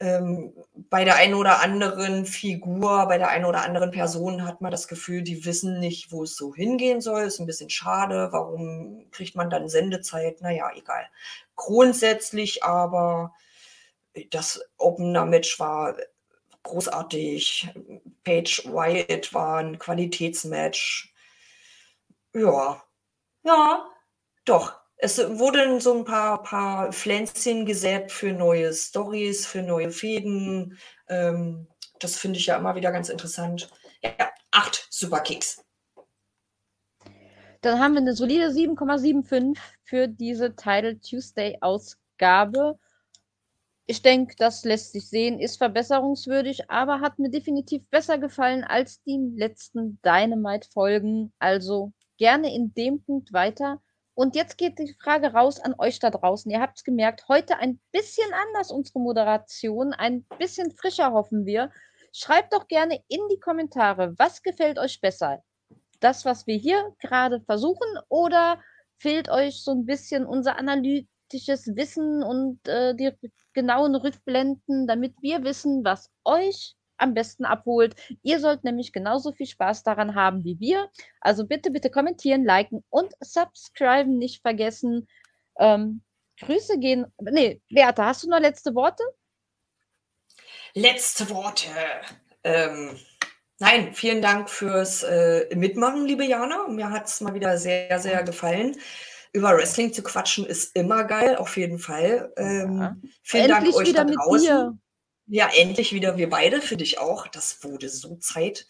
Ähm, 0.00 0.52
bei 0.74 1.04
der 1.04 1.16
einen 1.16 1.34
oder 1.34 1.60
anderen 1.62 2.26
Figur, 2.26 3.06
bei 3.06 3.18
der 3.18 3.28
einen 3.28 3.44
oder 3.44 3.62
anderen 3.62 3.92
Person 3.92 4.44
hat 4.44 4.60
man 4.60 4.72
das 4.72 4.88
Gefühl, 4.88 5.22
die 5.22 5.44
wissen 5.44 5.78
nicht, 5.78 6.10
wo 6.10 6.24
es 6.24 6.36
so 6.36 6.54
hingehen 6.54 7.00
soll. 7.00 7.22
Ist 7.22 7.38
ein 7.38 7.46
bisschen 7.46 7.70
schade. 7.70 8.28
Warum 8.32 9.06
kriegt 9.12 9.36
man 9.36 9.48
dann 9.50 9.68
Sendezeit? 9.68 10.40
Naja, 10.40 10.70
egal. 10.74 11.06
Grundsätzlich 11.54 12.64
aber 12.64 13.32
das 14.30 14.60
Opener-Match 14.78 15.58
war 15.60 15.96
großartig. 16.62 17.68
Page 18.24 18.64
Wyatt 18.66 19.32
war 19.34 19.58
ein 19.58 19.78
Qualitätsmatch. 19.78 21.12
Ja, 22.34 22.82
ja, 23.44 23.86
doch. 24.44 24.80
Es 24.96 25.18
wurden 25.18 25.80
so 25.80 25.98
ein 25.98 26.04
paar, 26.04 26.42
paar 26.44 26.92
Pflänzchen 26.92 27.66
gesät 27.66 28.12
für 28.12 28.32
neue 28.32 28.72
Stories, 28.72 29.46
für 29.46 29.62
neue 29.62 29.90
Fäden. 29.90 30.78
Ähm, 31.08 31.66
das 31.98 32.16
finde 32.16 32.38
ich 32.38 32.46
ja 32.46 32.56
immer 32.56 32.76
wieder 32.76 32.92
ganz 32.92 33.08
interessant. 33.08 33.68
Ja, 34.00 34.30
acht 34.52 34.86
Superkicks. 34.90 35.64
Dann 37.62 37.80
haben 37.80 37.94
wir 37.94 38.00
eine 38.00 38.14
solide 38.14 38.48
7,75 38.48 39.56
für 39.82 40.06
diese 40.08 40.54
Title 40.54 40.98
Tuesday 41.00 41.58
Ausgabe. 41.60 42.78
Ich 43.86 44.00
denke, 44.00 44.36
das 44.38 44.64
lässt 44.64 44.92
sich 44.92 45.08
sehen, 45.08 45.40
ist 45.40 45.56
verbesserungswürdig, 45.56 46.70
aber 46.70 47.00
hat 47.00 47.18
mir 47.18 47.30
definitiv 47.30 47.82
besser 47.90 48.16
gefallen 48.16 48.62
als 48.62 49.02
die 49.02 49.18
letzten 49.36 50.00
Dynamite-Folgen. 50.04 51.32
Also 51.40 51.92
gerne 52.16 52.54
in 52.54 52.72
dem 52.74 53.02
Punkt 53.02 53.32
weiter. 53.32 53.82
Und 54.14 54.36
jetzt 54.36 54.56
geht 54.56 54.78
die 54.78 54.94
Frage 55.02 55.32
raus 55.32 55.58
an 55.58 55.74
euch 55.78 55.98
da 55.98 56.10
draußen. 56.10 56.50
Ihr 56.50 56.60
habt 56.60 56.78
es 56.78 56.84
gemerkt, 56.84 57.26
heute 57.28 57.58
ein 57.58 57.80
bisschen 57.90 58.30
anders 58.32 58.70
unsere 58.70 59.00
Moderation, 59.00 59.92
ein 59.94 60.24
bisschen 60.38 60.70
frischer 60.70 61.12
hoffen 61.12 61.46
wir. 61.46 61.72
Schreibt 62.12 62.52
doch 62.52 62.68
gerne 62.68 63.02
in 63.08 63.20
die 63.32 63.40
Kommentare, 63.40 64.14
was 64.18 64.42
gefällt 64.42 64.78
euch 64.78 65.00
besser? 65.00 65.42
Das, 65.98 66.24
was 66.24 66.46
wir 66.46 66.56
hier 66.56 66.94
gerade 67.00 67.40
versuchen, 67.40 67.88
oder 68.08 68.60
fehlt 68.98 69.28
euch 69.30 69.62
so 69.62 69.72
ein 69.72 69.86
bisschen 69.86 70.26
unser 70.26 70.58
Analy 70.58 71.08
praktisches 71.32 71.66
Wissen 71.76 72.22
und 72.22 72.66
äh, 72.68 72.94
die 72.94 73.10
genauen 73.54 73.94
Rückblenden, 73.94 74.86
damit 74.86 75.14
wir 75.22 75.42
wissen, 75.44 75.84
was 75.84 76.10
euch 76.24 76.74
am 76.98 77.14
besten 77.14 77.44
abholt. 77.44 77.94
Ihr 78.22 78.38
sollt 78.38 78.64
nämlich 78.64 78.92
genauso 78.92 79.32
viel 79.32 79.46
Spaß 79.46 79.82
daran 79.82 80.14
haben 80.14 80.44
wie 80.44 80.60
wir. 80.60 80.90
Also 81.20 81.46
bitte, 81.46 81.70
bitte 81.70 81.90
kommentieren, 81.90 82.44
liken 82.44 82.84
und 82.90 83.12
subscriben 83.20 84.18
nicht 84.18 84.42
vergessen. 84.42 85.08
Ähm, 85.58 86.02
Grüße 86.40 86.78
gehen. 86.78 87.06
Nee, 87.20 87.60
Beate, 87.70 88.04
hast 88.04 88.24
du 88.24 88.28
noch 88.28 88.40
letzte 88.40 88.74
Worte? 88.74 89.02
Letzte 90.74 91.28
Worte. 91.30 91.68
Ähm, 92.44 92.98
nein, 93.58 93.94
vielen 93.94 94.22
Dank 94.22 94.48
fürs 94.50 95.02
äh, 95.02 95.54
Mitmachen, 95.54 96.06
liebe 96.06 96.24
Jana. 96.24 96.68
Mir 96.68 96.90
hat 96.90 97.06
es 97.06 97.20
mal 97.20 97.34
wieder 97.34 97.56
sehr, 97.58 97.98
sehr 97.98 98.22
gefallen 98.22 98.76
über 99.32 99.56
Wrestling 99.56 99.92
zu 99.92 100.02
quatschen 100.02 100.44
ist 100.44 100.76
immer 100.76 101.04
geil, 101.04 101.36
auf 101.36 101.56
jeden 101.56 101.78
Fall. 101.78 102.32
Ähm, 102.36 102.80
ja. 102.80 102.96
Vielen 103.22 103.50
endlich 103.50 103.74
Dank 103.74 103.86
euch 103.86 103.92
da 103.94 104.04
draußen. 104.04 104.78
Ja, 105.26 105.48
endlich 105.56 105.94
wieder 105.94 106.16
wir 106.18 106.28
beide, 106.28 106.60
für 106.60 106.76
dich 106.76 106.98
auch. 106.98 107.26
Das 107.28 107.62
wurde 107.62 107.88
so 107.88 108.16
Zeit. 108.16 108.66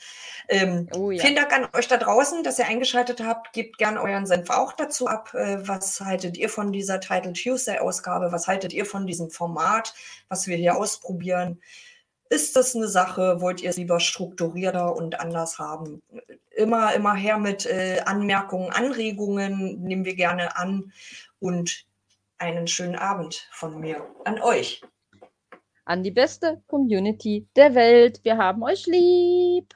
Ähm, 0.49 0.89
oh, 0.95 1.11
ja. 1.11 1.21
Vielen 1.21 1.35
Dank 1.35 1.53
an 1.53 1.67
euch 1.73 1.89
da 1.89 1.97
draußen, 1.97 2.45
dass 2.45 2.59
ihr 2.59 2.67
eingeschaltet 2.67 3.21
habt. 3.23 3.53
Gebt 3.53 3.79
gerne 3.79 4.01
euren 4.01 4.27
Senf 4.27 4.51
auch 4.51 4.73
dazu 4.73 5.07
ab. 5.09 5.35
Äh, 5.35 5.67
was 5.67 6.01
haltet 6.01 6.37
ihr 6.37 6.49
von 6.49 6.71
dieser 6.71 7.01
Title 7.01 7.33
Tuesday 7.33 7.79
Ausgabe? 7.79 8.31
Was 8.31 8.47
haltet 8.47 8.73
ihr 8.73 8.85
von 8.85 9.07
diesem 9.07 9.31
Format, 9.31 9.95
was 10.29 10.47
wir 10.47 10.57
hier 10.57 10.77
ausprobieren? 10.77 11.61
Ist 12.33 12.57
das 12.57 12.75
eine 12.75 12.89
Sache? 12.89 13.43
Wollt 13.43 13.61
ihr 13.61 13.69
es 13.69 13.77
lieber 13.77 14.01
strukturierter 14.01 14.97
und 14.97 15.21
anders 15.21 15.59
haben? 15.59 16.01
Immer, 16.49 16.95
immer 16.95 17.15
her 17.15 17.37
mit 17.37 17.67
äh, 17.67 18.01
Anmerkungen, 18.07 18.73
Anregungen 18.73 19.83
nehmen 19.83 20.07
wir 20.07 20.15
gerne 20.15 20.57
an 20.57 20.95
und 21.41 21.85
einen 22.39 22.69
schönen 22.69 22.97
Abend 22.97 23.47
von 23.53 23.79
mir 23.79 24.07
an 24.25 24.41
euch. 24.41 24.81
An 25.85 26.03
die 26.03 26.11
beste 26.11 26.63
Community 26.69 27.47
der 27.55 27.75
Welt. 27.75 28.21
Wir 28.23 28.39
haben 28.39 28.63
euch 28.63 28.87
lieb. 28.87 29.75